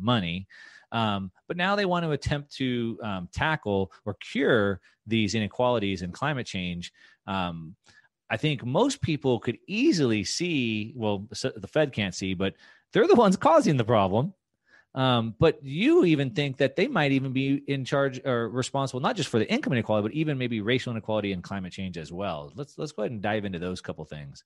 money. 0.00 0.46
Um, 0.92 1.32
but 1.48 1.56
now 1.56 1.74
they 1.74 1.86
want 1.86 2.04
to 2.04 2.12
attempt 2.12 2.54
to 2.56 2.98
um, 3.02 3.28
tackle 3.32 3.90
or 4.04 4.14
cure 4.14 4.80
these 5.06 5.34
inequalities 5.34 6.02
and 6.02 6.12
climate 6.14 6.46
change. 6.46 6.92
Um, 7.26 7.74
I 8.30 8.36
think 8.36 8.64
most 8.64 9.02
people 9.02 9.40
could 9.40 9.58
easily 9.66 10.22
see. 10.22 10.92
Well, 10.96 11.26
the 11.30 11.68
Fed 11.68 11.92
can't 11.92 12.14
see, 12.14 12.34
but 12.34 12.54
they're 12.92 13.08
the 13.08 13.16
ones 13.16 13.36
causing 13.36 13.76
the 13.76 13.84
problem. 13.84 14.32
Um, 14.94 15.34
but 15.40 15.62
you 15.62 16.04
even 16.04 16.30
think 16.30 16.58
that 16.58 16.76
they 16.76 16.86
might 16.86 17.12
even 17.12 17.32
be 17.32 17.62
in 17.66 17.84
charge 17.84 18.20
or 18.24 18.48
responsible 18.48 19.00
not 19.00 19.16
just 19.16 19.28
for 19.28 19.38
the 19.40 19.50
income 19.50 19.72
inequality, 19.72 20.08
but 20.08 20.14
even 20.14 20.38
maybe 20.38 20.60
racial 20.60 20.92
inequality 20.92 21.32
and 21.32 21.42
climate 21.42 21.72
change 21.72 21.98
as 21.98 22.12
well. 22.12 22.52
Let's 22.54 22.78
let's 22.78 22.92
go 22.92 23.02
ahead 23.02 23.12
and 23.12 23.20
dive 23.22 23.44
into 23.44 23.58
those 23.58 23.80
couple 23.80 24.04
things. 24.04 24.44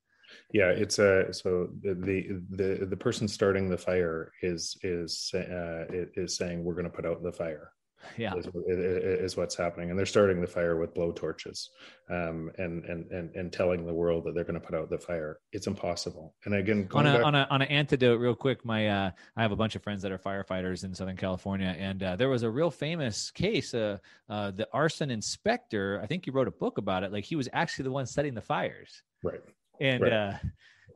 Yeah, 0.52 0.70
it's 0.70 0.98
a 0.98 1.32
so 1.32 1.68
the 1.82 2.42
the 2.50 2.86
the 2.86 2.96
person 2.96 3.28
starting 3.28 3.68
the 3.68 3.78
fire 3.78 4.32
is 4.42 4.76
is 4.82 5.30
uh, 5.34 5.84
is 6.16 6.36
saying 6.36 6.64
we're 6.64 6.74
going 6.74 6.84
to 6.84 6.90
put 6.90 7.06
out 7.06 7.22
the 7.22 7.32
fire 7.32 7.72
yeah. 8.16 8.34
is, 8.34 8.46
is, 8.46 9.36
what's 9.36 9.56
happening. 9.56 9.90
And 9.90 9.98
they're 9.98 10.06
starting 10.06 10.40
the 10.40 10.46
fire 10.46 10.78
with 10.78 10.94
blow 10.94 11.12
torches 11.12 11.70
um, 12.10 12.50
and, 12.58 12.84
and 12.84 13.10
and 13.10 13.34
and 13.34 13.52
telling 13.52 13.86
the 13.86 13.94
world 13.94 14.24
that 14.24 14.34
they're 14.34 14.44
going 14.44 14.60
to 14.60 14.66
put 14.66 14.74
out 14.74 14.90
the 14.90 14.98
fire. 14.98 15.38
It's 15.52 15.66
impossible. 15.66 16.34
And 16.44 16.54
again 16.54 16.88
on 16.92 17.06
a, 17.06 17.14
back- 17.14 17.24
on 17.24 17.34
a 17.34 17.46
on 17.50 17.62
an 17.62 17.68
antidote 17.68 18.20
real 18.20 18.34
quick 18.34 18.64
my 18.64 18.88
uh, 18.88 19.10
i 19.36 19.42
have 19.42 19.52
a 19.52 19.56
bunch 19.56 19.76
of 19.76 19.82
friends 19.82 20.02
that 20.02 20.12
are 20.12 20.18
firefighters 20.18 20.84
in 20.84 20.94
southern 20.94 21.16
california 21.16 21.74
and 21.78 22.02
uh, 22.02 22.16
there 22.16 22.28
was 22.28 22.42
a 22.42 22.50
real 22.50 22.70
famous 22.70 23.30
case 23.30 23.74
uh, 23.74 23.98
uh, 24.28 24.50
the 24.50 24.68
arson 24.72 25.10
inspector 25.10 26.00
i 26.02 26.06
think 26.06 26.24
he 26.24 26.30
wrote 26.30 26.48
a 26.48 26.52
book 26.52 26.78
about 26.78 27.02
it 27.02 27.12
like 27.12 27.24
he 27.24 27.36
was 27.36 27.48
actually 27.52 27.84
the 27.84 27.90
one 27.90 28.06
setting 28.06 28.34
the 28.34 28.40
fires. 28.40 29.02
Right. 29.22 29.40
And 29.80 30.02
right. 30.02 30.12
uh 30.12 30.32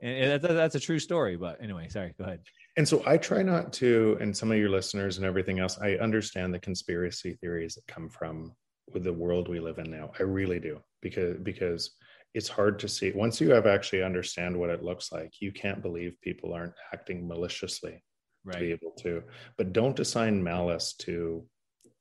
and 0.01 0.43
that's 0.43 0.75
a 0.75 0.81
true 0.81 0.99
story 0.99 1.37
but 1.37 1.63
anyway 1.63 1.89
sorry 1.89 2.15
go 2.19 2.25
ahead 2.25 2.41
and 2.77 2.89
so 2.89 3.03
I 3.07 3.19
try 3.19 3.43
not 3.43 3.73
to, 3.75 4.17
and 4.21 4.37
some 4.37 4.51
of 4.51 4.59
your 4.59 4.71
listeners 4.71 5.19
and 5.19 5.27
everything 5.27 5.59
else, 5.59 5.79
I 5.79 5.95
understand 5.97 6.55
the 6.55 6.59
conspiracy 6.59 7.35
theories 7.41 7.75
that 7.75 7.87
come 7.87 8.09
from 8.09 8.55
with 8.93 9.05
the 9.05 9.13
world 9.13 9.49
we 9.49 9.61
live 9.61 9.79
in 9.79 9.91
now. 9.91 10.11
I 10.19 10.23
really 10.23 10.59
do 10.59 10.81
because 11.01 11.37
because 11.43 11.91
it's 12.35 12.49
hard 12.49 12.79
to 12.79 12.89
see 12.89 13.13
once 13.13 13.41
you 13.41 13.51
have 13.51 13.67
actually 13.67 14.03
understand 14.03 14.57
what 14.57 14.71
it 14.71 14.83
looks 14.83 15.13
like. 15.13 15.35
You 15.41 15.53
can't 15.53 15.83
believe 15.83 16.21
people 16.23 16.55
aren't 16.55 16.75
acting 16.93 17.29
maliciously 17.29 18.03
right. 18.45 18.55
to 18.55 18.61
be 18.61 18.73
able 18.73 18.93
to. 19.01 19.23
But 19.59 19.73
don't 19.73 20.01
assign 20.01 20.43
malice 20.43 20.95
to 21.01 21.45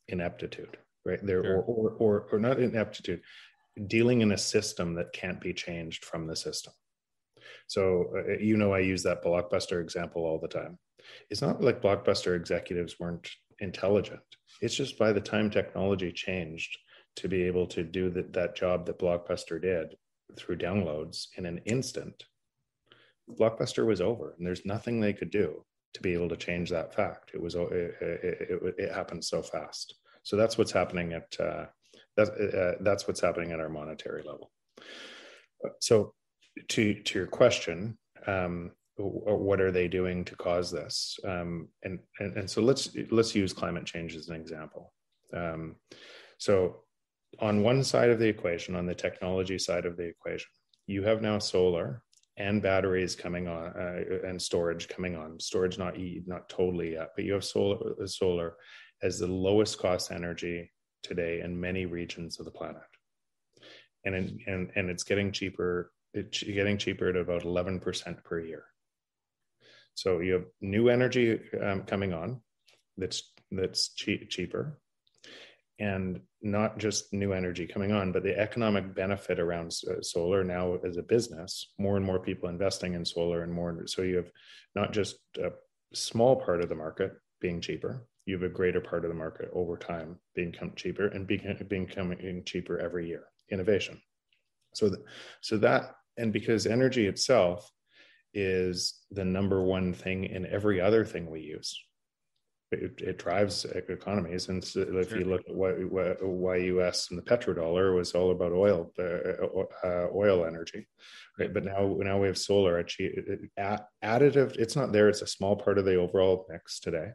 ineptitude, 0.07 0.77
right? 1.05 1.19
There 1.25 1.43
sure. 1.43 1.57
or, 1.57 1.63
or 1.63 1.89
or 1.99 2.27
or 2.31 2.39
not 2.39 2.59
ineptitude, 2.59 3.21
dealing 3.87 4.21
in 4.21 4.31
a 4.31 4.37
system 4.37 4.95
that 4.95 5.13
can't 5.13 5.41
be 5.41 5.53
changed 5.53 6.05
from 6.05 6.27
the 6.27 6.35
system. 6.35 6.73
So, 7.71 8.07
uh, 8.17 8.37
you 8.37 8.57
know, 8.57 8.73
I 8.73 8.79
use 8.79 9.01
that 9.03 9.23
Blockbuster 9.23 9.81
example 9.81 10.25
all 10.25 10.37
the 10.37 10.47
time. 10.49 10.77
It's 11.29 11.41
not 11.41 11.61
like 11.61 11.81
Blockbuster 11.81 12.35
executives 12.35 12.99
weren't 12.99 13.29
intelligent. 13.59 14.19
It's 14.61 14.75
just 14.75 14.99
by 14.99 15.13
the 15.13 15.21
time 15.21 15.49
technology 15.49 16.11
changed 16.11 16.77
to 17.15 17.29
be 17.29 17.43
able 17.43 17.65
to 17.67 17.81
do 17.81 18.09
that, 18.09 18.33
that 18.33 18.57
job 18.57 18.85
that 18.87 18.99
Blockbuster 18.99 19.61
did 19.61 19.95
through 20.35 20.57
downloads 20.57 21.27
in 21.37 21.45
an 21.45 21.59
instant, 21.59 22.25
Blockbuster 23.39 23.85
was 23.85 24.01
over 24.01 24.35
and 24.37 24.45
there's 24.45 24.65
nothing 24.65 24.99
they 24.99 25.13
could 25.13 25.31
do 25.31 25.63
to 25.93 26.01
be 26.01 26.13
able 26.13 26.27
to 26.27 26.35
change 26.35 26.69
that 26.71 26.93
fact. 26.93 27.31
It 27.33 27.41
was, 27.41 27.55
it, 27.55 27.71
it, 27.71 28.37
it, 28.49 28.75
it 28.79 28.93
happened 28.93 29.23
so 29.23 29.41
fast. 29.41 29.95
So 30.23 30.35
that's 30.35 30.57
what's 30.57 30.73
happening 30.73 31.13
at, 31.13 31.39
uh, 31.39 31.67
that's, 32.17 32.31
uh, 32.31 32.73
that's 32.81 33.07
what's 33.07 33.21
happening 33.21 33.53
at 33.53 33.61
our 33.61 33.69
monetary 33.69 34.23
level. 34.23 34.51
So 35.79 36.13
to 36.69 36.93
to 36.93 37.19
your 37.19 37.27
question, 37.27 37.97
um, 38.27 38.71
what 38.97 39.61
are 39.61 39.71
they 39.71 39.87
doing 39.87 40.23
to 40.25 40.35
cause 40.35 40.71
this? 40.71 41.19
Um, 41.25 41.69
and, 41.83 41.99
and 42.19 42.37
and 42.37 42.49
so 42.49 42.61
let's 42.61 42.89
let's 43.09 43.35
use 43.35 43.53
climate 43.53 43.85
change 43.85 44.15
as 44.15 44.29
an 44.29 44.35
example. 44.35 44.93
Um, 45.33 45.75
so 46.37 46.83
on 47.39 47.63
one 47.63 47.83
side 47.83 48.09
of 48.09 48.19
the 48.19 48.27
equation, 48.27 48.75
on 48.75 48.85
the 48.85 48.95
technology 48.95 49.57
side 49.57 49.85
of 49.85 49.97
the 49.97 50.03
equation, 50.03 50.49
you 50.87 51.03
have 51.03 51.21
now 51.21 51.39
solar 51.39 52.03
and 52.37 52.61
batteries 52.61 53.15
coming 53.15 53.47
on 53.47 53.67
uh, 53.67 54.27
and 54.27 54.41
storage 54.41 54.87
coming 54.87 55.15
on. 55.15 55.39
Storage 55.39 55.77
not 55.77 55.95
not 56.25 56.49
totally 56.49 56.93
yet, 56.93 57.09
but 57.15 57.25
you 57.25 57.33
have 57.33 57.43
solar 57.43 58.07
solar 58.07 58.55
as 59.03 59.19
the 59.19 59.27
lowest 59.27 59.79
cost 59.79 60.11
energy 60.11 60.71
today 61.03 61.41
in 61.41 61.59
many 61.59 61.85
regions 61.85 62.39
of 62.39 62.45
the 62.45 62.51
planet, 62.51 62.81
and 64.05 64.15
in, 64.15 64.39
and 64.47 64.71
and 64.75 64.89
it's 64.89 65.03
getting 65.03 65.31
cheaper 65.31 65.91
it's 66.13 66.43
getting 66.43 66.77
cheaper 66.77 67.09
at 67.09 67.15
about 67.15 67.43
11% 67.43 68.23
per 68.23 68.39
year. 68.39 68.63
So 69.93 70.19
you 70.19 70.33
have 70.33 70.45
new 70.61 70.89
energy 70.89 71.39
um, 71.61 71.83
coming 71.83 72.13
on 72.13 72.41
that's 72.97 73.31
that's 73.51 73.89
cheap, 73.93 74.29
cheaper, 74.29 74.79
and 75.79 76.21
not 76.41 76.77
just 76.77 77.11
new 77.11 77.33
energy 77.33 77.67
coming 77.67 77.91
on, 77.91 78.11
but 78.11 78.23
the 78.23 78.37
economic 78.37 78.95
benefit 78.95 79.39
around 79.39 79.73
uh, 79.89 80.01
solar 80.01 80.43
now 80.43 80.77
as 80.85 80.97
a 80.97 81.03
business. 81.03 81.73
More 81.77 81.97
and 81.97 82.05
more 82.05 82.19
people 82.19 82.49
investing 82.49 82.93
in 82.93 83.03
solar, 83.05 83.43
and 83.43 83.51
more. 83.51 83.87
So 83.87 84.01
you 84.03 84.17
have 84.17 84.31
not 84.75 84.93
just 84.93 85.17
a 85.37 85.51
small 85.93 86.35
part 86.35 86.61
of 86.61 86.69
the 86.69 86.75
market 86.75 87.13
being 87.39 87.59
cheaper. 87.59 88.07
You 88.25 88.35
have 88.35 88.43
a 88.43 88.53
greater 88.53 88.81
part 88.81 89.03
of 89.03 89.09
the 89.09 89.15
market 89.15 89.49
over 89.53 89.75
time 89.77 90.19
being 90.35 90.53
cheaper 90.75 91.07
and 91.07 91.27
becoming 91.27 92.43
cheaper 92.45 92.79
every 92.79 93.07
year. 93.07 93.25
Innovation. 93.49 93.99
So, 94.73 94.89
th- 94.89 95.01
so 95.41 95.57
that 95.57 95.95
and 96.21 96.31
because 96.31 96.65
energy 96.65 97.07
itself 97.07 97.69
is 98.33 99.01
the 99.11 99.25
number 99.25 99.61
one 99.61 99.93
thing 99.93 100.25
in 100.25 100.45
every 100.45 100.79
other 100.79 101.03
thing 101.03 101.29
we 101.29 101.41
use. 101.41 101.77
It, 102.71 103.01
it 103.01 103.17
drives 103.17 103.65
economies. 103.89 104.47
And 104.47 104.63
so 104.63 104.79
if 104.79 105.09
sure. 105.09 105.19
you 105.19 105.25
look 105.25 105.41
at 105.41 105.53
why, 105.53 105.71
why 106.21 106.57
us 106.87 107.09
and 107.09 107.17
the 107.17 107.23
petrodollar 107.23 107.93
was 107.93 108.13
all 108.13 108.31
about 108.31 108.53
oil 108.53 108.93
uh, 108.97 109.85
uh, 109.85 110.07
oil 110.15 110.45
energy 110.45 110.87
right? 111.39 111.53
But 111.53 111.65
now 111.65 111.97
now 111.99 112.19
we 112.19 112.27
have 112.27 112.37
solar 112.37 112.79
actually 112.79 113.11
additive 113.59 114.55
it's 114.55 114.75
not 114.75 114.91
there 114.91 115.09
it's 115.09 115.21
a 115.21 115.27
small 115.27 115.55
part 115.55 115.77
of 115.77 115.85
the 115.85 115.95
overall 115.95 116.45
mix 116.49 116.79
today. 116.79 117.11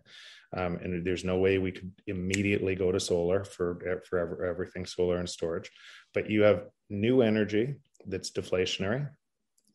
Um, 0.56 0.76
and 0.76 1.04
there's 1.04 1.24
no 1.24 1.38
way 1.38 1.58
we 1.58 1.72
could 1.72 1.92
immediately 2.06 2.74
go 2.74 2.92
to 2.92 3.00
solar 3.00 3.44
for 3.44 4.02
for 4.08 4.44
everything 4.44 4.86
solar 4.86 5.18
and 5.18 5.28
storage. 5.28 5.70
But 6.14 6.30
you 6.30 6.42
have 6.42 6.66
new 6.88 7.22
energy 7.22 7.76
that's 8.06 8.30
deflationary 8.30 9.08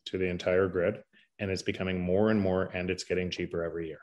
to 0.06 0.18
the 0.18 0.28
entire 0.28 0.68
grid 0.68 1.02
and 1.38 1.50
it's 1.50 1.62
becoming 1.62 2.00
more 2.00 2.30
and 2.30 2.40
more 2.40 2.64
and 2.74 2.90
it's 2.90 3.04
getting 3.04 3.30
cheaper 3.30 3.64
every 3.64 3.88
year. 3.88 4.00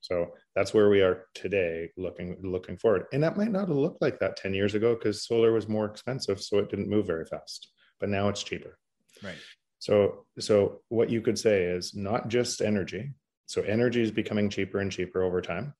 So 0.00 0.34
that's 0.54 0.72
where 0.72 0.88
we 0.88 1.02
are 1.02 1.26
today 1.34 1.90
looking 1.96 2.36
looking 2.42 2.76
forward. 2.76 3.06
And 3.12 3.22
that 3.22 3.36
might 3.36 3.50
not 3.50 3.68
have 3.68 3.76
looked 3.76 4.00
like 4.00 4.20
that 4.20 4.36
10 4.36 4.54
years 4.54 4.74
ago 4.74 4.94
because 4.94 5.26
solar 5.26 5.52
was 5.52 5.68
more 5.68 5.86
expensive 5.86 6.40
so 6.40 6.58
it 6.58 6.70
didn't 6.70 6.88
move 6.88 7.06
very 7.06 7.24
fast 7.24 7.68
but 8.00 8.08
now 8.08 8.28
it's 8.28 8.42
cheaper. 8.42 8.78
Right. 9.22 9.36
So 9.78 10.26
so 10.38 10.80
what 10.88 11.10
you 11.10 11.20
could 11.20 11.38
say 11.38 11.64
is 11.64 11.94
not 11.94 12.28
just 12.28 12.60
energy. 12.60 13.12
So 13.46 13.62
energy 13.62 14.02
is 14.02 14.10
becoming 14.10 14.50
cheaper 14.50 14.78
and 14.78 14.92
cheaper 14.92 15.22
over 15.22 15.40
time. 15.40 15.74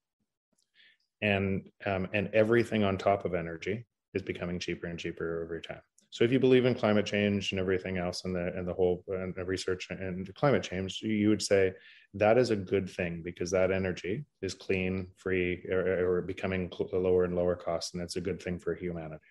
And 1.21 1.69
um, 1.85 2.09
and 2.13 2.31
everything 2.33 2.85
on 2.85 2.97
top 2.97 3.25
of 3.25 3.35
energy 3.35 3.87
is 4.15 4.23
becoming 4.23 4.59
cheaper 4.59 4.87
and 4.87 4.99
cheaper 4.99 5.43
over 5.45 5.61
time 5.61 5.83
so 6.11 6.25
if 6.25 6.33
you 6.33 6.39
believe 6.39 6.65
in 6.65 6.75
climate 6.75 7.05
change 7.05 7.53
and 7.53 7.61
everything 7.61 7.99
else 7.99 8.25
and 8.25 8.35
the 8.35 8.53
and 8.57 8.67
the 8.67 8.73
whole 8.73 9.05
and 9.09 9.35
the 9.35 9.45
research 9.45 9.89
and 9.91 10.33
climate 10.35 10.63
change, 10.63 11.03
you 11.03 11.29
would 11.29 11.43
say 11.43 11.73
that 12.15 12.39
is 12.39 12.51
a 12.51 12.57
good 12.57 12.89
thing 12.89 13.21
because 13.23 13.51
that 13.51 13.71
energy 13.71 14.25
is 14.41 14.55
clean, 14.55 15.09
free, 15.17 15.65
or, 15.71 16.19
or 16.19 16.23
becoming 16.23 16.73
lower 16.93 17.25
and 17.25 17.37
lower 17.37 17.55
cost, 17.55 17.93
and 17.93 18.01
that's 18.01 18.17
a 18.17 18.23
good 18.23 18.43
thing 18.43 18.59
for 18.59 18.75
humanity. 18.75 19.25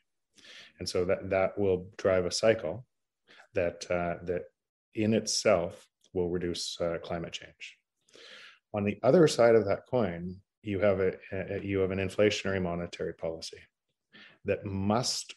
And 0.80 0.88
so 0.88 1.03
that 1.05 1.30
that 1.32 1.57
will 1.57 1.88
drive 1.97 2.25
a 2.25 2.32
cycle 2.32 2.86
that 3.55 3.89
uh, 3.89 4.23
that 4.25 4.43
in 4.93 5.15
itself 5.15 5.88
will 6.13 6.30
reduce 6.30 6.80
uh, 6.80 6.97
climate 7.03 7.34
change. 7.34 7.78
On 8.75 8.84
the 8.84 8.99
other 9.01 9.28
side 9.28 9.55
of 9.55 9.65
that 9.65 9.88
coin, 9.89 10.36
you 10.61 10.80
have 10.80 10.99
a, 10.99 11.13
a 11.32 11.59
you 11.63 11.80
have 11.80 11.89
an 11.89 11.97
inflationary 11.97 12.61
monetary 12.61 13.13
policy 13.13 13.57
that 14.45 14.63
must 14.63 15.36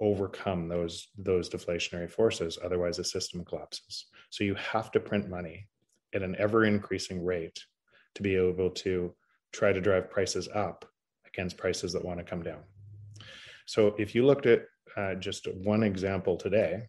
overcome 0.00 0.68
those 0.68 1.08
those 1.18 1.48
deflationary 1.48 2.10
forces 2.10 2.58
otherwise 2.64 2.96
the 2.96 3.04
system 3.04 3.44
collapses. 3.44 4.06
So 4.30 4.44
you 4.44 4.54
have 4.54 4.90
to 4.92 5.00
print 5.00 5.28
money 5.28 5.66
at 6.14 6.22
an 6.22 6.36
ever 6.38 6.64
increasing 6.64 7.24
rate 7.24 7.58
to 8.14 8.22
be 8.22 8.36
able 8.36 8.70
to 8.70 9.14
try 9.52 9.72
to 9.72 9.80
drive 9.80 10.10
prices 10.10 10.48
up 10.54 10.84
against 11.26 11.56
prices 11.56 11.92
that 11.92 12.04
want 12.04 12.18
to 12.18 12.24
come 12.24 12.42
down. 12.42 12.60
So 13.66 13.94
if 13.98 14.14
you 14.14 14.24
looked 14.24 14.46
at 14.46 14.62
uh, 14.96 15.14
just 15.14 15.46
one 15.62 15.82
example 15.82 16.36
today 16.36 16.88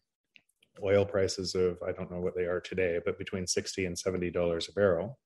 oil 0.84 1.05
prices 1.05 1.55
of 1.55 1.78
i 1.86 1.91
don't 1.91 2.12
know 2.12 2.20
what 2.20 2.36
they 2.36 2.45
are 2.45 2.62
today 2.62 2.99
but 3.03 3.18
between 3.18 3.45
60 3.45 3.86
and 3.86 3.97
70 3.97 4.32
dollars 4.32 4.70
a 4.70 4.74
barrel 4.74 5.18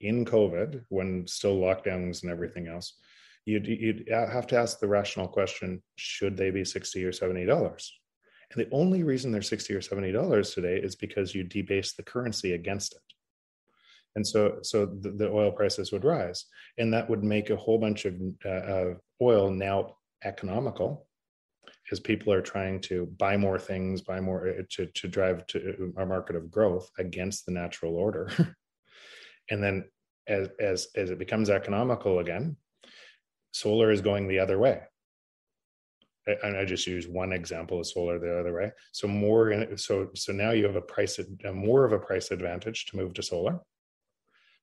in 0.00 0.24
covid 0.24 0.82
when 0.88 1.26
still 1.26 1.56
lockdowns 1.56 2.22
and 2.22 2.30
everything 2.30 2.68
else 2.68 2.98
you'd, 3.44 3.66
you'd 3.66 4.08
have 4.10 4.46
to 4.48 4.58
ask 4.58 4.78
the 4.78 4.88
rational 4.88 5.28
question 5.28 5.82
should 5.96 6.36
they 6.36 6.50
be 6.50 6.64
60 6.64 7.04
or 7.04 7.12
70 7.12 7.44
dollars? 7.46 7.92
And 8.52 8.64
the 8.64 8.74
only 8.74 9.02
reason 9.02 9.32
they're 9.32 9.42
60 9.42 9.74
or 9.74 9.80
70 9.80 10.12
dollars 10.12 10.54
today 10.54 10.76
is 10.76 10.96
because 10.96 11.34
you 11.34 11.44
debase 11.44 11.94
the 11.94 12.02
currency 12.02 12.52
against 12.52 12.92
it. 12.92 13.02
And 14.16 14.26
so 14.26 14.58
so 14.62 14.86
the, 14.86 15.10
the 15.10 15.30
oil 15.30 15.50
prices 15.50 15.90
would 15.92 16.04
rise 16.04 16.44
and 16.78 16.92
that 16.92 17.08
would 17.10 17.24
make 17.24 17.50
a 17.50 17.56
whole 17.56 17.78
bunch 17.78 18.04
of 18.04 18.14
uh, 18.46 18.94
oil 19.20 19.50
now 19.50 19.96
economical 20.22 21.06
as 21.90 22.00
people 22.00 22.32
are 22.32 22.40
trying 22.40 22.80
to 22.80 23.06
buy 23.18 23.36
more 23.36 23.58
things 23.58 24.00
buy 24.00 24.20
more 24.20 24.48
uh, 24.48 24.62
to, 24.70 24.86
to 24.86 25.08
drive 25.08 25.46
to 25.48 25.92
a 25.98 26.06
market 26.06 26.36
of 26.36 26.50
growth 26.50 26.88
against 26.98 27.44
the 27.46 27.52
natural 27.52 27.96
order. 27.96 28.30
And 29.50 29.62
then 29.62 29.84
as 30.26 30.48
as 30.58 30.88
as 30.96 31.10
it 31.10 31.18
becomes 31.18 31.50
economical 31.50 32.20
again 32.20 32.56
solar 33.54 33.90
is 33.90 34.00
going 34.00 34.28
the 34.28 34.38
other 34.38 34.58
way 34.58 34.80
and 36.26 36.56
I 36.56 36.64
just 36.64 36.86
use 36.86 37.06
one 37.06 37.32
example 37.32 37.80
of 37.80 37.86
solar 37.86 38.18
the 38.18 38.38
other 38.38 38.54
way. 38.54 38.72
So 38.92 39.06
more, 39.06 39.76
so 39.76 40.08
so 40.14 40.32
now 40.32 40.52
you 40.52 40.64
have 40.64 40.76
a 40.76 40.80
price, 40.80 41.18
a 41.18 41.52
more 41.52 41.84
of 41.84 41.92
a 41.92 41.98
price 41.98 42.30
advantage 42.30 42.86
to 42.86 42.96
move 42.96 43.14
to 43.14 43.22
solar, 43.22 43.60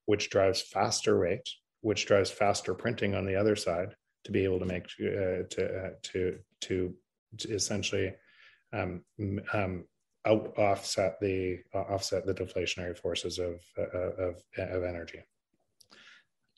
which 0.06 0.30
drives 0.30 0.62
faster 0.62 1.16
rate, 1.18 1.48
which 1.80 2.06
drives 2.06 2.30
faster 2.30 2.74
printing 2.74 3.14
on 3.14 3.26
the 3.26 3.36
other 3.36 3.56
side 3.56 3.94
to 4.24 4.32
be 4.32 4.44
able 4.44 4.58
to 4.58 4.66
make 4.66 4.86
uh, 5.00 5.46
to, 5.50 5.84
uh, 5.84 5.90
to, 6.02 6.38
to 6.62 6.94
to 7.38 7.54
essentially 7.54 8.12
um, 8.72 9.02
um, 9.52 9.84
out, 10.26 10.56
offset 10.58 11.20
the 11.20 11.58
uh, 11.74 11.78
offset 11.78 12.26
the 12.26 12.34
deflationary 12.34 12.96
forces 12.96 13.38
of, 13.38 13.60
uh, 13.78 13.98
of 13.98 14.42
of 14.58 14.82
energy. 14.82 15.20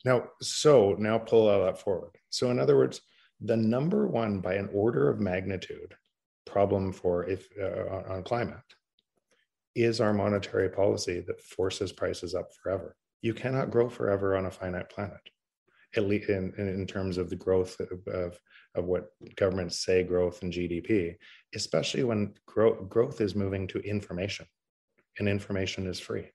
Now, 0.05 0.29
so 0.39 0.95
now 0.99 1.17
pull 1.17 1.49
all 1.49 1.65
that 1.65 1.79
forward. 1.79 2.11
So, 2.29 2.51
in 2.51 2.59
other 2.59 2.77
words, 2.77 3.01
the 3.41 3.57
number 3.57 4.07
one 4.07 4.39
by 4.39 4.53
an 4.53 4.69
order 4.71 5.09
of 5.09 5.19
magnitude 5.19 5.95
problem 6.45 6.93
for 6.93 7.27
if 7.27 7.49
uh, 7.59 8.13
on 8.13 8.23
climate 8.23 8.59
is 9.75 9.99
our 9.99 10.13
monetary 10.13 10.69
policy 10.69 11.19
that 11.21 11.41
forces 11.41 11.91
prices 11.91 12.35
up 12.35 12.49
forever. 12.53 12.95
You 13.21 13.33
cannot 13.33 13.71
grow 13.71 13.89
forever 13.89 14.37
on 14.37 14.45
a 14.45 14.51
finite 14.51 14.89
planet, 14.89 15.19
at 15.95 16.07
least 16.07 16.29
in, 16.29 16.53
in 16.57 16.85
terms 16.85 17.17
of 17.17 17.29
the 17.29 17.35
growth 17.35 17.79
of, 17.79 18.07
of, 18.07 18.39
of 18.75 18.85
what 18.85 19.07
governments 19.35 19.83
say 19.83 20.03
growth 20.03 20.43
and 20.43 20.53
GDP, 20.53 21.15
especially 21.55 22.03
when 22.03 22.35
grow, 22.45 22.75
growth 22.83 23.19
is 23.21 23.35
moving 23.35 23.67
to 23.67 23.79
information 23.79 24.45
and 25.17 25.27
information 25.27 25.87
is 25.87 25.99
free. 25.99 26.29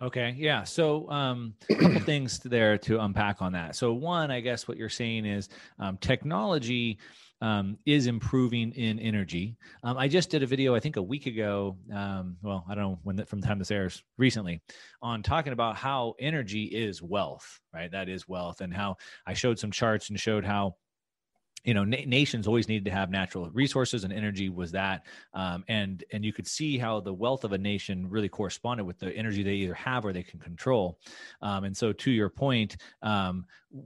Okay. 0.00 0.34
Yeah. 0.38 0.62
So, 0.62 1.10
um, 1.10 1.54
a 1.70 1.74
couple 1.74 2.00
things 2.06 2.38
there 2.38 2.78
to 2.78 3.00
unpack 3.00 3.42
on 3.42 3.52
that. 3.52 3.74
So, 3.74 3.92
one, 3.92 4.30
I 4.30 4.40
guess 4.40 4.68
what 4.68 4.76
you're 4.76 4.88
saying 4.88 5.26
is 5.26 5.48
um, 5.80 5.96
technology 5.98 6.98
um, 7.40 7.78
is 7.84 8.06
improving 8.06 8.72
in 8.72 9.00
energy. 9.00 9.56
Um, 9.82 9.96
I 9.96 10.06
just 10.06 10.30
did 10.30 10.42
a 10.42 10.46
video, 10.46 10.74
I 10.74 10.80
think 10.80 10.96
a 10.96 11.02
week 11.02 11.26
ago. 11.26 11.76
Um, 11.92 12.36
well, 12.42 12.64
I 12.68 12.74
don't 12.74 12.84
know 12.84 12.98
when 13.02 13.24
from 13.24 13.40
the 13.40 13.46
time 13.46 13.58
this 13.58 13.72
airs 13.72 14.04
recently, 14.18 14.60
on 15.02 15.22
talking 15.22 15.52
about 15.52 15.76
how 15.76 16.14
energy 16.20 16.64
is 16.64 17.02
wealth, 17.02 17.60
right? 17.74 17.90
That 17.90 18.08
is 18.08 18.28
wealth, 18.28 18.60
and 18.60 18.72
how 18.72 18.96
I 19.26 19.34
showed 19.34 19.58
some 19.58 19.72
charts 19.72 20.10
and 20.10 20.18
showed 20.18 20.44
how 20.44 20.76
you 21.64 21.74
know 21.74 21.84
na- 21.84 22.04
nations 22.06 22.46
always 22.46 22.68
needed 22.68 22.84
to 22.84 22.90
have 22.90 23.10
natural 23.10 23.48
resources 23.50 24.04
and 24.04 24.12
energy 24.12 24.48
was 24.48 24.72
that 24.72 25.04
um, 25.34 25.64
and 25.68 26.04
and 26.12 26.24
you 26.24 26.32
could 26.32 26.46
see 26.46 26.78
how 26.78 27.00
the 27.00 27.12
wealth 27.12 27.44
of 27.44 27.52
a 27.52 27.58
nation 27.58 28.08
really 28.08 28.28
corresponded 28.28 28.86
with 28.86 28.98
the 28.98 29.14
energy 29.16 29.42
they 29.42 29.54
either 29.54 29.74
have 29.74 30.04
or 30.04 30.12
they 30.12 30.22
can 30.22 30.38
control. 30.38 30.98
Um, 31.42 31.64
and 31.64 31.76
so 31.76 31.92
to 31.92 32.10
your 32.10 32.28
point 32.28 32.76
um, 33.02 33.44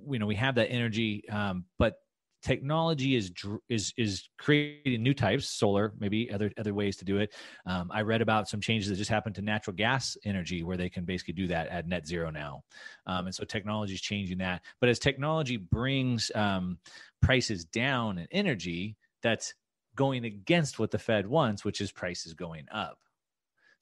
you 0.08 0.18
know 0.18 0.26
we 0.26 0.34
have 0.36 0.54
that 0.56 0.70
energy 0.70 1.28
um, 1.28 1.64
but 1.78 2.00
technology 2.42 3.14
is 3.16 3.32
is 3.68 3.92
is 3.96 4.28
creating 4.38 5.02
new 5.02 5.14
types 5.14 5.48
solar 5.48 5.92
maybe 5.98 6.30
other 6.32 6.50
other 6.58 6.74
ways 6.74 6.96
to 6.96 7.04
do 7.04 7.18
it. 7.18 7.32
Um, 7.66 7.90
i 7.92 8.02
read 8.02 8.20
about 8.20 8.48
some 8.48 8.60
changes 8.60 8.88
that 8.88 8.96
just 8.96 9.10
happened 9.10 9.34
to 9.36 9.42
natural 9.42 9.74
gas 9.74 10.16
energy 10.24 10.62
where 10.62 10.76
they 10.76 10.88
can 10.88 11.04
basically 11.04 11.34
do 11.34 11.46
that 11.48 11.68
at 11.68 11.86
net 11.86 12.06
zero 12.06 12.30
now. 12.30 12.64
Um, 13.06 13.26
and 13.26 13.34
so 13.34 13.44
technology 13.44 13.94
is 13.94 14.00
changing 14.00 14.38
that. 14.38 14.62
But 14.80 14.88
as 14.88 14.98
technology 14.98 15.56
brings 15.56 16.30
um, 16.34 16.78
prices 17.20 17.64
down 17.64 18.18
in 18.18 18.26
energy 18.30 18.96
that's 19.22 19.54
going 19.94 20.24
against 20.24 20.78
what 20.78 20.90
the 20.90 20.98
fed 20.98 21.26
wants 21.26 21.64
which 21.64 21.80
is 21.80 21.92
prices 21.92 22.34
going 22.34 22.66
up 22.72 22.98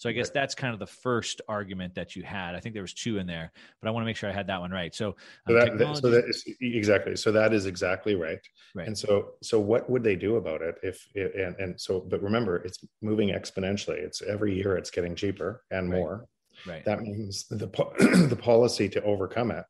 so 0.01 0.09
I 0.09 0.13
guess 0.13 0.31
that's 0.31 0.55
kind 0.55 0.73
of 0.73 0.81
the 0.81 0.87
first 0.87 1.43
argument 1.47 1.95
that 1.95 2.17
you 2.17 2.23
had. 2.23 2.55
I 2.55 2.61
think 2.61 2.73
there 2.73 2.81
was 2.81 2.95
two 2.95 3.19
in 3.19 3.27
there, 3.27 3.53
but 3.83 3.89
I 3.89 3.91
want 3.91 4.03
to 4.03 4.07
make 4.07 4.17
sure 4.17 4.31
I 4.31 4.33
had 4.33 4.47
that 4.47 4.59
one 4.59 4.71
right. 4.71 4.95
So, 4.95 5.09
um, 5.09 5.15
so, 5.47 5.53
that, 5.53 5.65
technology... 5.67 6.01
so 6.01 6.11
that 6.11 6.25
is 6.25 6.45
exactly. 6.63 7.17
So 7.17 7.31
that 7.33 7.53
is 7.53 7.67
exactly 7.67 8.15
right. 8.15 8.39
Right. 8.75 8.87
And 8.87 8.97
so, 8.97 9.33
so 9.43 9.61
what 9.61 9.91
would 9.91 10.03
they 10.03 10.17
do 10.17 10.37
about 10.37 10.63
it 10.63 10.77
if? 10.83 11.07
And, 11.15 11.55
and 11.57 11.79
so, 11.79 12.01
but 12.01 12.23
remember, 12.23 12.57
it's 12.57 12.79
moving 13.03 13.29
exponentially. 13.29 13.99
It's 13.99 14.23
every 14.23 14.55
year 14.57 14.79
it's 14.79 14.91
getting 14.91 15.15
cheaper 15.15 15.65
and 15.71 15.91
more. 15.91 16.27
Right. 16.67 16.77
right. 16.77 16.85
That 16.87 17.03
means 17.03 17.47
the 17.49 17.67
the 18.31 18.41
policy 18.41 18.89
to 18.89 19.03
overcome 19.03 19.51
it. 19.51 19.67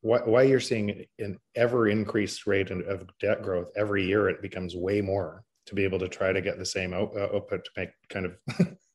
Why, 0.00 0.20
why 0.20 0.42
you're 0.44 0.58
seeing 0.58 1.04
an 1.18 1.38
ever 1.54 1.88
increased 1.88 2.46
rate 2.46 2.70
of 2.70 3.10
debt 3.20 3.42
growth 3.42 3.72
every 3.76 4.06
year? 4.06 4.30
It 4.30 4.40
becomes 4.40 4.74
way 4.74 5.02
more 5.02 5.44
to 5.66 5.74
be 5.74 5.84
able 5.84 5.98
to 5.98 6.08
try 6.08 6.32
to 6.32 6.40
get 6.40 6.56
the 6.56 6.64
same 6.64 6.94
uh, 6.94 6.96
output 6.96 7.66
to 7.66 7.70
make 7.76 7.90
kind 8.08 8.24
of 8.24 8.36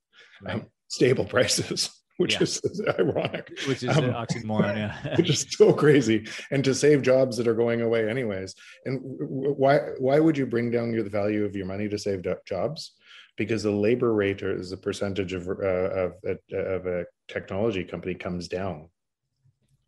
right. 0.43 0.55
um, 0.55 0.67
stable 0.87 1.25
prices 1.25 1.89
which 2.21 2.35
yeah. 2.35 2.43
is 2.43 2.81
ironic. 2.99 3.51
Which 3.67 3.83
is 3.83 3.97
um, 3.97 4.05
an 4.05 4.13
oxymoron, 4.13 4.75
yeah. 4.75 5.15
which 5.17 5.29
is 5.29 5.47
so 5.49 5.73
crazy. 5.73 6.27
And 6.51 6.63
to 6.63 6.75
save 6.75 7.01
jobs 7.01 7.35
that 7.37 7.47
are 7.47 7.55
going 7.55 7.81
away 7.81 8.07
anyways. 8.07 8.53
And 8.85 8.99
why 9.03 9.79
why 9.97 10.19
would 10.19 10.37
you 10.37 10.45
bring 10.45 10.69
down 10.71 10.91
the 10.91 11.09
value 11.09 11.43
of 11.45 11.55
your 11.55 11.65
money 11.65 11.89
to 11.89 11.97
save 11.97 12.23
jobs? 12.45 12.93
Because 13.37 13.63
the 13.63 13.71
labor 13.71 14.13
rate 14.13 14.43
or 14.43 14.55
is 14.55 14.71
a 14.71 14.77
percentage 14.77 15.33
of 15.33 15.47
uh, 15.47 16.05
of, 16.05 16.13
of 16.53 16.85
a 16.85 17.05
technology 17.27 17.83
company 17.83 18.13
comes 18.13 18.47
down. 18.47 18.89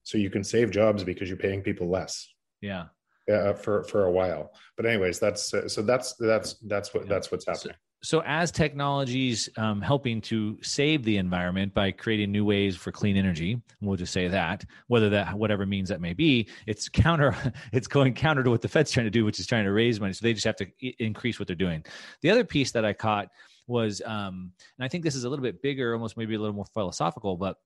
So 0.04 0.18
you 0.18 0.30
can 0.30 0.44
save 0.44 0.72
jobs 0.72 1.04
because 1.04 1.30
you're 1.30 1.38
paying 1.38 1.62
people 1.62 1.88
less. 1.90 2.28
Yeah. 2.62 2.86
Uh, 3.32 3.54
for 3.54 3.84
for 3.84 4.06
a 4.06 4.12
while. 4.12 4.52
But 4.76 4.86
anyways, 4.86 5.20
that's 5.20 5.54
uh, 5.54 5.70
so 5.70 5.82
that's 5.82 6.16
that's 6.16 6.56
that's 6.68 6.94
what 6.94 7.04
yeah. 7.04 7.10
that's 7.10 7.32
what's 7.32 7.46
happening. 7.46 7.78
So, 8.04 8.22
as 8.26 8.52
technologies 8.52 9.48
um, 9.56 9.82
helping 9.82 10.20
to 10.22 10.58
save 10.62 11.04
the 11.04 11.18
environment 11.18 11.74
by 11.74 11.92
creating 11.92 12.32
new 12.32 12.44
ways 12.44 12.76
for 12.76 12.92
clean 12.92 13.16
energy 13.16 13.62
we'll 13.82 13.96
just 13.96 14.14
say 14.14 14.28
that 14.28 14.66
whether 14.88 15.10
that 15.10 15.34
whatever 15.34 15.66
means 15.66 15.90
that 15.90 16.02
may 16.02 16.14
be 16.14 16.48
it's 16.68 16.90
counter 16.90 17.36
it's 17.74 17.88
going 17.88 18.14
counter 18.14 18.44
to 18.44 18.50
what 18.50 18.62
the 18.62 18.68
fed's 18.68 18.92
trying 18.92 19.06
to 19.06 19.10
do 19.10 19.24
which 19.26 19.40
is 19.40 19.48
trying 19.48 19.64
to 19.64 19.72
raise 19.72 20.00
money. 20.00 20.14
So 20.14 20.24
they 20.24 20.34
just 20.34 20.46
have 20.46 20.58
to 20.58 20.68
increase 21.04 21.40
what 21.40 21.48
they're 21.48 21.56
doing. 21.56 21.84
The 22.22 22.30
other 22.30 22.44
piece 22.44 22.72
that 22.72 22.86
i 22.86 22.94
caught 22.94 23.30
was 23.68 24.02
um, 24.06 24.52
and 24.78 24.86
i 24.86 24.88
think 24.88 25.04
this 25.04 25.16
is 25.16 25.24
a 25.24 25.30
little 25.30 25.44
bit 25.44 25.62
bigger 25.62 25.94
almost 25.94 26.18
maybe 26.18 26.36
a 26.36 26.40
little 26.40 26.56
more 26.56 26.66
philosophical 26.74 27.38
but 27.38 27.58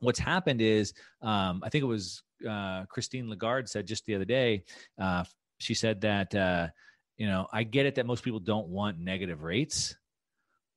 what's 0.00 0.18
happened 0.18 0.60
is 0.60 0.92
um, 1.22 1.62
i 1.64 1.68
think 1.68 1.82
it 1.82 1.86
was 1.86 2.22
uh, 2.48 2.84
christine 2.86 3.30
lagarde 3.30 3.68
said 3.68 3.86
just 3.86 4.04
the 4.06 4.14
other 4.14 4.24
day 4.24 4.64
uh, 5.00 5.22
she 5.58 5.74
said 5.74 6.00
that 6.00 6.34
uh, 6.34 6.66
you 7.22 7.28
know, 7.28 7.46
I 7.52 7.62
get 7.62 7.86
it 7.86 7.94
that 7.94 8.04
most 8.04 8.24
people 8.24 8.40
don't 8.40 8.66
want 8.66 8.98
negative 8.98 9.44
rates, 9.44 9.94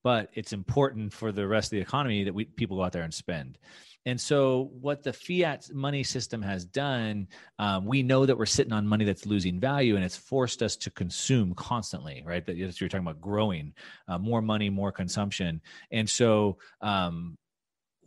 but 0.04 0.30
it's 0.36 0.54
important 0.54 1.12
for 1.12 1.32
the 1.32 1.48
rest 1.48 1.70
of 1.70 1.72
the 1.72 1.82
economy 1.82 2.26
that 2.26 2.36
we 2.36 2.46
people 2.46 2.78
go 2.78 2.84
out 2.84 2.92
there 2.92 3.02
and 3.02 3.12
spend. 3.12 3.58
And 4.06 4.22
so, 4.22 4.70
what 4.80 5.02
the 5.02 5.12
fiat 5.12 5.74
money 5.74 6.04
system 6.04 6.44
has 6.44 6.64
done, 6.64 7.30
um, 7.58 7.86
we 7.86 8.04
know 8.04 8.28
that 8.28 8.38
we're 8.38 8.46
sitting 8.46 8.74
on 8.74 8.86
money 8.86 9.06
that's 9.06 9.26
losing 9.26 9.60
value, 9.60 9.96
and 9.96 10.06
it's 10.06 10.16
forced 10.16 10.62
us 10.62 10.76
to 10.76 10.92
consume 10.92 11.56
constantly, 11.56 12.22
right? 12.24 12.46
That 12.46 12.58
you're 12.58 12.70
talking 12.70 13.00
about 13.00 13.20
growing, 13.20 13.74
uh, 14.08 14.20
more 14.20 14.44
money, 14.44 14.70
more 14.70 14.92
consumption, 14.92 15.62
and 15.90 16.08
so 16.08 16.60
um, 16.82 17.40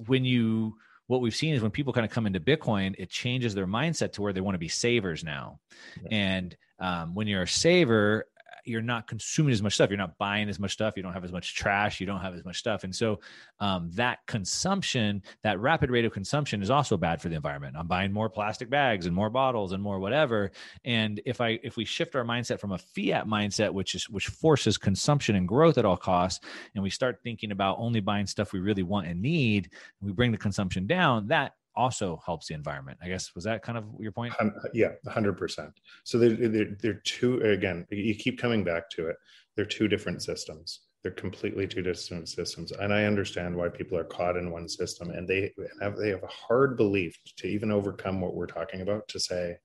when 0.07 0.25
you 0.25 0.77
what 1.09 1.23
we've 1.23 1.35
seen 1.35 1.55
is 1.55 1.63
when 1.63 1.73
people 1.73 1.93
kind 1.93 2.05
of 2.05 2.13
come 2.13 2.29
into 2.29 2.39
Bitcoin, 2.39 2.95
it 2.99 3.11
changes 3.11 3.53
their 3.57 3.67
mindset 3.67 4.13
to 4.13 4.23
where 4.23 4.33
they 4.33 4.43
want 4.43 4.55
to 4.55 4.61
be 4.61 4.69
savers 4.69 5.25
now. 5.25 5.59
Yeah. 6.05 6.19
And 6.19 6.57
um, 6.79 7.15
when 7.15 7.27
you're 7.27 7.43
a 7.43 7.49
saver, 7.49 8.27
you're 8.69 8.83
not 8.83 9.07
consuming 9.07 9.53
as 9.53 9.63
much 9.63 9.75
stuff. 9.75 9.91
You're 9.91 9.97
not 9.97 10.19
buying 10.19 10.49
as 10.49 10.59
much 10.59 10.73
stuff. 10.73 10.95
You 10.97 11.03
don't 11.03 11.13
have 11.13 11.25
as 11.25 11.33
much 11.33 11.55
trash. 11.55 12.01
You 12.01 12.07
don't 12.07 12.21
have 12.21 12.35
as 12.35 12.45
much 12.45 12.59
stuff. 12.59 12.85
And 12.85 12.95
so 12.95 13.21
um, 13.61 13.91
that 13.95 14.19
consumption, 14.27 15.23
that 15.43 15.59
rapid 15.59 15.91
rate 15.91 16.05
of 16.05 16.13
consumption 16.13 16.63
is 16.63 16.71
also 16.71 16.97
bad 16.97 17.21
for 17.21 17.29
the 17.29 17.37
environment. 17.37 17.77
I'm 17.79 17.87
buying 17.87 18.13
more 18.13 18.29
plastic 18.29 18.69
bags 18.69 19.07
and 19.07 19.15
more 19.15 19.31
bottles 19.31 19.73
and 19.73 19.83
more 19.83 19.99
whatever. 19.99 20.53
And 20.85 21.21
if 21.25 21.41
I 21.41 21.59
if 21.63 21.77
we 21.77 21.85
shift 21.85 22.15
our 22.15 22.25
mindset 22.25 22.61
from 22.61 22.73
a 22.73 22.79
fiat 22.79 23.27
mindset, 23.27 23.73
which 23.73 23.95
is 23.95 24.09
which 24.09 24.27
forces 24.27 24.77
consumption 24.77 25.37
and 25.37 25.49
growth 25.49 25.79
at 25.79 25.85
all 25.85 25.97
costs, 25.97 26.45
and 26.75 26.83
we 26.83 26.91
start 26.91 27.21
thinking 27.23 27.53
about 27.53 27.79
only 27.79 28.01
buying 28.01 28.27
stuff 28.27 28.53
we 28.53 28.61
really 28.61 28.83
want 28.83 29.07
and 29.07 29.21
need, 29.21 29.71
we 30.01 30.13
bring 30.13 30.33
the 30.33 30.39
consumption 30.39 30.87
down, 30.87 31.29
that 31.29 31.55
also 31.79 32.21
helps 32.27 32.49
the 32.49 32.55
environment. 32.55 32.99
I 33.03 33.09
guess 33.09 33.35
was 33.35 33.45
that 33.45 33.63
kind 33.63 33.79
of 33.79 33.85
your 34.01 34.13
point? 34.13 34.35
Um, 34.41 34.53
yeah, 34.75 34.91
hundred 35.07 35.39
percent. 35.39 35.71
So 36.05 36.19
they're, 36.19 36.49
they're, 36.49 36.77
they're 36.83 37.03
two 37.05 37.41
again. 37.41 37.87
You 37.91 38.15
keep 38.15 38.39
coming 38.39 38.65
back 38.65 38.91
to 38.91 39.07
it. 39.07 39.17
They're 39.55 39.65
two 39.65 39.89
different 39.89 40.23
systems. 40.23 40.81
They're 41.03 41.13
completely 41.13 41.69
two 41.69 41.81
different 41.81 42.29
systems, 42.29 42.73
and 42.73 42.93
I 42.93 43.05
understand 43.05 43.57
why 43.57 43.69
people 43.69 43.97
are 43.97 44.05
caught 44.05 44.37
in 44.37 44.51
one 44.51 44.69
system, 44.69 45.11
and 45.11 45.29
they 45.29 45.53
have 45.81 45.97
they 45.97 46.09
have 46.09 46.25
a 46.25 46.27
hard 46.47 46.77
belief 46.77 47.17
to 47.37 47.47
even 47.47 47.71
overcome 47.71 48.21
what 48.21 48.35
we're 48.35 48.47
talking 48.47 48.81
about 48.81 49.07
to 49.09 49.21
say, 49.21 49.57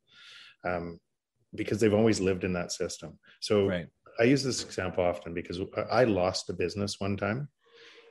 um, 0.64 1.00
because 1.56 1.80
they've 1.80 1.94
always 1.94 2.20
lived 2.20 2.44
in 2.44 2.54
that 2.54 2.72
system. 2.72 3.18
So 3.40 3.68
right. 3.68 3.88
I 4.20 4.24
use 4.24 4.44
this 4.44 4.64
example 4.64 5.04
often 5.04 5.34
because 5.34 5.60
I 5.92 6.04
lost 6.04 6.52
a 6.52 6.54
business 6.54 7.00
one 7.00 7.18
time 7.18 7.50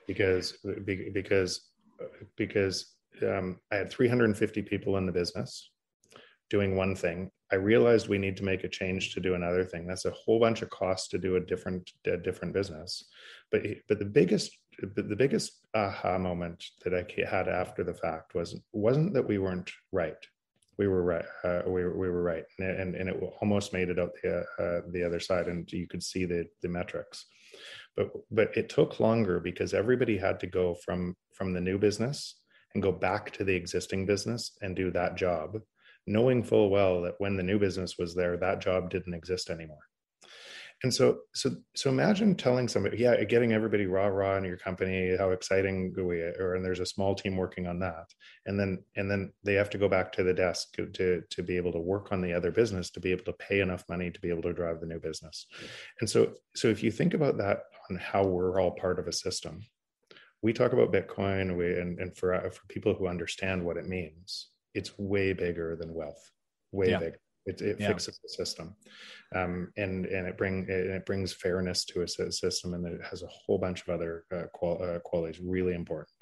because 0.09 0.59
because 0.85 1.61
because 2.37 2.93
um, 3.23 3.59
I 3.71 3.77
had 3.77 3.91
350 3.91 4.63
people 4.63 4.97
in 4.97 5.07
the 5.07 5.13
business 5.13 5.71
doing 6.53 6.77
one 6.77 6.95
thing. 6.95 7.31
I 7.51 7.57
realized 7.57 8.09
we 8.09 8.19
need 8.19 8.37
to 8.37 8.45
make 8.45 8.63
a 8.63 8.69
change 8.69 9.15
to 9.15 9.21
do 9.21 9.35
another 9.35 9.65
thing. 9.65 9.87
That's 9.87 10.05
a 10.05 10.11
whole 10.11 10.39
bunch 10.39 10.61
of 10.61 10.69
costs 10.69 11.09
to 11.09 11.19
do 11.19 11.37
a 11.37 11.41
different 11.41 11.91
a 12.07 12.19
different 12.19 12.53
business. 12.53 13.05
But 13.51 13.63
but 13.89 13.99
the 13.99 14.05
biggest 14.05 14.51
the 14.79 15.17
biggest 15.17 15.67
aha 15.75 16.19
moment 16.19 16.63
that 16.83 16.95
I 16.95 17.05
had 17.29 17.49
after 17.49 17.83
the 17.85 17.95
fact 17.95 18.35
was 18.35 18.61
wasn't 18.73 19.15
that 19.15 19.27
we 19.27 19.39
weren't 19.39 19.71
right. 19.93 20.23
We 20.79 20.89
were 20.89 21.03
right. 21.03 21.25
Uh, 21.45 21.63
we, 21.67 21.87
we 21.87 22.09
were 22.09 22.23
right, 22.23 22.45
and, 22.59 22.81
and, 22.81 22.95
and 22.97 23.09
it 23.11 23.23
almost 23.41 23.75
made 23.75 23.91
it 23.91 23.99
out 23.99 24.13
the 24.23 24.41
uh, 24.59 24.81
the 24.91 25.05
other 25.05 25.21
side, 25.21 25.47
and 25.47 25.71
you 25.73 25.87
could 25.87 26.03
see 26.03 26.25
the 26.25 26.47
the 26.63 26.69
metrics. 26.69 27.27
But 27.97 28.11
but 28.31 28.57
it 28.57 28.69
took 28.69 29.01
longer 29.01 29.41
because 29.41 29.75
everybody 29.75 30.19
had 30.19 30.41
to 30.41 30.47
go 30.47 30.75
from 30.75 31.17
from 31.35 31.53
the 31.53 31.61
new 31.61 31.79
business 31.79 32.42
and 32.75 32.83
go 32.83 32.93
back 32.93 33.31
to 33.33 33.45
the 33.45 33.55
existing 33.55 34.07
business 34.07 34.53
and 34.63 34.77
do 34.77 34.91
that 34.91 35.17
job, 35.17 35.59
knowing 36.07 36.43
full 36.43 36.71
well 36.71 37.03
that 37.03 37.15
when 37.19 37.37
the 37.37 37.43
new 37.43 37.59
business 37.59 37.99
was 37.99 38.15
there, 38.15 38.37
that 38.37 38.61
job 38.61 38.91
didn't 38.91 39.15
exist 39.15 39.51
anymore. 39.51 39.89
And 40.85 40.93
so, 40.93 41.21
so, 41.33 41.51
so 41.77 41.91
imagine 41.91 42.35
telling 42.35 42.67
somebody, 42.67 42.99
yeah, 42.99 43.23
getting 43.23 43.53
everybody 43.53 43.87
rah 43.87 44.07
rah 44.07 44.37
in 44.37 44.45
your 44.45 44.57
company, 44.57 45.17
how 45.17 45.31
exciting 45.31 45.95
we 45.97 46.21
are, 46.21 46.55
and 46.55 46.65
there's 46.65 46.81
a 46.81 46.87
small 46.87 47.15
team 47.15 47.37
working 47.37 47.69
on 47.69 47.79
that, 47.81 48.07
and 48.47 48.59
then 48.59 48.83
and 48.97 49.09
then 49.09 49.33
they 49.45 49.55
have 49.55 49.71
to 49.71 49.79
go 49.79 49.89
back 49.89 50.11
to 50.13 50.25
the 50.25 50.35
desk 50.35 50.75
to 50.95 51.23
to 51.31 51.43
be 51.43 51.57
able 51.57 51.71
to 51.73 51.79
work 51.79 52.11
on 52.11 52.21
the 52.21 52.33
other 52.33 52.51
business 52.51 52.91
to 52.91 53.01
be 53.01 53.13
able 53.13 53.25
to 53.25 53.33
pay 53.35 53.61
enough 53.61 53.85
money 53.89 54.11
to 54.11 54.21
be 54.21 54.29
able 54.29 54.43
to 54.43 54.53
drive 54.53 54.81
the 54.81 54.87
new 54.87 54.99
business. 54.99 55.47
And 56.01 56.11
so, 56.11 56.33
so 56.57 56.67
if 56.67 56.83
you 56.83 56.91
think 56.91 57.15
about 57.15 57.39
that 57.39 57.61
on 57.89 57.97
how 57.97 58.25
we're 58.25 58.61
all 58.61 58.73
part 58.73 58.99
of 58.99 59.07
a 59.07 59.13
system, 59.13 59.61
we 60.43 60.53
talk 60.53 60.73
about 60.73 60.93
Bitcoin, 60.93 61.57
we, 61.57 61.79
and, 61.79 61.99
and 61.99 62.17
for 62.17 62.35
uh, 62.35 62.51
for 62.51 62.67
people 62.69 62.95
who 62.95 63.07
understand 63.07 63.65
what 63.65 63.77
it 63.77 63.87
means, 63.87 64.49
it's 64.75 64.99
way 64.99 65.33
bigger 65.33 65.77
than 65.77 65.95
wealth, 65.95 66.31
way 66.73 66.91
yeah. 66.91 66.99
bigger. 66.99 67.19
It, 67.45 67.61
it 67.61 67.77
yeah. 67.81 67.89
fixes 67.89 68.21
the 68.23 68.29
system, 68.29 68.77
um, 69.35 69.73
and 69.77 70.07
and 70.07 70.29
it 70.29 70.39
bring 70.39 70.63
it, 70.69 70.87
it, 70.87 71.07
brings 71.07 71.33
fairness 71.33 71.85
to 71.87 72.03
a 72.03 72.09
system, 72.09 72.75
and 72.75 72.87
it 72.87 73.01
has 73.09 73.23
a 73.25 73.29
whole 73.29 73.59
bunch 73.59 73.83
of 73.83 73.89
other 73.89 74.25
uh, 74.33 74.45
qual, 74.53 74.81
uh, 74.81 75.01
qualities 75.01 75.41
really 75.41 75.75
important. 75.75 76.15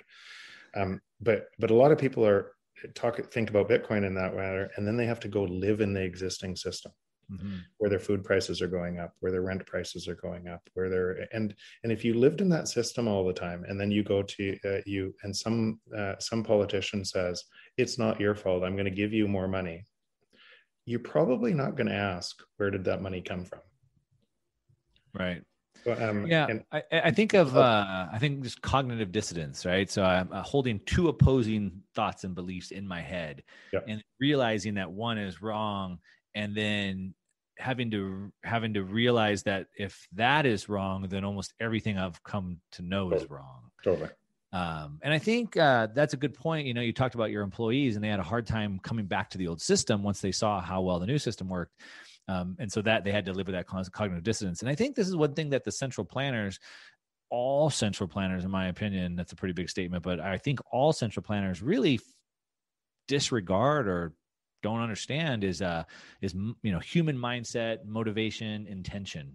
Um, 0.75 1.01
but 1.21 1.49
but 1.59 1.71
a 1.71 1.75
lot 1.75 1.93
of 1.93 1.99
people 1.99 2.27
are 2.27 2.53
talk 2.95 3.21
think 3.31 3.51
about 3.51 3.69
Bitcoin 3.69 4.07
in 4.07 4.15
that 4.15 4.35
manner, 4.35 4.71
and 4.77 4.87
then 4.87 4.97
they 4.97 5.05
have 5.05 5.21
to 5.21 5.29
go 5.29 5.43
live 5.45 5.83
in 5.83 5.93
the 5.93 6.03
existing 6.03 6.57
system 6.57 6.93
mm-hmm. 7.31 7.57
where 7.79 7.91
their 7.91 7.99
food 7.99 8.25
prices 8.25 8.61
are 8.61 8.69
going 8.69 8.99
up, 8.99 9.15
where 9.21 9.33
their 9.33 9.43
rent 9.43 9.65
prices 9.67 10.09
are 10.09 10.15
going 10.15 10.49
up, 10.49 10.69
where 10.75 10.89
they're 10.89 11.27
and 11.33 11.55
and 11.83 11.93
if 11.93 12.05
you 12.05 12.15
lived 12.15 12.41
in 12.41 12.49
that 12.51 12.69
system 12.69 13.09
all 13.09 13.27
the 13.27 13.33
time, 13.33 13.65
and 13.69 13.81
then 13.81 13.91
you 13.91 14.03
go 14.03 14.23
to 14.23 14.59
uh, 14.65 14.81
you 14.87 15.15
and 15.23 15.35
some 15.35 15.81
uh, 15.97 16.15
some 16.19 16.43
politician 16.43 17.05
says 17.05 17.45
it's 17.77 17.99
not 17.99 18.21
your 18.21 18.35
fault, 18.35 18.65
I'm 18.65 18.75
going 18.75 18.85
to 18.85 18.91
give 18.91 19.13
you 19.13 19.29
more 19.29 19.49
money, 19.49 19.85
you're 20.87 21.01
probably 21.01 21.55
not 21.55 21.77
going 21.77 21.89
to 21.89 21.95
ask 21.95 22.43
where 22.57 22.71
did 22.71 22.85
that 22.85 23.03
money 23.03 23.21
come 23.21 23.45
from, 23.45 23.61
right? 25.15 25.43
um, 25.87 26.27
yeah, 26.27 26.47
and, 26.49 26.65
I, 26.73 26.83
I, 26.93 27.11
think 27.11 27.35
of 27.35 27.57
uh, 27.57 28.07
I 28.13 28.19
think 28.19 28.43
just 28.43 28.61
cognitive 28.61 29.13
dissonance, 29.13 29.65
right? 29.65 29.91
So 29.91 30.03
I'm 30.03 30.29
uh, 30.33 30.43
holding 30.43 30.81
two 30.87 31.09
opposing 31.09 31.83
thoughts 31.95 32.25
and 32.25 32.35
beliefs 32.35 32.71
in 32.71 32.87
my 32.87 33.01
head, 33.01 33.43
yeah. 33.73 33.81
and 33.89 34.03
realizing 34.21 34.75
that 34.75 34.91
one 34.91 35.19
is 35.19 35.43
wrong, 35.43 35.99
and 36.35 36.55
then 36.55 37.15
having 37.61 37.91
to 37.93 38.33
having 38.43 38.75
to 38.75 38.83
realize 38.83 39.43
that 39.45 39.67
if 39.77 40.09
that 40.13 40.47
is 40.47 40.69
wrong, 40.69 41.07
then 41.09 41.25
almost 41.25 41.55
everything 41.61 41.99
I've 41.99 42.23
come 42.25 42.59
to 42.73 42.83
know 42.83 43.05
totally. 43.05 43.25
is 43.25 43.31
wrong. 43.31 43.71
Totally. 43.85 44.09
Um, 44.53 44.99
and 45.03 45.13
I 45.15 45.19
think 45.19 45.57
uh, 45.57 45.89
that's 45.95 46.15
a 46.15 46.17
good 46.17 46.35
point. 46.35 46.67
You 46.67 46.75
know, 46.75 46.81
you 46.81 46.93
talked 46.93 47.15
about 47.15 47.31
your 47.31 47.43
employees, 47.43 47.95
and 47.95 48.05
they 48.05 48.09
had 48.09 48.19
a 48.19 48.25
hard 48.25 48.47
time 48.47 48.81
coming 48.83 49.07
back 49.07 49.31
to 49.31 49.39
the 49.39 49.47
old 49.47 49.61
system 49.61 50.03
once 50.03 50.21
they 50.21 50.33
saw 50.33 50.61
how 50.61 50.81
well 50.81 50.99
the 50.99 51.07
new 51.07 51.19
system 51.19 51.49
worked. 51.49 51.77
Um, 52.29 52.57
and 52.59 52.71
so 52.71 52.83
that 52.83 53.05
they 53.05 53.13
had 53.13 53.25
to 53.27 53.33
live 53.33 53.47
with 53.47 53.55
that 53.55 53.67
cognitive 53.67 54.23
dissonance. 54.23 54.61
And 54.61 54.69
I 54.69 54.75
think 54.75 54.95
this 54.95 55.09
is 55.09 55.17
one 55.17 55.35
thing 55.35 55.51
that 55.51 55.65
the 55.65 55.73
central 55.73 56.05
planners, 56.05 56.61
all 57.29 57.71
central 57.71 58.09
planners, 58.09 58.45
in 58.45 58.51
my 58.51 58.69
opinion, 58.69 59.17
that's 59.17 59.33
a 59.33 59.37
pretty 59.37 59.53
big 59.53 59.69
statement, 59.69 60.05
but 60.05 60.21
I 60.21 60.39
think 60.39 60.61
all 60.71 60.93
central 60.93 61.23
planners 61.25 61.61
really 61.61 62.01
disregard 63.09 63.89
or 63.89 64.13
don't 64.63 64.81
understand 64.81 65.45
is 65.45 65.63
uh 65.63 65.85
is 66.21 66.35
you 66.63 66.73
know 66.73 66.79
human 66.79 67.17
mindset 67.17 67.85
motivation 67.85 68.67
intention 68.67 69.33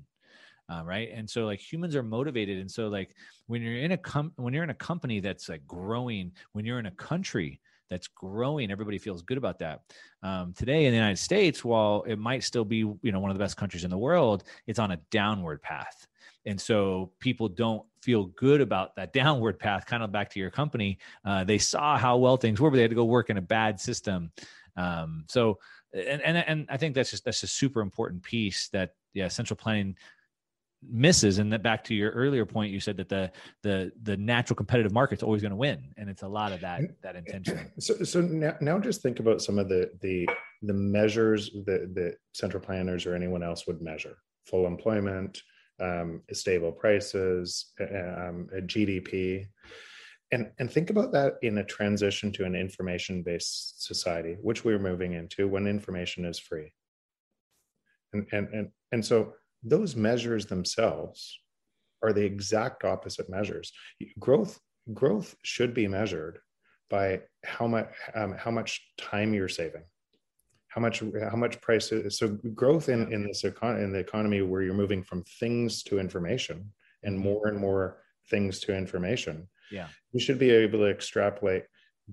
uh, 0.70 0.82
right? 0.84 1.10
And 1.14 1.30
so 1.30 1.46
like 1.46 1.60
humans 1.60 1.96
are 1.96 2.04
motivated. 2.04 2.60
And 2.60 2.70
so 2.70 2.88
like 2.88 3.16
when 3.48 3.62
you're 3.62 3.78
in 3.78 3.92
a 3.92 3.98
com- 3.98 4.34
when 4.36 4.54
you're 4.54 4.64
in 4.64 4.70
a 4.70 4.76
company 4.76 5.20
that's 5.20 5.50
like 5.50 5.66
growing 5.68 6.32
when 6.54 6.66
you're 6.66 6.80
in 6.80 6.88
a 6.88 6.92
country 6.92 7.60
that's 7.88 8.08
growing 8.08 8.72
everybody 8.72 8.98
feels 8.98 9.22
good 9.22 9.38
about 9.38 9.60
that. 9.60 9.82
Um, 10.24 10.54
today 10.54 10.86
in 10.86 10.92
the 10.92 10.98
united 10.98 11.20
states 11.20 11.64
while 11.64 12.04
it 12.08 12.18
might 12.18 12.44
still 12.44 12.66
be 12.66 12.78
you 12.78 13.12
know 13.12 13.20
one 13.20 13.30
of 13.30 13.38
the 13.38 13.44
best 13.44 13.58
countries 13.58 13.84
in 13.84 13.92
the 13.92 13.98
world 13.98 14.44
it's 14.66 14.80
on 14.80 14.92
a 14.92 14.98
downward 15.12 15.62
path. 15.62 16.08
And 16.48 16.62
so 16.62 17.12
people 17.20 17.48
don't 17.48 17.84
feel 18.02 18.26
good 18.26 18.62
about 18.62 18.96
that 18.96 19.14
downward 19.22 19.60
path. 19.60 19.86
Kind 19.86 20.04
of 20.04 20.12
back 20.12 20.32
to 20.32 20.40
your 20.40 20.50
company 20.50 20.98
uh, 21.26 21.44
they 21.44 21.60
saw 21.60 21.96
how 21.96 22.18
well 22.18 22.38
things 22.38 22.60
were 22.60 22.72
but 22.72 22.78
they 22.78 22.82
had 22.82 22.92
to 22.92 22.96
go 22.96 23.06
work 23.06 23.30
in 23.30 23.38
a 23.38 23.42
bad 23.42 23.80
system 23.80 24.32
um, 24.76 25.26
so, 25.28 25.60
and, 25.94 26.22
and, 26.22 26.38
and 26.38 26.68
I 26.70 26.78
think 26.78 26.96
that's 26.96 27.12
just, 27.12 27.26
that's 27.26 27.44
a 27.44 27.48
super 27.48 27.82
important 27.82 28.24
piece 28.24 28.70
that, 28.70 28.92
yeah, 29.14 29.28
central 29.28 29.58
planning 29.58 29.96
misses. 30.90 31.40
And 31.40 31.52
that 31.54 31.64
back 31.64 31.84
to 31.86 31.96
your 31.96 32.12
earlier 32.12 32.46
point 32.46 32.72
you 32.72 32.80
said 32.80 32.98
that 32.98 33.10
the 33.10 33.32
the 33.64 33.92
the 34.04 34.18
natural 34.18 34.56
competitive 34.56 34.92
market's 34.92 35.24
always 35.24 35.42
going 35.42 35.52
to 35.52 35.56
win 35.56 35.94
and 35.98 36.10
it's 36.10 36.22
a 36.22 36.28
lot 36.28 36.52
of 36.52 36.62
that 36.62 36.82
that 37.02 37.16
intention. 37.16 37.72
So 37.80 38.04
so 38.04 38.22
now, 38.22 38.56
now 38.62 38.80
just 38.80 39.02
think 39.02 39.20
about 39.20 39.42
some 39.42 39.60
of 39.60 39.70
the 39.70 39.92
the 40.02 40.28
the 40.62 40.74
measures 40.74 41.52
that 41.66 41.94
that 41.96 42.18
central 42.34 42.62
planners 42.62 43.06
or 43.06 43.16
anyone 43.16 43.44
else 43.44 43.68
would 43.68 43.82
measure. 43.82 44.18
Full 44.46 44.68
employment 44.68 45.42
um, 45.80 46.22
stable 46.32 46.72
prices 46.72 47.74
um, 47.82 48.48
gdp 48.54 49.46
and 50.36 50.52
and 50.60 50.70
think 50.70 50.90
about 50.90 51.14
that 51.14 51.36
in 51.42 51.58
a 51.60 51.64
transition 51.64 52.32
to 52.34 52.44
an 52.44 52.56
information 52.56 53.24
based 53.24 53.86
society 53.86 54.36
which 54.42 54.66
we're 54.66 54.88
moving 54.90 55.14
into 55.14 55.48
when 55.48 55.66
information 55.66 56.26
is 56.26 56.38
free 56.38 56.72
and 58.14 58.28
and 58.34 58.48
and, 58.54 58.70
and 58.92 59.06
so 59.06 59.34
those 59.64 59.96
measures 59.96 60.46
themselves 60.46 61.40
are 62.04 62.14
the 62.14 62.26
exact 62.34 62.84
opposite 62.84 63.30
measures 63.30 63.72
growth 64.20 64.60
growth 64.94 65.36
should 65.44 65.74
be 65.74 65.88
measured 65.88 66.40
by 66.90 67.22
how 67.44 67.66
much 67.66 67.90
um, 68.14 68.34
how 68.38 68.52
much 68.52 68.72
time 68.98 69.34
you're 69.34 69.58
saving 69.62 69.86
how 70.68 70.82
much 70.82 71.02
how 71.32 71.38
much 71.38 71.62
price 71.62 71.92
so 72.10 72.28
growth 72.54 72.90
in 72.90 73.02
in 73.14 73.24
this 73.26 73.44
econ- 73.44 73.82
in 73.82 73.94
the 73.94 74.00
economy 74.00 74.42
where 74.42 74.62
you're 74.62 74.84
moving 74.84 75.02
from 75.02 75.24
things 75.40 75.82
to 75.82 75.98
information 75.98 76.58
and 77.04 77.16
mm-hmm. 77.16 77.24
more 77.24 77.48
and 77.48 77.58
more 77.58 78.02
things 78.30 78.60
to 78.60 78.76
information 78.76 79.48
yeah 79.72 79.88
you 80.12 80.20
should 80.20 80.40
be 80.40 80.52
able 80.52 80.80
to 80.80 80.90
extrapolate 80.90 81.64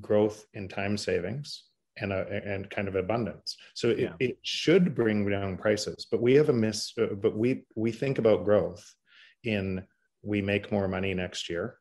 growth 0.00 0.46
in 0.54 0.68
time 0.68 0.96
savings 0.96 1.64
and 1.98 2.12
a, 2.12 2.26
and 2.46 2.70
kind 2.70 2.88
of 2.88 2.96
abundance 2.96 3.56
so 3.74 3.90
it, 3.90 3.98
yeah. 3.98 4.12
it 4.18 4.38
should 4.42 4.94
bring 4.94 5.28
down 5.28 5.56
prices 5.56 6.06
but 6.10 6.22
we 6.22 6.34
have 6.34 6.48
a 6.48 6.52
miss 6.52 6.92
uh, 6.98 7.14
but 7.20 7.36
we 7.36 7.64
we 7.76 7.92
think 7.92 8.18
about 8.18 8.44
growth 8.44 8.94
in 9.44 9.82
we 10.22 10.40
make 10.40 10.72
more 10.72 10.88
money 10.88 11.12
next 11.12 11.50
year 11.50 11.76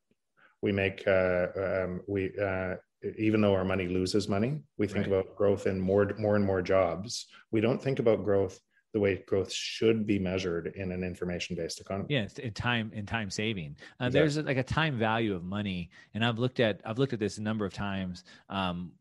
we 0.61 0.71
make 0.71 1.03
uh, 1.07 1.47
um, 1.55 2.01
we 2.07 2.31
uh, 2.41 2.75
even 3.17 3.41
though 3.41 3.53
our 3.53 3.65
money 3.65 3.87
loses 3.87 4.27
money 4.27 4.59
we 4.77 4.87
think 4.87 5.07
right. 5.07 5.13
about 5.13 5.35
growth 5.35 5.65
in 5.65 5.79
more 5.79 6.11
more 6.19 6.35
and 6.35 6.45
more 6.45 6.61
jobs 6.61 7.27
we 7.51 7.61
don't 7.61 7.81
think 7.81 7.99
about 7.99 8.23
growth 8.23 8.59
the 8.93 8.99
way 8.99 9.23
growth 9.25 9.51
should 9.51 10.05
be 10.05 10.19
measured 10.19 10.73
in 10.75 10.91
an 10.91 11.03
information 11.03 11.55
based 11.55 11.79
economy. 11.79 12.07
Yeah, 12.09 12.27
in 12.41 12.53
time 12.53 12.91
in 12.93 13.05
time 13.05 13.29
saving. 13.29 13.75
Uh, 13.99 14.05
exactly. 14.05 14.19
There's 14.19 14.37
like 14.37 14.57
a 14.57 14.63
time 14.63 14.97
value 14.97 15.33
of 15.33 15.43
money, 15.43 15.89
and 16.13 16.25
I've 16.25 16.39
looked 16.39 16.59
at 16.59 16.81
I've 16.85 16.97
looked 16.97 17.13
at 17.13 17.19
this 17.19 17.37
a 17.37 17.41
number 17.41 17.65
of 17.65 17.73
times, 17.73 18.23
um, 18.49 18.91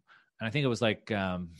and 0.41 0.47
I 0.47 0.51
think 0.51 0.64
it 0.64 0.68
was 0.68 0.82
like 0.82 1.11
um, 1.11 1.51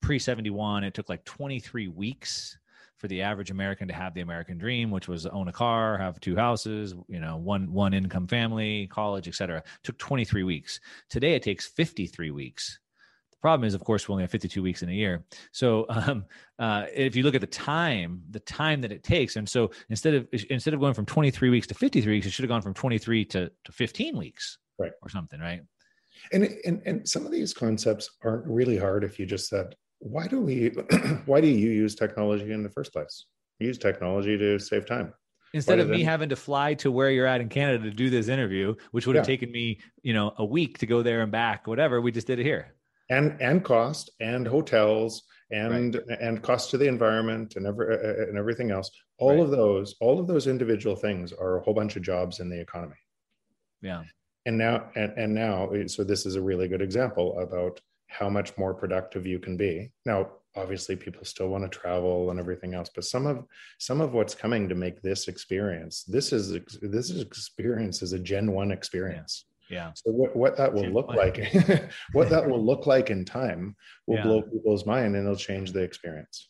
pre 0.00 0.18
seventy 0.18 0.50
one. 0.50 0.84
It 0.84 0.94
took 0.94 1.08
like 1.08 1.24
23 1.24 1.88
weeks 1.88 2.58
for 2.96 3.08
the 3.08 3.20
average 3.20 3.50
American 3.50 3.88
to 3.88 3.94
have 3.94 4.14
the 4.14 4.22
American 4.22 4.56
dream, 4.56 4.90
which 4.90 5.08
was 5.08 5.26
own 5.26 5.48
a 5.48 5.52
car, 5.52 5.98
have 5.98 6.18
two 6.20 6.36
houses, 6.36 6.94
you 7.08 7.20
know, 7.20 7.36
one 7.36 7.70
one 7.70 7.92
income 7.92 8.26
family, 8.26 8.86
college, 8.86 9.28
etc. 9.28 9.62
Took 9.82 9.98
23 9.98 10.44
weeks. 10.44 10.80
Today 11.10 11.34
it 11.34 11.42
takes 11.42 11.66
53 11.66 12.30
weeks 12.30 12.78
Problem 13.44 13.66
is, 13.66 13.74
of 13.74 13.84
course, 13.84 14.08
we 14.08 14.12
only 14.12 14.22
have 14.22 14.30
52 14.30 14.62
weeks 14.62 14.82
in 14.82 14.88
a 14.88 14.92
year. 14.92 15.22
So 15.52 15.84
um, 15.90 16.24
uh, 16.58 16.86
if 16.94 17.14
you 17.14 17.22
look 17.22 17.34
at 17.34 17.42
the 17.42 17.46
time, 17.46 18.22
the 18.30 18.40
time 18.40 18.80
that 18.80 18.90
it 18.90 19.04
takes, 19.04 19.36
and 19.36 19.46
so 19.46 19.70
instead 19.90 20.14
of 20.14 20.26
instead 20.48 20.72
of 20.72 20.80
going 20.80 20.94
from 20.94 21.04
23 21.04 21.50
weeks 21.50 21.66
to 21.66 21.74
53 21.74 22.10
weeks, 22.10 22.26
it 22.26 22.30
should 22.30 22.44
have 22.44 22.48
gone 22.48 22.62
from 22.62 22.72
23 22.72 23.22
to, 23.26 23.52
to 23.64 23.72
15 23.72 24.16
weeks, 24.16 24.56
right, 24.78 24.92
or 25.02 25.10
something, 25.10 25.40
right? 25.40 25.60
And, 26.32 26.56
and 26.64 26.80
and 26.86 27.06
some 27.06 27.26
of 27.26 27.32
these 27.32 27.52
concepts 27.52 28.08
aren't 28.22 28.46
really 28.46 28.78
hard 28.78 29.04
if 29.04 29.18
you 29.18 29.26
just 29.26 29.50
said, 29.50 29.74
why 29.98 30.26
do 30.26 30.40
we, 30.40 30.68
why 31.26 31.42
do 31.42 31.48
you 31.48 31.70
use 31.70 31.94
technology 31.94 32.50
in 32.50 32.62
the 32.62 32.70
first 32.70 32.94
place? 32.94 33.26
use 33.60 33.76
technology 33.76 34.38
to 34.38 34.58
save 34.58 34.86
time 34.86 35.12
instead 35.52 35.78
of 35.80 35.88
me 35.88 36.02
having 36.02 36.30
to 36.30 36.36
fly 36.36 36.72
to 36.74 36.90
where 36.90 37.10
you're 37.10 37.26
at 37.26 37.42
in 37.42 37.48
Canada 37.50 37.84
to 37.84 37.90
do 37.90 38.08
this 38.08 38.28
interview, 38.28 38.74
which 38.92 39.06
would 39.06 39.16
have 39.16 39.24
yeah. 39.24 39.34
taken 39.34 39.52
me, 39.52 39.78
you 40.02 40.14
know, 40.14 40.32
a 40.38 40.44
week 40.44 40.78
to 40.78 40.86
go 40.86 41.02
there 41.02 41.20
and 41.20 41.30
back, 41.30 41.66
whatever, 41.66 42.00
we 42.00 42.10
just 42.10 42.26
did 42.26 42.38
it 42.38 42.42
here 42.44 42.74
and 43.14 43.40
and 43.40 43.64
cost 43.64 44.10
and 44.20 44.46
hotels 44.46 45.22
and 45.50 45.94
right. 45.94 46.18
and 46.20 46.42
cost 46.42 46.70
to 46.70 46.78
the 46.78 46.86
environment 46.86 47.56
and 47.56 47.66
every 47.66 47.94
uh, 47.94 47.98
uh, 47.98 48.28
and 48.28 48.38
everything 48.38 48.70
else. 48.70 48.90
All 49.18 49.30
right. 49.30 49.40
of 49.40 49.50
those 49.50 49.94
all 50.00 50.18
of 50.18 50.26
those 50.26 50.46
individual 50.46 50.96
things 50.96 51.32
are 51.32 51.58
a 51.58 51.62
whole 51.62 51.74
bunch 51.74 51.96
of 51.96 52.02
jobs 52.02 52.40
in 52.40 52.48
the 52.48 52.60
economy. 52.60 52.96
Yeah. 53.80 54.02
And 54.46 54.58
now 54.58 54.90
and, 54.94 55.12
and 55.16 55.34
now 55.34 55.70
so 55.86 56.04
this 56.04 56.26
is 56.26 56.36
a 56.36 56.42
really 56.42 56.68
good 56.68 56.82
example 56.82 57.38
about 57.40 57.80
how 58.08 58.28
much 58.28 58.56
more 58.56 58.74
productive 58.74 59.26
you 59.26 59.38
can 59.38 59.56
be. 59.56 59.90
Now 60.04 60.30
obviously 60.56 60.94
people 60.94 61.24
still 61.24 61.48
want 61.48 61.64
to 61.64 61.78
travel 61.78 62.30
and 62.30 62.38
everything 62.38 62.74
else 62.74 62.88
but 62.94 63.04
some 63.04 63.26
of 63.26 63.44
some 63.78 64.00
of 64.00 64.14
what's 64.14 64.36
coming 64.36 64.68
to 64.68 64.74
make 64.76 65.02
this 65.02 65.26
experience 65.26 66.04
this 66.04 66.32
is 66.32 66.56
this 66.80 67.10
experience 67.10 68.02
is 68.02 68.12
a 68.12 68.18
gen 68.18 68.52
1 68.52 68.70
experience 68.70 69.46
yeah. 69.70 69.92
So 69.94 70.10
what, 70.10 70.36
what 70.36 70.56
that 70.56 70.72
will 70.72 70.88
look 70.88 71.08
like, 71.08 71.36
what 72.12 72.30
that 72.30 72.48
will 72.48 72.64
look 72.64 72.86
like 72.86 73.10
in 73.10 73.24
time 73.24 73.76
will 74.06 74.16
yeah. 74.16 74.22
blow 74.22 74.42
people's 74.42 74.86
mind 74.86 75.16
and 75.16 75.24
it'll 75.24 75.36
change 75.36 75.72
the 75.72 75.82
experience. 75.82 76.48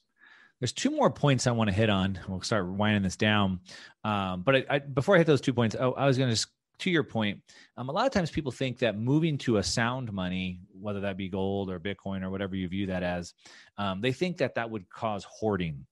There's 0.60 0.72
two 0.72 0.90
more 0.90 1.10
points 1.10 1.46
I 1.46 1.50
want 1.50 1.68
to 1.68 1.76
hit 1.76 1.90
on. 1.90 2.18
We'll 2.28 2.40
start 2.42 2.66
winding 2.66 3.02
this 3.02 3.16
down. 3.16 3.60
Um, 4.04 4.42
but 4.42 4.56
I, 4.56 4.64
I, 4.70 4.78
before 4.78 5.14
I 5.14 5.18
hit 5.18 5.26
those 5.26 5.40
two 5.40 5.52
points, 5.52 5.76
I, 5.78 5.84
I 5.84 6.06
was 6.06 6.18
going 6.18 6.34
to 6.34 6.46
to 6.78 6.90
your 6.90 7.04
point, 7.04 7.40
um, 7.76 7.88
a 7.88 7.92
lot 7.92 8.04
of 8.04 8.12
times 8.12 8.32
people 8.32 8.50
think 8.50 8.78
that 8.78 8.98
moving 8.98 9.38
to 9.38 9.58
a 9.58 9.62
sound 9.62 10.12
money, 10.12 10.58
whether 10.72 11.00
that 11.00 11.16
be 11.16 11.28
gold 11.28 11.70
or 11.70 11.78
Bitcoin 11.78 12.24
or 12.24 12.30
whatever 12.30 12.56
you 12.56 12.68
view 12.68 12.86
that 12.86 13.04
as, 13.04 13.32
um, 13.78 14.00
they 14.00 14.12
think 14.12 14.38
that 14.38 14.56
that 14.56 14.70
would 14.70 14.88
cause 14.90 15.24
hoarding 15.24 15.86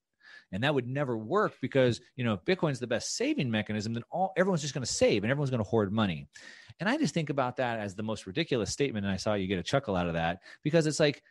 and 0.53 0.63
that 0.63 0.75
would 0.75 0.87
never 0.87 1.17
work 1.17 1.55
because 1.61 2.01
you 2.15 2.25
know 2.25 2.35
if 2.35 2.45
bitcoin's 2.45 2.79
the 2.79 2.87
best 2.87 3.17
saving 3.17 3.51
mechanism 3.51 3.95
then 3.95 4.03
all 4.11 4.33
everyone's 4.37 4.63
just 4.63 4.75
going 4.75 4.85
to 4.85 4.93
save 4.93 5.25
and 5.25 5.31
everyone's 5.31 5.51
going 5.51 5.63
to 5.63 5.69
hoard 5.69 5.93
money 5.93 6.29
and 6.81 6.89
i 6.89 6.97
just 6.97 7.15
think 7.15 7.31
about 7.31 7.57
that 7.57 7.79
as 7.79 7.95
the 7.95 8.03
most 8.03 8.27
ridiculous 8.27 8.71
statement 8.71 9.05
and 9.05 9.13
i 9.13 9.17
saw 9.17 9.35
you 9.35 9.47
get 9.47 9.59
a 9.59 9.63
chuckle 9.63 9.97
out 9.97 10.07
of 10.07 10.15
that 10.15 10.41
because 10.63 10.87
it's 10.87 11.01
like 11.01 11.23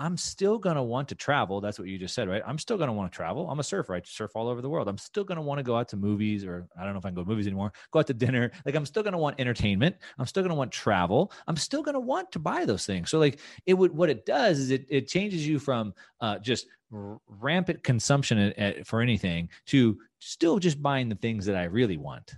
I'm 0.00 0.16
still 0.16 0.56
going 0.56 0.76
to 0.76 0.82
want 0.82 1.08
to 1.08 1.14
travel. 1.14 1.60
That's 1.60 1.78
what 1.78 1.86
you 1.86 1.98
just 1.98 2.14
said, 2.14 2.26
right? 2.26 2.42
I'm 2.46 2.56
still 2.56 2.78
going 2.78 2.88
to 2.88 2.92
want 2.94 3.12
to 3.12 3.14
travel. 3.14 3.50
I'm 3.50 3.60
a 3.60 3.62
surfer. 3.62 3.94
I 3.94 4.00
surf 4.02 4.30
all 4.34 4.48
over 4.48 4.62
the 4.62 4.68
world. 4.68 4.88
I'm 4.88 4.96
still 4.96 5.24
going 5.24 5.36
to 5.36 5.42
want 5.42 5.58
to 5.58 5.62
go 5.62 5.76
out 5.76 5.88
to 5.90 5.96
movies, 5.98 6.42
or 6.42 6.66
I 6.78 6.84
don't 6.84 6.94
know 6.94 6.98
if 6.98 7.04
I 7.04 7.08
can 7.08 7.16
go 7.16 7.22
to 7.22 7.28
movies 7.28 7.46
anymore, 7.46 7.72
go 7.90 7.98
out 7.98 8.06
to 8.06 8.14
dinner. 8.14 8.50
Like, 8.64 8.74
I'm 8.74 8.86
still 8.86 9.02
going 9.02 9.12
to 9.12 9.18
want 9.18 9.38
entertainment. 9.38 9.96
I'm 10.18 10.24
still 10.24 10.42
going 10.42 10.50
to 10.50 10.56
want 10.56 10.72
travel. 10.72 11.30
I'm 11.46 11.56
still 11.56 11.82
going 11.82 11.94
to 11.94 12.00
want 12.00 12.32
to 12.32 12.38
buy 12.38 12.64
those 12.64 12.86
things. 12.86 13.10
So, 13.10 13.18
like, 13.18 13.40
it 13.66 13.74
would, 13.74 13.94
what 13.94 14.08
it 14.08 14.24
does 14.24 14.58
is 14.58 14.70
it, 14.70 14.86
it 14.88 15.06
changes 15.06 15.46
you 15.46 15.58
from 15.58 15.92
uh, 16.22 16.38
just 16.38 16.66
r- 16.94 17.20
rampant 17.28 17.82
consumption 17.82 18.38
at, 18.38 18.58
at, 18.58 18.86
for 18.86 19.02
anything 19.02 19.50
to 19.66 19.98
still 20.18 20.58
just 20.58 20.80
buying 20.80 21.10
the 21.10 21.16
things 21.16 21.44
that 21.44 21.56
I 21.56 21.64
really 21.64 21.98
want. 21.98 22.32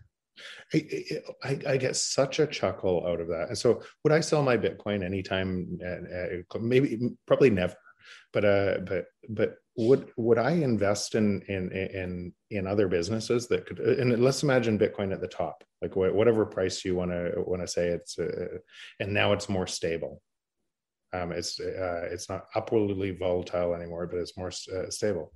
I, 0.73 1.23
I, 1.45 1.59
I, 1.69 1.77
get 1.77 1.97
such 1.97 2.39
a 2.39 2.47
chuckle 2.47 3.07
out 3.07 3.21
of 3.21 3.29
that. 3.29 3.49
And 3.49 3.59
so, 3.59 3.83
would 4.03 4.13
I 4.13 4.21
sell 4.21 4.43
my 4.43 4.57
Bitcoin 4.57 5.05
anytime? 5.05 5.79
Uh, 5.85 6.59
maybe, 6.59 6.99
probably 7.27 7.51
never. 7.51 7.77
But 8.33 8.45
uh, 8.45 8.79
but 8.87 9.07
but 9.29 9.57
would 9.77 10.11
would 10.17 10.39
I 10.39 10.53
invest 10.53 11.15
in 11.15 11.43
in 11.43 11.71
in 11.73 12.33
in 12.51 12.67
other 12.67 12.89
businesses 12.89 13.49
that 13.49 13.67
could? 13.67 13.79
And 13.79 14.23
let's 14.23 14.43
imagine 14.43 14.79
Bitcoin 14.79 15.13
at 15.13 15.21
the 15.21 15.29
top, 15.29 15.65
like 15.81 15.97
whatever 15.97 16.45
price 16.47 16.85
you 16.85 16.95
want 16.95 17.11
to 17.11 17.35
want 17.47 17.63
to 17.63 17.69
say 17.69 17.89
it's, 17.89 18.19
uh, 18.19 18.59
and 19.01 19.13
now 19.13 19.33
it's 19.33 19.49
more 19.49 19.67
stable. 19.67 20.23
Um, 21.13 21.33
it's 21.33 21.61
uh, 21.61 22.09
it's 22.11 22.29
not 22.29 22.47
upwardly 22.55 23.11
volatile 23.11 23.75
anymore, 23.75 24.07
but 24.07 24.19
it's 24.19 24.37
more 24.37 24.51
uh, 24.75 24.91
stable 24.91 25.33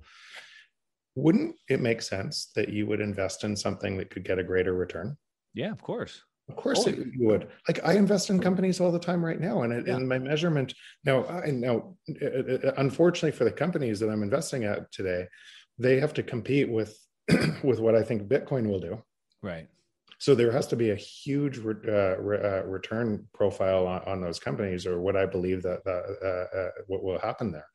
wouldn't 1.17 1.55
it 1.67 1.81
make 1.81 2.01
sense 2.03 2.51
that 2.55 2.69
you 2.69 2.85
would 2.85 3.01
invest 3.01 3.43
in 3.43 3.55
something 3.55 3.97
that 3.97 4.11
could 4.11 4.23
get 4.23 4.37
a 4.37 4.43
greater 4.43 4.73
return? 4.73 5.17
Yeah, 5.55 5.71
of 5.71 5.81
course. 5.81 6.21
Of 6.47 6.55
course, 6.55 6.83
oh. 6.87 6.91
you 6.91 7.27
would. 7.27 7.49
Like 7.67 7.83
I 7.83 7.93
invest 7.93 8.29
in 8.29 8.39
companies 8.39 8.79
all 8.79 8.91
the 8.91 8.99
time 8.99 9.25
right 9.25 9.39
now, 9.39 9.63
and 9.63 9.73
it, 9.73 9.87
yeah. 9.87 9.97
my 9.97 10.19
measurement 10.19 10.73
now, 11.03 11.25
I 11.25 11.51
now, 11.51 11.97
uh, 12.21 12.25
uh, 12.25 12.71
unfortunately 12.77 13.31
for 13.31 13.43
the 13.43 13.51
companies 13.51 13.99
that 13.99 14.09
I'm 14.09 14.23
investing 14.23 14.63
at 14.63 14.89
today, 14.91 15.25
they 15.77 15.99
have 15.99 16.13
to 16.13 16.23
compete 16.23 16.69
with 16.69 16.97
with 17.63 17.79
what 17.79 17.95
I 17.95 18.03
think 18.03 18.29
Bitcoin 18.29 18.69
will 18.69 18.79
do. 18.79 19.03
Right. 19.41 19.67
So 20.19 20.35
there 20.35 20.51
has 20.51 20.67
to 20.67 20.75
be 20.75 20.91
a 20.91 20.95
huge 20.95 21.57
re, 21.57 21.75
uh, 21.87 22.17
re, 22.17 22.37
uh, 22.37 22.63
return 22.63 23.27
profile 23.33 23.85
on, 23.85 24.01
on, 24.03 24.21
those 24.21 24.39
companies, 24.39 24.87
or 24.87 24.99
what 24.99 25.15
I 25.15 25.25
believe 25.27 25.61
that, 25.63 25.81
uh, 25.85 26.57
uh 26.57 26.71
what 26.87 27.03
will 27.03 27.19
happen 27.19 27.51
there 27.51 27.67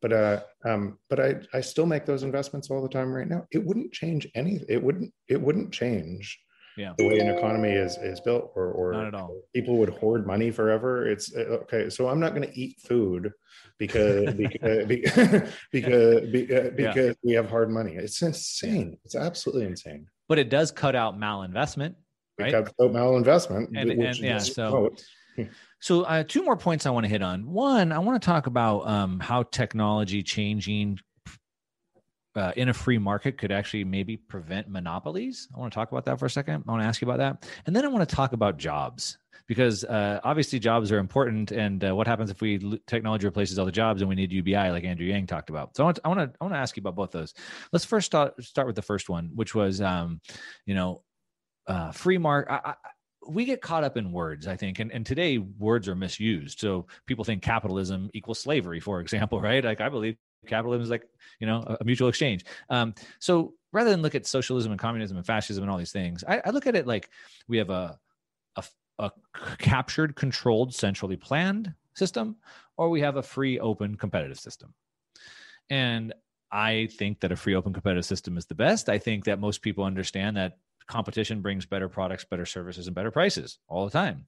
but 0.00 0.12
uh 0.12 0.40
um 0.64 0.98
but 1.08 1.20
i 1.20 1.36
i 1.52 1.60
still 1.60 1.86
make 1.86 2.06
those 2.06 2.22
investments 2.22 2.70
all 2.70 2.82
the 2.82 2.88
time 2.88 3.12
right 3.12 3.28
now. 3.28 3.46
It 3.50 3.64
wouldn't 3.64 3.92
change 3.92 4.28
any 4.34 4.60
it 4.68 4.82
wouldn't 4.82 5.12
it 5.28 5.40
wouldn't 5.40 5.72
change 5.72 6.38
yeah. 6.76 6.92
the 6.96 7.06
way 7.06 7.18
an 7.18 7.28
economy 7.28 7.70
is 7.70 7.96
is 7.98 8.20
built 8.20 8.52
or 8.54 8.70
or 8.72 8.92
not 8.92 9.06
at 9.06 9.14
all. 9.14 9.40
people 9.54 9.76
would 9.78 9.90
hoard 9.90 10.26
money 10.26 10.50
forever. 10.50 11.06
It's 11.06 11.34
uh, 11.34 11.58
okay 11.62 11.90
so 11.90 12.08
i'm 12.08 12.20
not 12.20 12.34
going 12.34 12.48
to 12.48 12.58
eat 12.58 12.80
food 12.80 13.32
because 13.78 14.34
because 14.34 14.86
because 15.72 16.30
because, 16.30 16.70
because 16.76 16.96
yeah. 16.96 17.12
we 17.22 17.32
have 17.32 17.50
hard 17.50 17.70
money. 17.70 17.94
It's 17.96 18.22
insane. 18.22 18.98
It's 19.04 19.14
absolutely 19.14 19.66
insane. 19.66 20.06
But 20.28 20.38
it 20.38 20.50
does 20.50 20.70
cut 20.70 20.94
out 20.94 21.18
malinvestment 21.18 21.94
right? 22.38 22.48
it 22.48 22.52
cuts 22.52 22.72
out 22.80 22.92
malinvestment 22.92 23.68
and, 23.76 23.90
and 23.90 24.18
yeah 24.18 24.38
so 24.38 24.94
so, 25.80 26.02
uh, 26.02 26.24
two 26.24 26.42
more 26.44 26.56
points 26.56 26.86
I 26.86 26.90
want 26.90 27.04
to 27.04 27.10
hit 27.10 27.22
on. 27.22 27.50
One, 27.50 27.92
I 27.92 27.98
want 27.98 28.20
to 28.20 28.26
talk 28.26 28.46
about 28.46 28.86
um, 28.88 29.20
how 29.20 29.44
technology 29.44 30.22
changing 30.22 30.98
uh, 32.34 32.52
in 32.56 32.68
a 32.68 32.74
free 32.74 32.98
market 32.98 33.38
could 33.38 33.52
actually 33.52 33.84
maybe 33.84 34.16
prevent 34.16 34.68
monopolies. 34.68 35.48
I 35.54 35.58
want 35.58 35.72
to 35.72 35.74
talk 35.74 35.90
about 35.92 36.04
that 36.06 36.18
for 36.18 36.26
a 36.26 36.30
second. 36.30 36.64
I 36.66 36.70
want 36.70 36.82
to 36.82 36.86
ask 36.86 37.00
you 37.00 37.08
about 37.08 37.18
that, 37.18 37.48
and 37.66 37.74
then 37.74 37.84
I 37.84 37.88
want 37.88 38.08
to 38.08 38.14
talk 38.14 38.32
about 38.32 38.58
jobs 38.58 39.18
because 39.46 39.82
uh, 39.84 40.20
obviously 40.24 40.58
jobs 40.58 40.92
are 40.92 40.98
important. 40.98 41.52
And 41.52 41.82
uh, 41.82 41.94
what 41.96 42.06
happens 42.06 42.30
if 42.30 42.40
we 42.40 42.80
technology 42.86 43.26
replaces 43.26 43.58
all 43.58 43.64
the 43.64 43.72
jobs 43.72 44.02
and 44.02 44.08
we 44.08 44.14
need 44.14 44.30
UBI, 44.30 44.70
like 44.70 44.84
Andrew 44.84 45.06
Yang 45.06 45.26
talked 45.26 45.50
about? 45.50 45.76
So 45.76 45.82
I 45.82 45.86
want 45.86 45.96
to, 45.96 46.02
I 46.04 46.08
want 46.08 46.20
to, 46.20 46.38
I 46.40 46.44
want 46.44 46.54
to 46.54 46.58
ask 46.58 46.76
you 46.76 46.82
about 46.82 46.96
both 46.96 47.10
those. 47.12 47.34
Let's 47.72 47.84
first 47.84 48.06
start 48.06 48.42
start 48.44 48.66
with 48.66 48.76
the 48.76 48.82
first 48.82 49.08
one, 49.08 49.30
which 49.34 49.54
was, 49.54 49.80
um, 49.80 50.20
you 50.66 50.74
know, 50.74 51.02
uh, 51.66 51.92
free 51.92 52.18
market 52.18 52.60
we 53.28 53.44
get 53.44 53.60
caught 53.60 53.84
up 53.84 53.96
in 53.96 54.10
words, 54.10 54.46
I 54.46 54.56
think, 54.56 54.78
and, 54.78 54.90
and 54.90 55.04
today 55.04 55.38
words 55.38 55.86
are 55.88 55.94
misused. 55.94 56.60
So 56.60 56.86
people 57.06 57.24
think 57.24 57.42
capitalism 57.42 58.10
equals 58.14 58.40
slavery, 58.40 58.80
for 58.80 59.00
example, 59.00 59.40
right? 59.42 59.62
Like 59.62 59.80
I 59.80 59.88
believe 59.88 60.16
capitalism 60.46 60.82
is 60.82 60.90
like 60.90 61.04
you 61.40 61.46
know 61.46 61.76
a, 61.80 61.84
mutual 61.84 62.08
exchange. 62.08 62.44
Um, 62.70 62.94
so 63.18 63.54
rather 63.72 63.90
than 63.90 64.02
look 64.02 64.14
at 64.14 64.26
socialism 64.26 64.72
and 64.72 64.80
communism 64.80 65.16
and 65.16 65.26
fascism 65.26 65.62
and 65.62 65.70
all 65.70 65.78
these 65.78 65.92
things, 65.92 66.24
I, 66.26 66.40
I 66.44 66.50
look 66.50 66.66
at 66.66 66.74
it 66.74 66.86
like 66.86 67.10
we 67.48 67.58
have 67.58 67.70
a, 67.70 67.98
a 68.56 68.64
a 68.98 69.12
captured, 69.58 70.16
controlled, 70.16 70.74
centrally 70.74 71.16
planned 71.16 71.72
system, 71.94 72.36
or 72.76 72.88
we 72.88 73.00
have 73.02 73.16
a 73.16 73.22
free, 73.22 73.60
open, 73.60 73.96
competitive 73.96 74.40
system. 74.40 74.74
And 75.70 76.14
I 76.50 76.88
think 76.92 77.20
that 77.20 77.32
a 77.32 77.36
free, 77.36 77.54
open, 77.54 77.72
competitive 77.72 78.06
system 78.06 78.38
is 78.38 78.46
the 78.46 78.54
best. 78.54 78.88
I 78.88 78.98
think 78.98 79.24
that 79.24 79.38
most 79.38 79.60
people 79.60 79.84
understand 79.84 80.36
that 80.36 80.58
competition 80.88 81.40
brings 81.40 81.66
better 81.66 81.88
products, 81.88 82.24
better 82.24 82.46
services, 82.46 82.86
and 82.86 82.96
better 82.96 83.10
prices 83.10 83.58
all 83.68 83.84
the 83.84 83.90
time. 83.90 84.26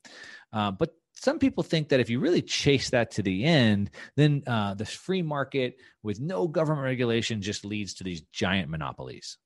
Uh, 0.52 0.70
but 0.70 0.94
some 1.14 1.38
people 1.38 1.62
think 1.62 1.88
that 1.88 2.00
if 2.00 2.08
you 2.08 2.20
really 2.20 2.42
chase 2.42 2.90
that 2.90 3.10
to 3.12 3.22
the 3.22 3.44
end, 3.44 3.90
then 4.16 4.42
uh, 4.46 4.74
the 4.74 4.86
free 4.86 5.22
market 5.22 5.76
with 6.02 6.20
no 6.20 6.46
government 6.46 6.84
regulation 6.84 7.42
just 7.42 7.64
leads 7.64 7.94
to 7.94 8.04
these 8.04 8.22
giant 8.32 8.70
monopolies. 8.70 9.36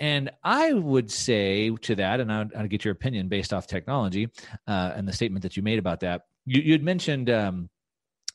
And 0.00 0.30
I 0.44 0.72
would 0.72 1.10
say 1.10 1.70
to 1.82 1.94
that, 1.96 2.20
and 2.20 2.32
I'd, 2.32 2.54
I'd 2.54 2.70
get 2.70 2.84
your 2.84 2.92
opinion 2.92 3.28
based 3.28 3.52
off 3.52 3.66
technology 3.66 4.28
uh, 4.66 4.92
and 4.94 5.06
the 5.06 5.12
statement 5.12 5.42
that 5.42 5.56
you 5.56 5.62
made 5.62 5.78
about 5.78 6.00
that. 6.00 6.22
You, 6.46 6.72
had 6.72 6.82
mentioned 6.82 7.28
um, 7.30 7.68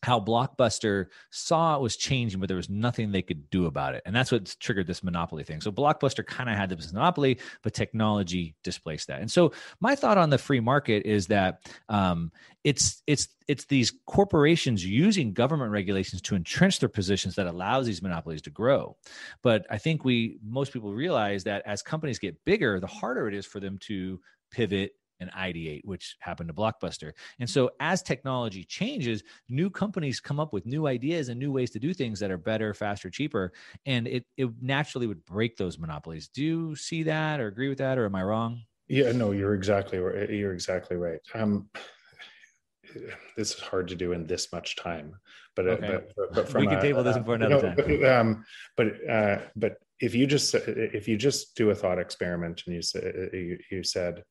how 0.03 0.19
Blockbuster 0.19 1.07
saw 1.31 1.75
it 1.75 1.81
was 1.81 1.95
changing, 1.95 2.39
but 2.39 2.47
there 2.47 2.57
was 2.57 2.69
nothing 2.69 3.11
they 3.11 3.21
could 3.21 3.49
do 3.49 3.65
about 3.65 3.95
it. 3.95 4.01
And 4.05 4.13
that's 4.13 4.31
what 4.31 4.53
triggered 4.59 4.85
this 4.85 5.03
monopoly 5.03 5.43
thing. 5.43 5.61
So 5.61 5.71
Blockbuster 5.71 6.25
kind 6.25 6.49
of 6.49 6.57
had 6.57 6.69
this 6.69 6.91
monopoly, 6.91 7.39
but 7.61 7.73
technology 7.73 8.55
displaced 8.63 9.07
that. 9.07 9.21
And 9.21 9.31
so 9.31 9.53
my 9.79 9.95
thought 9.95 10.17
on 10.17 10.29
the 10.29 10.37
free 10.37 10.59
market 10.59 11.05
is 11.05 11.27
that 11.27 11.71
um, 11.87 12.31
it's 12.63 13.01
it's 13.07 13.29
it's 13.47 13.65
these 13.65 13.93
corporations 14.05 14.85
using 14.85 15.33
government 15.33 15.71
regulations 15.71 16.21
to 16.23 16.35
entrench 16.35 16.79
their 16.79 16.89
positions 16.89 17.35
that 17.35 17.47
allows 17.47 17.85
these 17.85 18.01
monopolies 18.01 18.41
to 18.41 18.49
grow. 18.49 18.95
But 19.41 19.65
I 19.69 19.77
think 19.77 20.03
we 20.03 20.37
most 20.45 20.73
people 20.73 20.93
realize 20.93 21.43
that 21.45 21.63
as 21.65 21.81
companies 21.81 22.19
get 22.19 22.43
bigger, 22.45 22.79
the 22.79 22.87
harder 22.87 23.27
it 23.27 23.33
is 23.33 23.45
for 23.45 23.59
them 23.59 23.77
to 23.83 24.19
pivot 24.51 24.93
and 25.20 25.32
ideate, 25.32 25.86
which 25.86 26.16
happened 26.20 26.49
to 26.49 26.53
Blockbuster. 26.53 27.11
And 27.39 27.49
so 27.49 27.72
as 27.80 28.01
technology 28.01 28.64
changes, 28.64 29.24
new 29.49 29.70
companies 29.70 30.20
come 30.20 30.39
up 30.39 30.53
with 30.53 30.66
new 30.66 30.88
ideas 30.88 31.30
and 31.30 31.39
new 31.39 31.51
ways 31.51 31.72
to 31.72 31.80
do 31.80 31.93
things 31.93 32.20
that 32.20 32.32
are 32.32 32.38
better, 32.38 32.74
faster, 32.74 33.09
cheaper. 33.09 33.53
And 33.86 34.07
it, 34.07 34.26
it 34.38 34.49
naturally 34.61 35.07
would 35.07 35.26
break 35.26 35.57
those 35.57 35.78
monopolies. 35.78 36.28
Do 36.28 36.43
you 36.43 36.76
see 36.76 37.03
that 37.03 37.39
or 37.39 37.47
agree 37.47 37.70
with 37.70 37.78
that, 37.80 37.97
or 37.97 38.05
am 38.05 38.16
I 38.16 38.24
wrong? 38.24 38.61
Yeah, 38.88 39.11
no, 39.11 39.32
you're 39.32 39.53
exactly 39.53 39.99
right. 39.99 40.30
You're 40.30 40.53
exactly 40.53 40.97
right. 40.97 41.20
Um, 41.34 41.70
this 43.38 43.53
is 43.55 43.59
hard 43.59 43.88
to 43.88 43.95
do 43.95 44.11
in 44.11 44.28
this 44.28 44.51
much 44.51 44.76
time, 44.76 45.16
but 45.55 45.68
uh, 45.68 45.72
okay. 45.72 45.99
but, 46.16 46.34
but, 46.34 46.53
we 46.53 46.68
can 46.68 46.82
table 46.82 47.03
this 47.03 47.18
for 47.18 47.36
another 47.36 47.61
time. 47.61 47.76
But, 47.76 48.03
um, 48.11 48.45
but 48.76 49.09
uh, 49.09 49.38
but 49.55 49.78
if 49.99 50.14
you 50.14 50.28
just 50.28 50.53
if 50.55 51.07
you 51.07 51.18
just 51.18 51.55
do 51.55 51.70
a 51.70 51.76
thought 51.76 51.99
experiment 51.99 52.64
and 52.66 52.76
you 52.76 52.82
said 52.82 53.30
you, 53.34 53.57
you 53.72 53.84
said 53.84 54.24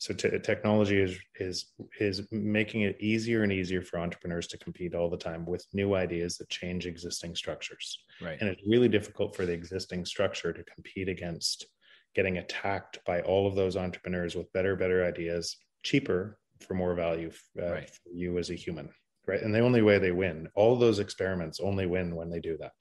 so 0.00 0.14
t- 0.14 0.38
technology 0.38 0.98
is 0.98 1.18
is 1.38 1.72
is 2.00 2.26
making 2.32 2.82
it 2.82 2.96
easier 3.00 3.42
and 3.42 3.52
easier 3.52 3.82
for 3.82 3.98
entrepreneurs 3.98 4.46
to 4.46 4.58
compete 4.58 4.94
all 4.94 5.10
the 5.10 5.16
time 5.16 5.44
with 5.44 5.66
new 5.74 5.94
ideas 5.94 6.38
that 6.38 6.48
change 6.48 6.86
existing 6.86 7.34
structures. 7.34 8.02
Right. 8.20 8.38
And 8.40 8.48
it's 8.48 8.62
really 8.66 8.88
difficult 8.88 9.36
for 9.36 9.44
the 9.44 9.52
existing 9.52 10.06
structure 10.06 10.54
to 10.54 10.64
compete 10.64 11.10
against 11.10 11.66
getting 12.14 12.38
attacked 12.38 12.98
by 13.06 13.20
all 13.20 13.46
of 13.46 13.54
those 13.54 13.76
entrepreneurs 13.76 14.34
with 14.34 14.50
better 14.54 14.74
better 14.74 15.04
ideas 15.04 15.58
cheaper 15.82 16.38
for 16.60 16.72
more 16.72 16.94
value 16.94 17.30
uh, 17.60 17.70
right. 17.70 17.90
for 17.90 18.10
you 18.12 18.38
as 18.38 18.48
a 18.48 18.54
human 18.54 18.88
right? 19.26 19.42
And 19.42 19.54
the 19.54 19.60
only 19.60 19.82
way 19.82 19.98
they 19.98 20.12
win 20.12 20.48
all 20.54 20.76
those 20.76 20.98
experiments 20.98 21.60
only 21.60 21.84
win 21.86 22.16
when 22.16 22.30
they 22.30 22.40
do 22.40 22.56
that. 22.56 22.72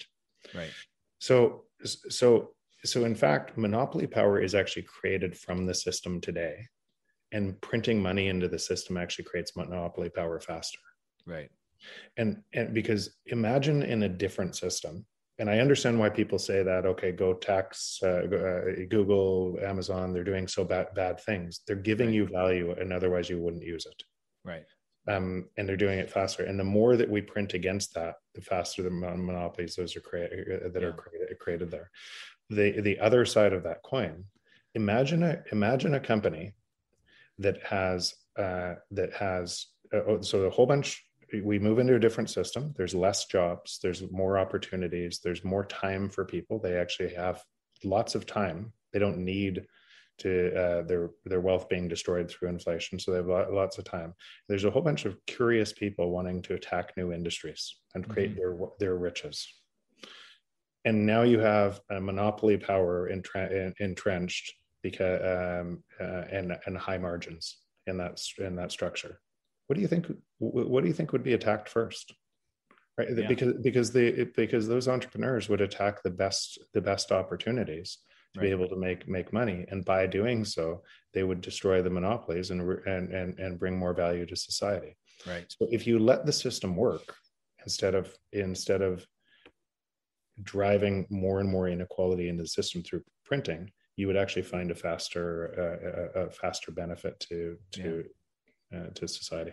Right. 0.56 0.72
So 1.20 1.66
so 1.86 2.52
so 2.86 3.04
in 3.04 3.14
fact 3.14 3.58
monopoly 3.58 4.08
power 4.08 4.40
is 4.40 4.56
actually 4.56 4.84
created 4.84 5.38
from 5.38 5.66
the 5.66 5.74
system 5.74 6.22
today 6.22 6.66
and 7.32 7.60
printing 7.62 8.02
money 8.02 8.28
into 8.28 8.48
the 8.48 8.60
system 8.60 8.98
actually 8.98 9.26
creates 9.26 9.56
monopoly 9.56 10.10
power 10.10 10.40
faster. 10.40 10.80
Right. 11.26 11.50
And 12.18 12.44
and 12.54 12.74
because 12.74 13.18
imagine 13.28 13.84
in 13.84 14.04
a 14.04 14.10
different 14.10 14.56
system 14.56 15.06
and 15.40 15.50
i 15.50 15.60
understand 15.60 15.98
why 15.98 16.10
people 16.10 16.38
say 16.38 16.62
that 16.62 16.86
okay 16.86 17.12
go 17.12 17.34
tax 17.34 18.00
uh, 18.04 18.28
uh, 18.28 18.86
google 18.90 19.58
amazon 19.64 20.14
they're 20.14 20.24
doing 20.24 20.48
so 20.48 20.64
bad 20.64 20.94
bad 20.94 21.20
things. 21.22 21.62
They're 21.66 21.76
giving 21.76 22.08
right. 22.08 22.16
you 22.16 22.26
value 22.28 22.72
and 22.72 22.94
otherwise 22.94 23.30
you 23.30 23.40
wouldn't 23.40 23.64
use 23.64 23.86
it. 23.86 24.04
Right. 24.44 24.66
Um, 25.08 25.48
and 25.58 25.68
they're 25.68 25.78
doing 25.78 25.98
it 25.98 26.12
faster. 26.12 26.44
And 26.44 26.60
the 26.60 26.64
more 26.64 26.96
that 26.98 27.10
we 27.10 27.22
print 27.22 27.54
against 27.54 27.94
that 27.96 28.16
the 28.36 28.42
faster 28.42 28.84
the 28.84 28.92
monopolies 28.92 29.76
those 29.76 29.96
are 29.96 30.02
created 30.02 30.66
uh, 30.66 30.70
that 30.70 30.82
yeah. 30.82 30.90
are 30.90 30.94
created, 30.94 31.40
created 31.40 31.72
there. 31.72 31.90
The 32.50 32.82
the 32.82 33.00
other 33.00 33.26
side 33.26 33.54
of 33.54 33.64
that 33.64 33.84
coin 33.84 34.26
imagine 34.76 35.24
a 35.24 35.42
imagine 35.52 35.96
a 35.96 36.00
company 36.00 36.54
that 37.40 37.64
has 37.64 38.14
uh, 38.38 38.76
that 38.92 39.14
has 39.14 39.66
uh, 39.94 40.02
oh, 40.08 40.22
so 40.22 40.44
a 40.44 40.50
whole 40.50 40.66
bunch 40.66 41.04
we 41.44 41.60
move 41.60 41.80
into 41.80 41.96
a 41.96 42.00
different 42.00 42.30
system. 42.30 42.74
There's 42.76 42.96
less 42.96 43.26
jobs. 43.26 43.80
There's 43.84 44.10
more 44.12 44.38
opportunities. 44.38 45.20
There's 45.24 45.44
more 45.44 45.66
time 45.66 46.10
for 46.10 46.26
people. 46.26 46.60
They 46.60 46.76
actually 46.76 47.14
have 47.14 47.44
lots 47.84 48.16
of 48.16 48.26
time. 48.26 48.74
They 48.94 49.00
don't 49.00 49.20
need 49.20 49.66
to 50.20 50.54
uh, 50.54 50.82
their 50.84 51.12
their 51.26 51.42
wealth 51.42 51.70
being 51.70 51.88
destroyed 51.88 52.30
through 52.30 52.50
inflation. 52.50 53.00
So 53.00 53.12
they 53.12 53.18
have 53.18 53.52
lots 53.52 53.78
of 53.78 53.86
time. 53.86 54.14
There's 54.48 54.66
a 54.66 54.72
whole 54.72 54.82
bunch 54.82 55.06
of 55.06 55.18
curious 55.28 55.72
people 55.72 56.12
wanting 56.12 56.42
to 56.44 56.56
attack 56.56 56.94
new 56.98 57.14
industries 57.14 57.76
and 57.96 58.08
create 58.08 58.32
mm-hmm. 58.32 58.40
their 58.40 58.70
their 58.80 58.96
riches. 58.96 59.48
And 60.86 61.06
now 61.06 61.24
you 61.24 61.40
have 61.40 61.80
a 61.90 62.00
monopoly 62.00 62.58
power 62.58 63.10
entre- 63.12 63.74
entrenched 63.80 64.54
because 64.82 65.62
um, 65.62 65.84
uh, 66.00 66.26
and 66.32 66.58
and 66.66 66.78
high 66.78 66.98
margins 66.98 67.58
in 67.88 67.98
that 67.98 68.22
in 68.38 68.56
that 68.56 68.72
structure. 68.72 69.20
What 69.68 69.76
do 69.76 69.82
you 69.82 69.88
think? 69.88 70.08
What 70.40 70.82
do 70.82 70.88
you 70.88 70.94
think 70.94 71.12
would 71.12 71.24
be 71.24 71.34
attacked 71.34 71.70
first? 71.70 72.14
Right, 72.98 73.08
yeah. 73.16 73.28
because 73.28 73.54
because 73.62 73.92
they 73.92 74.26
because 74.36 74.68
those 74.68 74.88
entrepreneurs 74.88 75.48
would 75.48 75.62
attack 75.62 76.04
the 76.04 76.10
best 76.10 76.60
the 76.74 76.82
best 76.82 77.12
opportunities 77.12 78.00
to 78.34 78.40
right. 78.40 78.48
be 78.48 78.52
able 78.52 78.68
to 78.68 78.76
make 78.76 79.08
make 79.08 79.32
money, 79.32 79.66
and 79.70 79.86
by 79.86 80.06
doing 80.06 80.44
so, 80.44 80.84
they 81.14 81.24
would 81.24 81.42
destroy 81.42 81.82
the 81.82 81.90
monopolies 81.90 82.52
and 82.52 82.62
and 82.88 83.14
and 83.14 83.40
and 83.40 83.60
bring 83.60 83.78
more 83.78 83.94
value 83.94 84.26
to 84.26 84.36
society. 84.36 84.98
Right. 85.26 85.46
So 85.50 85.68
if 85.72 85.86
you 85.88 86.00
let 86.00 86.26
the 86.26 86.34
system 86.34 86.76
work 86.76 87.16
instead 87.64 87.96
of 87.96 88.14
instead 88.34 88.82
of 88.82 89.06
driving 90.44 91.06
more 91.10 91.40
and 91.40 91.50
more 91.50 91.68
inequality 91.68 92.30
into 92.30 92.44
the 92.44 92.50
system 92.50 92.82
through 92.82 93.04
printing, 93.26 93.72
you 94.00 94.08
would 94.08 94.16
actually 94.16 94.44
find 94.44 94.72
a 94.72 94.76
faster 94.76 96.10
uh, 96.16 96.22
a, 96.22 96.26
a, 96.28 96.30
faster 96.30 96.72
benefit 96.72 97.20
to 97.20 97.58
to 97.74 98.06
yeah. 98.72 98.80
uh, 98.80 98.90
to 98.96 99.08
society. 99.10 99.52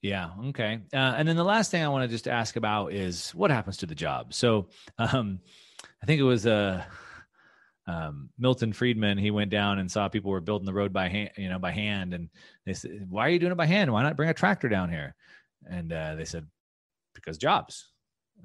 Yeah. 0.00 0.30
Okay. 0.46 0.80
Uh, 0.92 1.14
and 1.16 1.28
then 1.28 1.36
the 1.36 1.44
last 1.44 1.70
thing 1.70 1.84
I 1.84 1.88
want 1.88 2.02
to 2.02 2.08
just 2.08 2.26
ask 2.26 2.56
about 2.56 2.92
is 2.92 3.30
what 3.30 3.52
happens 3.52 3.76
to 3.78 3.86
the 3.86 3.94
job. 3.94 4.34
So 4.34 4.66
um, 4.98 5.38
I 6.02 6.06
think 6.06 6.18
it 6.18 6.24
was 6.24 6.44
uh, 6.44 6.82
um, 7.86 8.30
Milton 8.36 8.72
Friedman. 8.72 9.16
He 9.16 9.30
went 9.30 9.52
down 9.52 9.78
and 9.78 9.88
saw 9.88 10.08
people 10.08 10.32
were 10.32 10.40
building 10.40 10.66
the 10.66 10.74
road 10.74 10.92
by 10.92 11.08
hand, 11.08 11.30
you 11.36 11.48
know, 11.48 11.60
by 11.60 11.70
hand, 11.70 12.14
and 12.14 12.30
they 12.66 12.74
said, 12.74 13.06
"Why 13.08 13.28
are 13.28 13.30
you 13.30 13.38
doing 13.38 13.52
it 13.52 13.56
by 13.58 13.66
hand? 13.66 13.92
Why 13.92 14.02
not 14.02 14.16
bring 14.16 14.28
a 14.28 14.34
tractor 14.34 14.68
down 14.68 14.90
here?" 14.90 15.14
And 15.70 15.92
uh, 15.92 16.16
they 16.16 16.24
said, 16.24 16.48
"Because 17.14 17.38
jobs." 17.38 17.91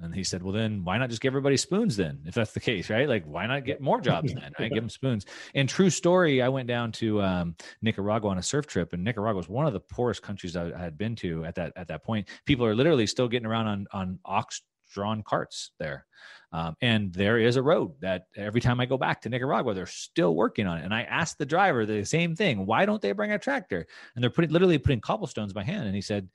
And 0.00 0.14
he 0.14 0.22
said, 0.22 0.42
well, 0.42 0.52
then 0.52 0.84
why 0.84 0.96
not 0.96 1.10
just 1.10 1.20
give 1.20 1.32
everybody 1.32 1.56
spoons 1.56 1.96
then, 1.96 2.20
if 2.24 2.34
that's 2.34 2.52
the 2.52 2.60
case, 2.60 2.88
right? 2.88 3.08
Like, 3.08 3.24
why 3.24 3.46
not 3.46 3.64
get 3.64 3.80
more 3.80 4.00
jobs 4.00 4.32
then? 4.32 4.52
I 4.58 4.62
right? 4.62 4.72
give 4.72 4.82
them 4.82 4.88
spoons. 4.88 5.26
And 5.54 5.68
true 5.68 5.90
story, 5.90 6.40
I 6.40 6.48
went 6.48 6.68
down 6.68 6.92
to 6.92 7.20
um, 7.20 7.56
Nicaragua 7.82 8.30
on 8.30 8.38
a 8.38 8.42
surf 8.42 8.66
trip, 8.66 8.92
and 8.92 9.02
Nicaragua 9.02 9.38
was 9.38 9.48
one 9.48 9.66
of 9.66 9.72
the 9.72 9.80
poorest 9.80 10.22
countries 10.22 10.56
I 10.56 10.78
had 10.78 10.96
been 10.96 11.16
to 11.16 11.44
at 11.44 11.56
that 11.56 11.72
at 11.74 11.88
that 11.88 12.04
point. 12.04 12.28
People 12.46 12.64
are 12.64 12.76
literally 12.76 13.06
still 13.08 13.28
getting 13.28 13.46
around 13.46 13.66
on 13.66 13.86
on 13.92 14.18
ox 14.24 14.62
drawn 14.92 15.22
carts 15.22 15.72
there. 15.78 16.06
Um, 16.50 16.76
and 16.80 17.12
there 17.12 17.38
is 17.38 17.56
a 17.56 17.62
road 17.62 17.92
that 18.00 18.26
every 18.36 18.60
time 18.60 18.80
I 18.80 18.86
go 18.86 18.96
back 18.96 19.20
to 19.22 19.28
Nicaragua, 19.28 19.74
they're 19.74 19.86
still 19.86 20.34
working 20.34 20.66
on 20.66 20.78
it. 20.78 20.84
And 20.84 20.94
I 20.94 21.02
asked 21.02 21.36
the 21.38 21.44
driver 21.44 21.84
the 21.84 22.04
same 22.04 22.34
thing: 22.36 22.64
Why 22.66 22.86
don't 22.86 23.02
they 23.02 23.12
bring 23.12 23.32
a 23.32 23.38
tractor? 23.38 23.86
And 24.14 24.22
they're 24.22 24.30
putting 24.30 24.50
literally 24.50 24.78
putting 24.78 25.00
cobblestones 25.00 25.52
by 25.52 25.64
hand. 25.64 25.86
And 25.86 25.94
he 25.94 26.00
said, 26.00 26.28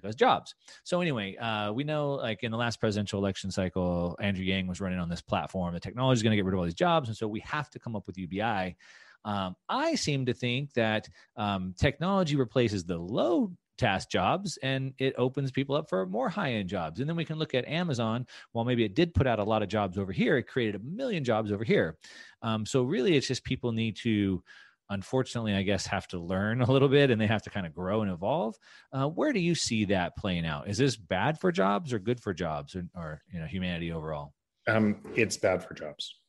because 0.00 0.16
jobs. 0.16 0.54
So 0.84 1.00
anyway, 1.00 1.36
uh, 1.36 1.72
we 1.72 1.84
know 1.84 2.12
like 2.12 2.42
in 2.42 2.50
the 2.50 2.58
last 2.58 2.80
presidential 2.80 3.18
election 3.18 3.50
cycle, 3.50 4.16
Andrew 4.20 4.44
Yang 4.44 4.68
was 4.68 4.80
running 4.80 4.98
on 4.98 5.08
this 5.08 5.22
platform. 5.22 5.74
The 5.74 5.80
technology 5.80 6.18
is 6.18 6.22
going 6.22 6.32
to 6.32 6.36
get 6.36 6.44
rid 6.44 6.54
of 6.54 6.58
all 6.58 6.64
these 6.64 6.74
jobs, 6.74 7.08
and 7.08 7.16
so 7.16 7.28
we 7.28 7.40
have 7.40 7.70
to 7.70 7.78
come 7.78 7.96
up 7.96 8.06
with 8.06 8.18
UBI. 8.18 8.76
Um, 9.24 9.54
I 9.68 9.94
seem 9.96 10.26
to 10.26 10.34
think 10.34 10.72
that 10.74 11.08
um, 11.36 11.74
technology 11.78 12.36
replaces 12.36 12.84
the 12.84 12.96
low 12.96 13.52
task 13.80 14.10
jobs 14.10 14.58
and 14.62 14.92
it 14.98 15.14
opens 15.16 15.50
people 15.50 15.74
up 15.74 15.88
for 15.88 16.04
more 16.06 16.28
high 16.28 16.52
end 16.52 16.68
jobs. 16.68 17.00
And 17.00 17.08
then 17.08 17.16
we 17.16 17.24
can 17.24 17.38
look 17.38 17.54
at 17.54 17.66
Amazon. 17.66 18.26
While 18.52 18.66
maybe 18.66 18.84
it 18.84 18.94
did 18.94 19.14
put 19.14 19.26
out 19.26 19.38
a 19.38 19.44
lot 19.44 19.62
of 19.62 19.68
jobs 19.68 19.96
over 19.96 20.12
here, 20.12 20.36
it 20.36 20.46
created 20.46 20.74
a 20.74 20.84
million 20.84 21.24
jobs 21.24 21.50
over 21.50 21.64
here. 21.64 21.96
Um, 22.42 22.66
so 22.66 22.82
really, 22.82 23.16
it's 23.16 23.26
just 23.26 23.42
people 23.42 23.72
need 23.72 23.96
to 23.96 24.42
unfortunately, 24.90 25.54
I 25.54 25.62
guess, 25.62 25.86
have 25.86 26.06
to 26.08 26.18
learn 26.18 26.60
a 26.60 26.70
little 26.70 26.88
bit 26.88 27.10
and 27.10 27.20
they 27.20 27.26
have 27.26 27.42
to 27.42 27.50
kind 27.50 27.66
of 27.66 27.74
grow 27.74 28.02
and 28.02 28.10
evolve. 28.10 28.56
Uh, 28.92 29.06
where 29.08 29.32
do 29.32 29.40
you 29.40 29.54
see 29.54 29.86
that 29.86 30.16
playing 30.16 30.44
out? 30.44 30.68
Is 30.68 30.78
this 30.78 30.96
bad 30.96 31.40
for 31.40 31.50
jobs 31.50 31.92
or 31.92 31.98
good 31.98 32.20
for 32.20 32.34
jobs 32.34 32.74
or, 32.74 32.84
or 32.94 33.22
you 33.32 33.40
know 33.40 33.46
humanity 33.46 33.92
overall? 33.92 34.34
Um, 34.68 35.00
it's 35.14 35.36
bad 35.36 35.64
for 35.64 35.74
jobs, 35.74 36.20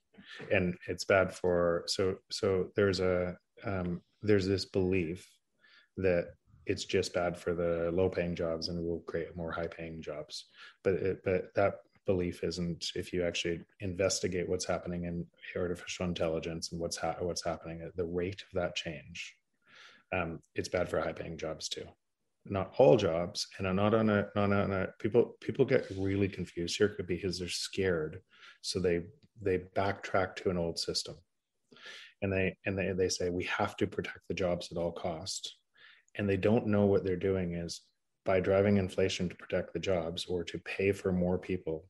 and 0.52 0.76
it's 0.88 1.04
bad 1.04 1.34
for 1.34 1.84
so 1.88 2.16
so. 2.32 2.70
There's 2.76 3.00
a 3.02 3.36
um, 3.66 4.02
there's 4.22 4.48
this 4.48 4.66
belief 4.66 5.28
that 5.98 6.30
it's 6.66 6.86
just 6.86 7.14
bad 7.14 7.38
for 7.38 7.54
the 7.54 7.90
low 7.92 8.08
paying 8.08 8.36
jobs 8.36 8.70
and 8.70 8.80
we'll 8.82 9.00
create 9.02 9.36
more 9.36 9.52
high 9.52 9.68
paying 9.68 10.02
jobs 10.02 10.46
but 10.84 10.94
it, 10.94 11.20
but 11.26 11.54
that 11.56 11.74
belief 12.06 12.44
isn't 12.44 12.92
if 12.96 13.14
you 13.14 13.24
actually 13.24 13.62
investigate 13.80 14.50
what's 14.50 14.66
happening 14.66 15.06
in 15.06 15.26
artificial 15.56 16.06
intelligence 16.06 16.72
and 16.72 16.82
what's 16.82 16.98
ha- 16.98 17.16
what's 17.20 17.44
happening 17.44 17.82
at 17.82 17.96
the 17.96 18.06
rate 18.06 18.42
of 18.42 18.60
that 18.60 18.76
change 18.76 19.36
um, 20.14 20.40
it's 20.56 20.70
bad 20.70 20.90
for 20.90 21.00
high 21.00 21.14
paying 21.14 21.38
jobs 21.38 21.70
too. 21.70 21.86
Not 22.46 22.74
all 22.78 22.98
jobs 22.98 23.48
and 23.58 23.68
I'm 23.68 23.76
not 23.76 23.94
on 23.94 24.10
a 24.10 24.28
not 24.36 24.52
on 24.52 24.74
a 24.74 24.88
people 25.00 25.36
people 25.42 25.64
get 25.64 25.86
really 25.98 26.28
confused 26.28 26.78
here 26.78 26.96
because 27.08 27.38
they're 27.38 27.48
scared. 27.48 28.22
So 28.62 28.80
they 28.80 29.04
they 29.42 29.60
backtrack 29.76 30.36
to 30.38 30.50
an 30.50 30.58
old 30.58 30.80
system 30.80 31.16
and 32.22 32.34
they 32.34 32.58
and 32.66 32.78
they, 32.78 32.92
they 32.94 33.10
say 33.10 33.30
we 33.30 33.44
have 33.46 33.78
to 33.78 33.88
protect 33.88 34.28
the 34.28 34.34
jobs 34.34 34.70
at 34.72 34.78
all 34.78 34.92
costs 34.92 35.58
and 36.16 36.28
they 36.28 36.38
don't 36.38 36.68
know 36.68 36.86
what 36.86 37.04
they're 37.04 37.16
doing 37.16 37.54
is 37.54 37.82
by 38.26 38.40
driving 38.40 38.78
inflation 38.78 39.28
to 39.30 39.36
protect 39.36 39.74
the 39.74 39.80
jobs 39.80 40.26
or 40.26 40.44
to 40.44 40.60
pay 40.60 40.92
for 40.92 41.12
more 41.12 41.38
people 41.38 41.86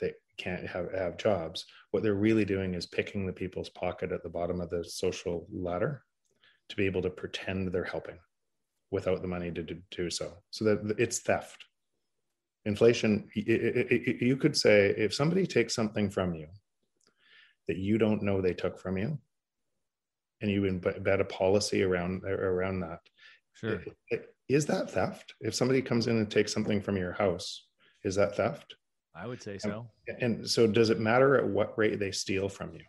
that 0.00 0.14
can't 0.36 0.66
have, 0.66 0.92
have 0.92 1.16
jobs, 1.16 1.64
what 1.90 2.02
they're 2.02 2.14
really 2.14 2.44
doing 2.44 2.74
is 2.74 2.86
picking 2.86 3.26
the 3.26 3.32
people's 3.32 3.70
pocket 3.70 4.12
at 4.12 4.22
the 4.22 4.28
bottom 4.28 4.60
of 4.60 4.70
the 4.70 4.84
social 4.84 5.46
ladder 5.52 6.02
to 6.68 6.76
be 6.76 6.86
able 6.86 7.02
to 7.02 7.10
pretend 7.10 7.72
they're 7.72 7.84
helping 7.84 8.18
without 8.90 9.22
the 9.22 9.28
money 9.28 9.50
to 9.50 9.62
do 9.90 10.10
so. 10.10 10.34
So 10.50 10.64
that 10.64 10.96
it's 10.98 11.20
theft. 11.20 11.64
Inflation, 12.66 13.28
you 13.34 14.36
could 14.36 14.56
say 14.56 14.94
if 14.96 15.14
somebody 15.14 15.46
takes 15.46 15.74
something 15.74 16.10
from 16.10 16.34
you 16.34 16.46
that 17.68 17.76
you 17.76 17.98
don't 17.98 18.22
know 18.22 18.40
they 18.40 18.54
took 18.54 18.78
from 18.78 18.96
you, 18.98 19.18
and 20.40 20.50
you 20.50 20.62
embed 20.62 21.20
a 21.20 21.24
policy 21.24 21.82
around 21.82 22.24
around 22.24 22.80
that, 22.80 23.00
sure. 23.54 23.82
Is 24.48 24.66
that 24.66 24.90
theft? 24.90 25.34
If 25.40 25.54
somebody 25.54 25.80
comes 25.80 26.06
in 26.06 26.16
and 26.16 26.30
takes 26.30 26.52
something 26.52 26.80
from 26.80 26.96
your 26.96 27.12
house, 27.12 27.66
is 28.02 28.14
that 28.16 28.36
theft? 28.36 28.76
I 29.14 29.26
would 29.26 29.42
say 29.42 29.58
so. 29.58 29.86
And, 30.08 30.22
and 30.22 30.50
so, 30.50 30.66
does 30.66 30.90
it 30.90 31.00
matter 31.00 31.36
at 31.36 31.46
what 31.46 31.78
rate 31.78 31.98
they 31.98 32.10
steal 32.10 32.48
from 32.48 32.74
you? 32.74 32.82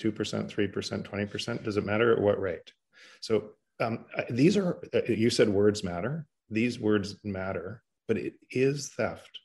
2%, 0.00 0.12
3%, 0.12 1.02
20%? 1.02 1.64
Does 1.64 1.76
it 1.76 1.84
matter 1.84 2.12
at 2.12 2.20
what 2.20 2.40
rate? 2.40 2.72
So, 3.20 3.50
um, 3.80 4.04
these 4.30 4.56
are, 4.56 4.78
uh, 4.94 5.00
you 5.08 5.30
said 5.30 5.48
words 5.48 5.82
matter. 5.82 6.26
These 6.48 6.78
words 6.78 7.16
matter, 7.24 7.82
but 8.06 8.16
it 8.16 8.34
is 8.50 8.92
theft. 8.96 9.40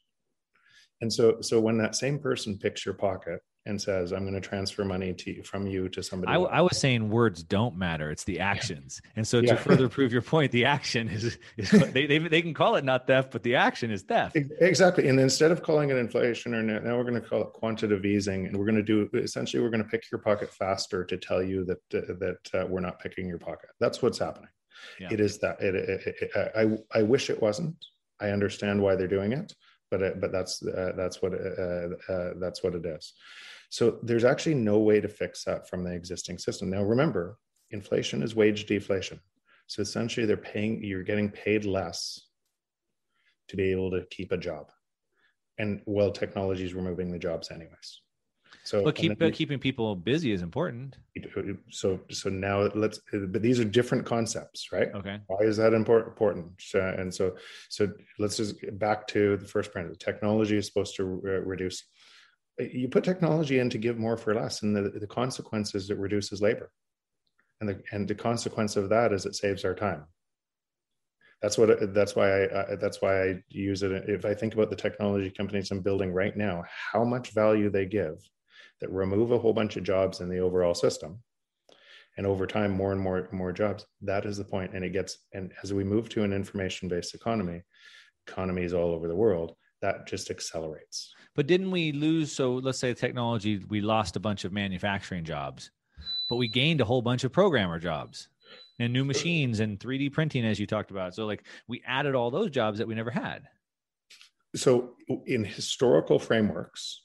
And 1.01 1.11
so, 1.11 1.41
so 1.41 1.59
when 1.59 1.77
that 1.79 1.95
same 1.95 2.19
person 2.19 2.57
picks 2.57 2.85
your 2.85 2.93
pocket 2.93 3.41
and 3.69 3.81
says, 3.81 4.11
"I'm 4.11 4.23
going 4.23 4.33
to 4.33 4.41
transfer 4.41 4.83
money 4.83 5.13
to 5.13 5.31
you, 5.31 5.43
from 5.43 5.67
you 5.67 5.87
to 5.89 6.03
somebody." 6.03 6.33
I, 6.33 6.37
I, 6.37 6.61
was 6.61 6.77
saying 6.77 7.09
words 7.09 7.43
don't 7.43 7.77
matter; 7.77 8.11
it's 8.11 8.23
the 8.23 8.39
actions. 8.39 9.01
And 9.15 9.27
so, 9.27 9.39
yeah. 9.39 9.53
to 9.53 9.57
further 9.57 9.87
prove 9.87 10.11
your 10.11 10.21
point, 10.21 10.51
the 10.51 10.65
action 10.65 11.07
is, 11.07 11.37
is 11.57 11.69
they, 11.93 12.05
they 12.05 12.17
they 12.17 12.41
can 12.41 12.53
call 12.53 12.75
it 12.75 12.83
not 12.83 13.07
theft, 13.07 13.31
but 13.31 13.43
the 13.43 13.55
action 13.55 13.91
is 13.91 14.01
theft. 14.01 14.35
Exactly. 14.35 15.07
And 15.07 15.19
instead 15.19 15.51
of 15.51 15.63
calling 15.63 15.89
it 15.91 15.97
inflation, 15.97 16.53
or 16.53 16.63
now 16.63 16.97
we're 16.97 17.03
going 17.03 17.21
to 17.21 17.27
call 17.27 17.41
it 17.41 17.53
quantitative 17.53 18.05
easing, 18.05 18.47
and 18.47 18.57
we're 18.57 18.65
going 18.65 18.75
to 18.75 18.83
do 18.83 19.09
essentially 19.13 19.61
we're 19.63 19.69
going 19.69 19.83
to 19.83 19.89
pick 19.89 20.11
your 20.11 20.19
pocket 20.19 20.53
faster 20.53 21.05
to 21.05 21.17
tell 21.17 21.41
you 21.41 21.63
that 21.65 21.77
uh, 21.93 22.13
that 22.19 22.49
uh, 22.53 22.65
we're 22.67 22.81
not 22.81 22.99
picking 22.99 23.27
your 23.27 23.39
pocket. 23.39 23.69
That's 23.79 24.01
what's 24.01 24.17
happening. 24.17 24.49
Yeah. 24.99 25.09
It 25.11 25.19
is 25.19 25.37
that. 25.39 25.61
It, 25.61 25.75
it, 25.75 26.15
it, 26.21 26.31
I 26.93 26.99
I 26.99 27.03
wish 27.03 27.29
it 27.29 27.41
wasn't. 27.41 27.75
I 28.19 28.31
understand 28.31 28.81
why 28.81 28.95
they're 28.95 29.07
doing 29.07 29.31
it, 29.31 29.53
but 29.89 30.01
it, 30.01 30.21
but 30.21 30.31
that's 30.31 30.65
uh, 30.65 30.93
that's 30.95 31.21
what 31.21 31.33
uh, 31.33 32.11
uh, 32.11 32.33
that's 32.37 32.63
what 32.63 32.75
it 32.75 32.85
is. 32.85 33.13
So 33.69 33.99
there's 34.01 34.25
actually 34.25 34.55
no 34.55 34.79
way 34.79 34.99
to 34.99 35.07
fix 35.07 35.43
that 35.43 35.69
from 35.69 35.83
the 35.83 35.93
existing 35.93 36.39
system. 36.39 36.69
Now, 36.69 36.83
remember, 36.83 37.37
inflation 37.71 38.23
is 38.23 38.35
wage 38.35 38.65
deflation. 38.65 39.19
So 39.67 39.81
essentially, 39.81 40.25
they're 40.25 40.37
paying, 40.37 40.83
you're 40.83 41.03
getting 41.03 41.29
paid 41.29 41.65
less 41.65 42.19
to 43.49 43.55
be 43.55 43.71
able 43.71 43.91
to 43.91 44.05
keep 44.09 44.31
a 44.31 44.37
job. 44.37 44.71
And 45.59 45.81
well, 45.85 46.11
technology 46.11 46.65
is 46.65 46.73
removing 46.73 47.11
the 47.11 47.19
jobs 47.19 47.51
anyways. 47.51 48.01
So, 48.63 48.83
but 48.83 48.95
keep 48.95 49.17
then, 49.17 49.31
keeping 49.31 49.59
people 49.59 49.95
busy 49.95 50.31
is 50.31 50.41
important. 50.41 50.97
So, 51.69 51.99
so 52.11 52.29
now 52.29 52.69
let's. 52.75 52.99
But 53.11 53.41
these 53.41 53.59
are 53.59 53.63
different 53.63 54.05
concepts, 54.05 54.71
right? 54.71 54.89
Okay. 54.93 55.19
Why 55.27 55.39
is 55.41 55.57
that 55.57 55.73
important? 55.73 56.11
Important. 56.11 56.61
and 56.73 57.13
so, 57.13 57.35
so 57.69 57.91
let's 58.19 58.37
just 58.37 58.61
get 58.61 58.77
back 58.77 59.07
to 59.07 59.37
the 59.37 59.47
first 59.47 59.73
point. 59.73 59.89
The 59.89 59.95
technology 59.95 60.57
is 60.57 60.67
supposed 60.67 60.95
to 60.97 61.03
re- 61.05 61.39
reduce 61.39 61.83
you 62.59 62.87
put 62.87 63.03
technology 63.03 63.59
in 63.59 63.69
to 63.69 63.77
give 63.77 63.97
more 63.97 64.17
for 64.17 64.35
less 64.35 64.63
and 64.63 64.75
the, 64.75 64.89
the 64.99 65.07
consequences 65.07 65.89
it 65.89 65.97
reduces 65.97 66.41
labor 66.41 66.71
and 67.61 67.69
the 67.69 67.81
and 67.91 68.07
the 68.07 68.15
consequence 68.15 68.75
of 68.75 68.89
that 68.89 69.13
is 69.13 69.25
it 69.25 69.35
saves 69.35 69.65
our 69.65 69.75
time 69.75 70.05
that's 71.41 71.57
what 71.57 71.93
that's 71.93 72.15
why 72.15 72.43
I, 72.43 72.73
I, 72.73 72.75
that's 72.75 73.01
why 73.01 73.23
I 73.23 73.43
use 73.47 73.81
it. 73.83 73.91
If 74.09 74.25
I 74.25 74.33
think 74.33 74.53
about 74.53 74.69
the 74.69 74.75
technology 74.75 75.29
companies 75.29 75.71
I'm 75.71 75.79
building 75.79 76.11
right 76.11 76.35
now, 76.35 76.63
how 76.91 77.03
much 77.05 77.31
value 77.31 77.69
they 77.69 77.85
give 77.85 78.17
that 78.81 78.91
remove 78.91 79.31
a 79.31 79.39
whole 79.39 79.53
bunch 79.53 79.77
of 79.77 79.83
jobs 79.83 80.19
in 80.19 80.29
the 80.29 80.39
overall 80.39 80.73
system, 80.73 81.21
and 82.17 82.27
over 82.27 82.45
time 82.45 82.71
more 82.71 82.91
and 82.91 82.99
more 82.99 83.29
more 83.31 83.53
jobs. 83.53 83.85
That 84.01 84.25
is 84.25 84.37
the 84.37 84.43
point, 84.43 84.73
and 84.73 84.83
it 84.83 84.91
gets 84.91 85.19
and 85.33 85.53
as 85.63 85.73
we 85.73 85.83
move 85.83 86.09
to 86.09 86.23
an 86.23 86.33
information 86.33 86.89
based 86.89 87.15
economy, 87.15 87.61
economies 88.27 88.73
all 88.73 88.91
over 88.91 89.07
the 89.07 89.15
world, 89.15 89.55
that 89.81 90.07
just 90.07 90.29
accelerates. 90.29 91.13
But 91.35 91.47
didn't 91.47 91.71
we 91.71 91.91
lose? 91.91 92.31
So 92.31 92.55
let's 92.55 92.79
say 92.79 92.93
technology, 92.93 93.63
we 93.69 93.81
lost 93.81 94.15
a 94.15 94.19
bunch 94.19 94.45
of 94.45 94.51
manufacturing 94.51 95.23
jobs, 95.23 95.71
but 96.29 96.35
we 96.35 96.47
gained 96.47 96.81
a 96.81 96.85
whole 96.85 97.01
bunch 97.01 97.23
of 97.23 97.31
programmer 97.31 97.79
jobs 97.79 98.29
and 98.79 98.91
new 98.93 99.05
machines 99.05 99.59
and 99.59 99.79
3D 99.79 100.11
printing, 100.11 100.45
as 100.45 100.59
you 100.59 100.65
talked 100.65 100.91
about. 100.91 101.13
So 101.13 101.25
like 101.25 101.45
we 101.67 101.81
added 101.85 102.15
all 102.15 102.31
those 102.31 102.49
jobs 102.49 102.79
that 102.79 102.87
we 102.87 102.95
never 102.95 103.11
had. 103.11 103.43
So 104.55 104.95
in 105.27 105.43
historical 105.43 106.17
frameworks, 106.17 107.03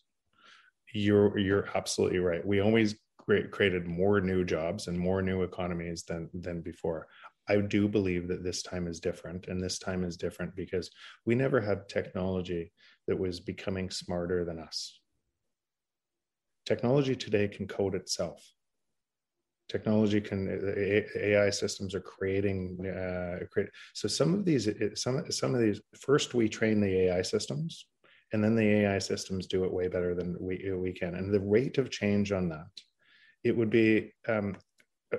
you're 0.92 1.36
you're 1.36 1.68
absolutely 1.74 2.20
right. 2.20 2.46
We 2.46 2.60
always 2.60 2.94
created 3.50 3.86
more 3.86 4.20
new 4.20 4.44
jobs 4.44 4.86
and 4.86 4.98
more 4.98 5.22
new 5.22 5.42
economies 5.42 6.04
than 6.04 6.30
than 6.32 6.62
before. 6.62 7.08
I 7.48 7.56
do 7.56 7.88
believe 7.88 8.28
that 8.28 8.42
this 8.42 8.62
time 8.62 8.86
is 8.86 9.00
different, 9.00 9.48
and 9.48 9.62
this 9.62 9.78
time 9.78 10.04
is 10.04 10.16
different 10.16 10.56
because 10.56 10.90
we 11.26 11.34
never 11.34 11.60
had 11.60 11.88
technology 11.88 12.72
that 13.06 13.18
was 13.18 13.40
becoming 13.40 13.90
smarter 13.90 14.44
than 14.44 14.58
us. 14.58 15.00
Technology 16.66 17.14
today 17.14 17.48
can 17.48 17.66
code 17.66 17.94
itself. 17.94 18.42
Technology 19.68 20.20
can 20.20 20.48
AI 21.16 21.50
systems 21.50 21.94
are 21.94 22.00
creating 22.00 22.86
uh, 22.86 23.44
create. 23.50 23.70
So 23.94 24.08
some 24.08 24.34
of 24.34 24.44
these 24.44 24.68
some 24.94 25.30
some 25.30 25.54
of 25.54 25.60
these 25.60 25.80
first 25.98 26.34
we 26.34 26.48
train 26.48 26.80
the 26.80 27.08
AI 27.08 27.22
systems, 27.22 27.86
and 28.32 28.44
then 28.44 28.54
the 28.54 28.68
AI 28.68 28.98
systems 28.98 29.46
do 29.46 29.64
it 29.64 29.72
way 29.72 29.88
better 29.88 30.14
than 30.14 30.36
we 30.38 30.70
we 30.74 30.92
can. 30.92 31.14
And 31.14 31.32
the 31.32 31.40
rate 31.40 31.78
of 31.78 31.90
change 31.90 32.30
on 32.30 32.48
that, 32.50 32.68
it 33.42 33.56
would 33.56 33.70
be 33.70 34.12
um, 34.28 34.56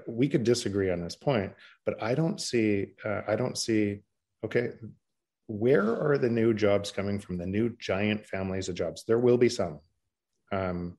we 0.07 0.27
could 0.27 0.43
disagree 0.43 0.91
on 0.91 1.01
this 1.01 1.15
point, 1.15 1.51
but 1.85 2.01
I 2.01 2.13
don't 2.13 2.39
see 2.39 2.87
uh, 3.03 3.21
I 3.27 3.35
don't 3.35 3.57
see 3.57 4.01
okay 4.43 4.73
where 5.47 5.95
are 6.01 6.17
the 6.17 6.29
new 6.29 6.53
jobs 6.53 6.91
coming 6.91 7.19
from? 7.19 7.37
The 7.37 7.45
new 7.45 7.75
giant 7.79 8.25
families 8.25 8.69
of 8.69 8.75
jobs. 8.75 9.03
There 9.05 9.19
will 9.19 9.37
be 9.37 9.49
some, 9.49 9.79
um, 10.51 10.97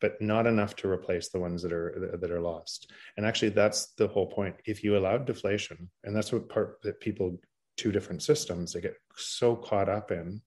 but 0.00 0.20
not 0.20 0.46
enough 0.46 0.76
to 0.76 0.90
replace 0.90 1.28
the 1.30 1.40
ones 1.40 1.62
that 1.62 1.72
are 1.72 2.16
that 2.20 2.30
are 2.30 2.40
lost. 2.40 2.92
And 3.16 3.24
actually, 3.24 3.50
that's 3.50 3.94
the 3.94 4.08
whole 4.08 4.26
point. 4.26 4.56
If 4.66 4.84
you 4.84 4.96
allow 4.96 5.18
deflation, 5.18 5.90
and 6.04 6.14
that's 6.14 6.32
what 6.32 6.48
part 6.48 6.78
that 6.82 7.00
people 7.00 7.38
two 7.76 7.92
different 7.92 8.22
systems 8.22 8.72
they 8.72 8.80
get 8.80 8.96
so 9.16 9.54
caught 9.54 9.88
up 9.88 10.10
in. 10.10 10.40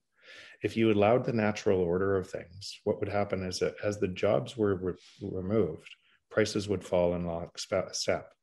If 0.61 0.75
you 0.75 0.91
allowed 0.91 1.25
the 1.25 1.33
natural 1.33 1.79
order 1.79 2.17
of 2.17 2.29
things, 2.29 2.79
what 2.83 2.99
would 2.99 3.09
happen 3.09 3.43
is 3.43 3.59
that 3.59 3.75
as 3.83 3.99
the 3.99 4.07
jobs 4.07 4.57
were 4.57 4.75
re- 4.75 4.93
removed, 5.21 5.89
prices 6.29 6.67
would 6.67 6.83
fall 6.83 7.15
in 7.15 7.25
lockstep. 7.25 8.33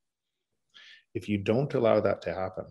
If 1.15 1.29
you 1.29 1.39
don't 1.39 1.75
allow 1.75 2.01
that 2.01 2.23
to 2.23 2.35
happen, 2.35 2.67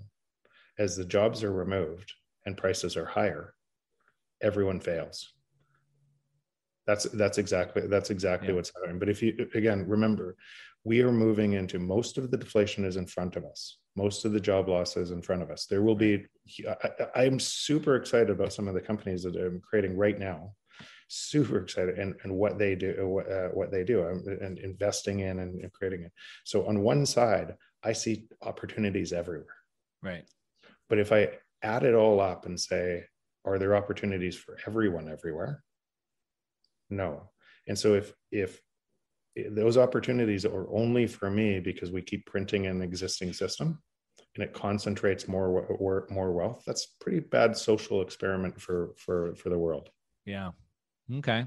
as 0.80 0.96
the 0.96 1.06
jobs 1.06 1.44
are 1.44 1.52
removed, 1.52 2.14
and 2.46 2.58
prices 2.58 2.98
are 2.98 3.06
higher, 3.06 3.54
everyone 4.42 4.80
fails. 4.80 5.34
That's 6.88 7.06
that's 7.06 7.40
exactly 7.40 7.88
that's 7.88 8.12
exactly 8.12 8.50
yeah. 8.50 8.56
what's 8.56 8.72
happening. 8.76 9.00
But 9.00 9.10
if 9.10 9.22
you 9.22 9.48
again 9.56 9.88
remember, 9.88 10.36
we 10.84 11.02
are 11.02 11.12
moving 11.12 11.54
into 11.54 11.80
most 11.80 12.18
of 12.18 12.30
the 12.30 12.38
deflation 12.38 12.86
is 12.86 12.96
in 12.96 13.08
front 13.08 13.36
of 13.36 13.44
us. 13.44 13.80
Most 13.96 14.24
of 14.24 14.34
the 14.34 14.40
job 14.40 14.70
losses 14.70 15.10
in 15.10 15.22
front 15.22 15.42
of 15.42 15.50
us. 15.50 15.66
There 15.66 15.82
will 15.82 15.96
be. 15.96 16.26
I, 17.16 17.26
am 17.26 17.40
super 17.40 17.96
excited 17.96 18.30
about 18.30 18.54
some 18.54 18.68
of 18.68 18.76
the 18.76 18.82
companies 18.82 19.24
that 19.24 19.36
I'm 19.36 19.62
creating 19.68 19.98
right 19.98 20.18
now. 20.18 20.54
Super 21.08 21.58
excited 21.58 21.98
and, 21.98 22.16
and 22.24 22.36
what 22.36 22.60
they 22.60 22.76
do, 22.76 23.08
what, 23.08 23.32
uh, 23.32 23.50
what 23.50 23.72
they 23.72 23.84
do, 23.84 24.08
and 24.08 24.60
investing 24.60 25.22
in 25.22 25.40
and, 25.40 25.62
and 25.62 25.74
creating 25.74 26.04
it. 26.04 26.12
So 26.44 26.68
on 26.68 26.82
one 26.82 27.06
side, 27.06 27.56
I 27.84 27.94
see 27.94 28.28
opportunities 28.42 29.14
everywhere. 29.14 29.56
Right. 30.04 30.26
But 30.90 31.00
if 31.00 31.12
I 31.12 31.30
add 31.66 31.84
it 31.84 31.96
all 31.96 32.22
up 32.22 32.46
and 32.46 32.60
say, 32.60 33.04
are 33.44 33.60
there 33.60 33.76
opportunities 33.76 34.38
for 34.38 34.58
everyone 34.68 35.10
everywhere? 35.10 35.64
No. 36.90 37.30
And 37.68 37.78
so 37.78 37.96
if 37.96 38.14
if 38.32 38.62
those 39.52 39.78
opportunities 39.78 40.46
are 40.46 40.68
only 40.74 41.08
for 41.08 41.30
me 41.30 41.60
because 41.60 41.92
we 41.92 42.02
keep 42.02 42.26
printing 42.26 42.68
an 42.68 42.82
existing 42.82 43.34
system 43.34 43.82
and 44.36 44.44
it 44.44 44.54
concentrates 44.54 45.28
more 45.28 46.08
more 46.10 46.32
wealth, 46.32 46.64
that's 46.66 46.96
pretty 47.02 47.20
bad 47.20 47.58
social 47.58 48.02
experiment 48.02 48.60
for 48.62 48.94
for 48.98 49.36
for 49.36 49.50
the 49.50 49.60
world. 49.60 49.90
Yeah. 50.26 50.52
Okay. 51.12 51.46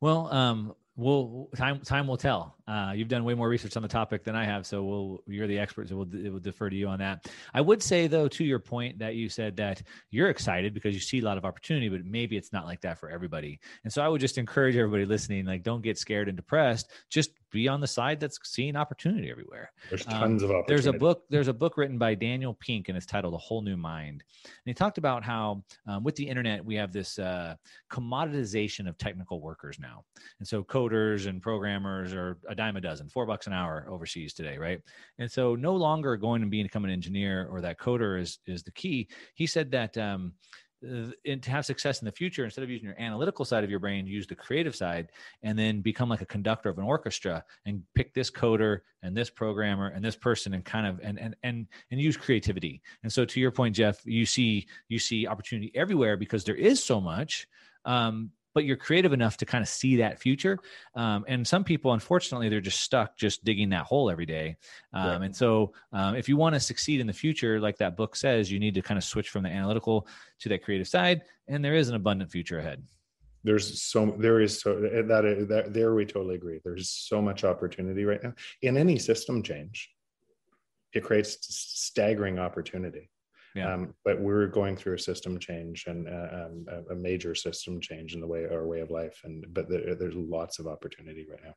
Well, 0.00 0.32
um, 0.32 0.74
well, 0.98 1.48
time 1.56 1.78
time 1.80 2.08
will 2.08 2.16
tell. 2.16 2.56
Uh, 2.66 2.92
you've 2.94 3.06
done 3.06 3.22
way 3.22 3.32
more 3.32 3.48
research 3.48 3.76
on 3.76 3.82
the 3.82 3.88
topic 3.88 4.24
than 4.24 4.34
I 4.34 4.44
have, 4.44 4.66
so 4.66 4.82
we'll 4.82 5.22
you're 5.28 5.46
the 5.46 5.58
expert, 5.58 5.88
so 5.88 5.96
we'll, 5.96 6.08
we'll 6.10 6.40
defer 6.40 6.68
to 6.68 6.74
you 6.74 6.88
on 6.88 6.98
that. 6.98 7.30
I 7.54 7.60
would 7.60 7.80
say 7.84 8.08
though, 8.08 8.26
to 8.26 8.44
your 8.44 8.58
point 8.58 8.98
that 8.98 9.14
you 9.14 9.28
said 9.28 9.56
that 9.58 9.80
you're 10.10 10.28
excited 10.28 10.74
because 10.74 10.94
you 10.94 11.00
see 11.00 11.20
a 11.20 11.24
lot 11.24 11.38
of 11.38 11.44
opportunity, 11.44 11.88
but 11.88 12.04
maybe 12.04 12.36
it's 12.36 12.52
not 12.52 12.66
like 12.66 12.80
that 12.80 12.98
for 12.98 13.10
everybody. 13.10 13.60
And 13.84 13.92
so 13.92 14.02
I 14.02 14.08
would 14.08 14.20
just 14.20 14.38
encourage 14.38 14.74
everybody 14.74 15.06
listening, 15.06 15.46
like, 15.46 15.62
don't 15.62 15.82
get 15.82 15.98
scared 15.98 16.26
and 16.26 16.36
depressed. 16.36 16.90
Just 17.08 17.30
be 17.50 17.68
on 17.68 17.80
the 17.80 17.86
side 17.86 18.20
that's 18.20 18.38
seeing 18.44 18.76
opportunity 18.76 19.30
everywhere. 19.30 19.72
There's 19.88 20.06
um, 20.06 20.12
tons 20.12 20.42
um, 20.42 20.50
of 20.50 20.56
opportunity. 20.56 20.66
There's 20.68 20.86
a 20.86 20.98
book. 20.98 21.22
There's 21.28 21.48
a 21.48 21.52
book 21.52 21.76
written 21.76 21.98
by 21.98 22.14
Daniel 22.14 22.54
Pink, 22.60 22.88
and 22.88 22.96
it's 22.96 23.06
titled 23.06 23.34
"A 23.34 23.38
Whole 23.38 23.62
New 23.62 23.76
Mind." 23.76 24.22
And 24.44 24.52
he 24.64 24.74
talked 24.74 24.98
about 24.98 25.24
how 25.24 25.64
um, 25.86 26.04
with 26.04 26.14
the 26.16 26.28
internet 26.28 26.64
we 26.64 26.74
have 26.76 26.92
this 26.92 27.18
uh, 27.18 27.56
commoditization 27.90 28.88
of 28.88 28.96
technical 28.98 29.40
workers 29.40 29.78
now, 29.80 30.04
and 30.38 30.46
so 30.46 30.62
coders 30.62 31.26
and 31.26 31.42
programmers 31.42 32.12
are 32.12 32.38
a 32.48 32.54
dime 32.54 32.76
a 32.76 32.80
dozen, 32.80 33.08
four 33.08 33.26
bucks 33.26 33.46
an 33.46 33.52
hour 33.52 33.86
overseas 33.90 34.32
today, 34.32 34.58
right? 34.58 34.80
And 35.18 35.30
so 35.30 35.54
no 35.54 35.74
longer 35.74 36.16
going 36.16 36.42
and 36.42 36.50
be 36.50 36.62
become 36.62 36.84
an 36.84 36.90
engineer 36.90 37.48
or 37.50 37.60
that 37.62 37.78
coder 37.78 38.20
is 38.20 38.38
is 38.46 38.62
the 38.62 38.72
key. 38.72 39.08
He 39.34 39.46
said 39.46 39.70
that. 39.72 39.96
Um, 39.96 40.32
and 40.82 41.42
to 41.42 41.50
have 41.50 41.66
success 41.66 42.00
in 42.00 42.06
the 42.06 42.12
future, 42.12 42.44
instead 42.44 42.62
of 42.62 42.70
using 42.70 42.86
your 42.86 42.98
analytical 43.00 43.44
side 43.44 43.64
of 43.64 43.70
your 43.70 43.80
brain, 43.80 44.06
use 44.06 44.26
the 44.26 44.34
creative 44.34 44.76
side 44.76 45.08
and 45.42 45.58
then 45.58 45.80
become 45.80 46.08
like 46.08 46.20
a 46.20 46.26
conductor 46.26 46.68
of 46.68 46.78
an 46.78 46.84
orchestra 46.84 47.44
and 47.66 47.82
pick 47.94 48.14
this 48.14 48.30
coder 48.30 48.80
and 49.02 49.16
this 49.16 49.30
programmer 49.30 49.88
and 49.88 50.04
this 50.04 50.16
person 50.16 50.54
and 50.54 50.64
kind 50.64 50.86
of 50.86 51.00
and 51.02 51.18
and 51.18 51.36
and 51.42 51.66
and 51.90 52.00
use 52.00 52.16
creativity. 52.16 52.82
And 53.02 53.12
so 53.12 53.24
to 53.24 53.40
your 53.40 53.50
point, 53.50 53.76
Jeff, 53.76 54.00
you 54.04 54.26
see 54.26 54.66
you 54.88 54.98
see 54.98 55.26
opportunity 55.26 55.72
everywhere 55.74 56.16
because 56.16 56.44
there 56.44 56.54
is 56.54 56.82
so 56.82 57.00
much. 57.00 57.48
Um, 57.84 58.30
but 58.58 58.64
you're 58.64 58.76
creative 58.76 59.12
enough 59.12 59.36
to 59.36 59.46
kind 59.46 59.62
of 59.62 59.68
see 59.68 59.94
that 59.98 60.18
future. 60.18 60.58
Um, 60.96 61.24
and 61.28 61.46
some 61.46 61.62
people, 61.62 61.92
unfortunately, 61.92 62.48
they're 62.48 62.60
just 62.60 62.80
stuck 62.80 63.16
just 63.16 63.44
digging 63.44 63.68
that 63.68 63.84
hole 63.84 64.10
every 64.10 64.26
day. 64.26 64.56
Um, 64.92 65.06
right. 65.06 65.22
And 65.26 65.36
so, 65.36 65.74
um, 65.92 66.16
if 66.16 66.28
you 66.28 66.36
want 66.36 66.56
to 66.56 66.60
succeed 66.60 67.00
in 67.00 67.06
the 67.06 67.12
future, 67.12 67.60
like 67.60 67.78
that 67.78 67.96
book 67.96 68.16
says, 68.16 68.50
you 68.50 68.58
need 68.58 68.74
to 68.74 68.82
kind 68.82 68.98
of 68.98 69.04
switch 69.04 69.30
from 69.30 69.44
the 69.44 69.48
analytical 69.48 70.08
to 70.40 70.48
that 70.48 70.64
creative 70.64 70.88
side. 70.88 71.22
And 71.46 71.64
there 71.64 71.76
is 71.76 71.88
an 71.88 71.94
abundant 71.94 72.32
future 72.32 72.58
ahead. 72.58 72.82
There's 73.44 73.80
so 73.80 74.16
there 74.18 74.40
is 74.40 74.60
so 74.60 74.74
that, 74.80 75.46
that 75.48 75.72
there 75.72 75.94
we 75.94 76.04
totally 76.04 76.34
agree. 76.34 76.58
There's 76.64 76.90
so 76.90 77.22
much 77.22 77.44
opportunity 77.44 78.04
right 78.04 78.24
now 78.24 78.34
in 78.60 78.76
any 78.76 78.98
system 78.98 79.40
change. 79.44 79.88
It 80.92 81.04
creates 81.04 81.38
staggering 81.48 82.40
opportunity. 82.40 83.08
Yeah. 83.58 83.74
Um, 83.74 83.94
but 84.04 84.20
we're 84.20 84.46
going 84.46 84.76
through 84.76 84.94
a 84.94 84.98
system 84.98 85.38
change 85.38 85.84
and 85.86 86.08
uh, 86.08 86.46
um, 86.46 86.66
a, 86.90 86.94
major 86.94 87.34
system 87.34 87.80
change 87.80 88.14
in 88.14 88.20
the 88.20 88.26
way 88.26 88.46
our 88.46 88.66
way 88.66 88.80
of 88.80 88.90
life. 88.90 89.20
And 89.24 89.44
but 89.52 89.68
there, 89.68 89.94
there's 89.94 90.14
lots 90.14 90.58
of 90.58 90.66
opportunity 90.66 91.26
right 91.30 91.40
now. 91.44 91.54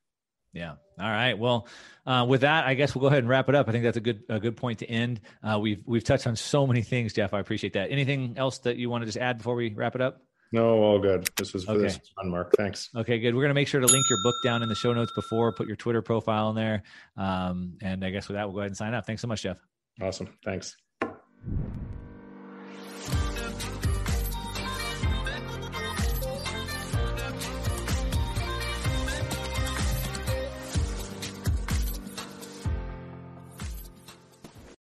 Yeah. 0.53 0.71
All 0.99 1.09
right. 1.09 1.37
Well, 1.37 1.67
uh, 2.05 2.25
with 2.27 2.41
that, 2.41 2.65
I 2.65 2.73
guess 2.73 2.93
we'll 2.93 3.01
go 3.01 3.07
ahead 3.07 3.19
and 3.19 3.29
wrap 3.29 3.47
it 3.47 3.55
up. 3.55 3.69
I 3.69 3.71
think 3.71 3.83
that's 3.83 3.97
a 3.97 4.01
good 4.01 4.23
a 4.29 4.39
good 4.39 4.57
point 4.57 4.79
to 4.79 4.89
end. 4.89 5.21
Uh, 5.41 5.59
we've 5.59 5.81
we've 5.85 6.03
touched 6.03 6.27
on 6.27 6.35
so 6.35 6.67
many 6.67 6.81
things, 6.81 7.13
Jeff. 7.13 7.33
I 7.33 7.39
appreciate 7.39 7.73
that. 7.73 7.91
Anything 7.91 8.35
else 8.37 8.59
that 8.59 8.77
you 8.77 8.89
want 8.89 9.03
to 9.03 9.05
just 9.05 9.17
add 9.17 9.37
before 9.37 9.55
we 9.55 9.73
wrap 9.73 9.95
it 9.95 10.01
up? 10.01 10.21
No, 10.53 10.83
all 10.83 10.99
good. 10.99 11.29
This 11.37 11.53
was, 11.53 11.67
okay. 11.67 11.81
this 11.81 11.97
was 11.97 12.09
fun, 12.15 12.29
Mark. 12.29 12.53
Thanks. 12.57 12.89
Okay, 12.93 13.19
good. 13.19 13.33
We're 13.33 13.41
going 13.41 13.51
to 13.51 13.55
make 13.55 13.69
sure 13.69 13.79
to 13.79 13.87
link 13.87 14.05
your 14.09 14.21
book 14.21 14.35
down 14.43 14.63
in 14.63 14.69
the 14.69 14.75
show 14.75 14.93
notes 14.93 15.11
before, 15.15 15.53
put 15.53 15.65
your 15.65 15.77
Twitter 15.77 16.01
profile 16.01 16.49
in 16.49 16.55
there. 16.55 16.83
Um, 17.15 17.77
and 17.81 18.03
I 18.03 18.09
guess 18.09 18.27
with 18.27 18.35
that, 18.35 18.47
we'll 18.47 18.55
go 18.55 18.59
ahead 18.59 18.71
and 18.71 18.77
sign 18.77 18.93
up. 18.93 19.05
Thanks 19.05 19.21
so 19.21 19.29
much, 19.29 19.43
Jeff. 19.43 19.57
Awesome. 20.01 20.27
Thanks. 20.43 20.75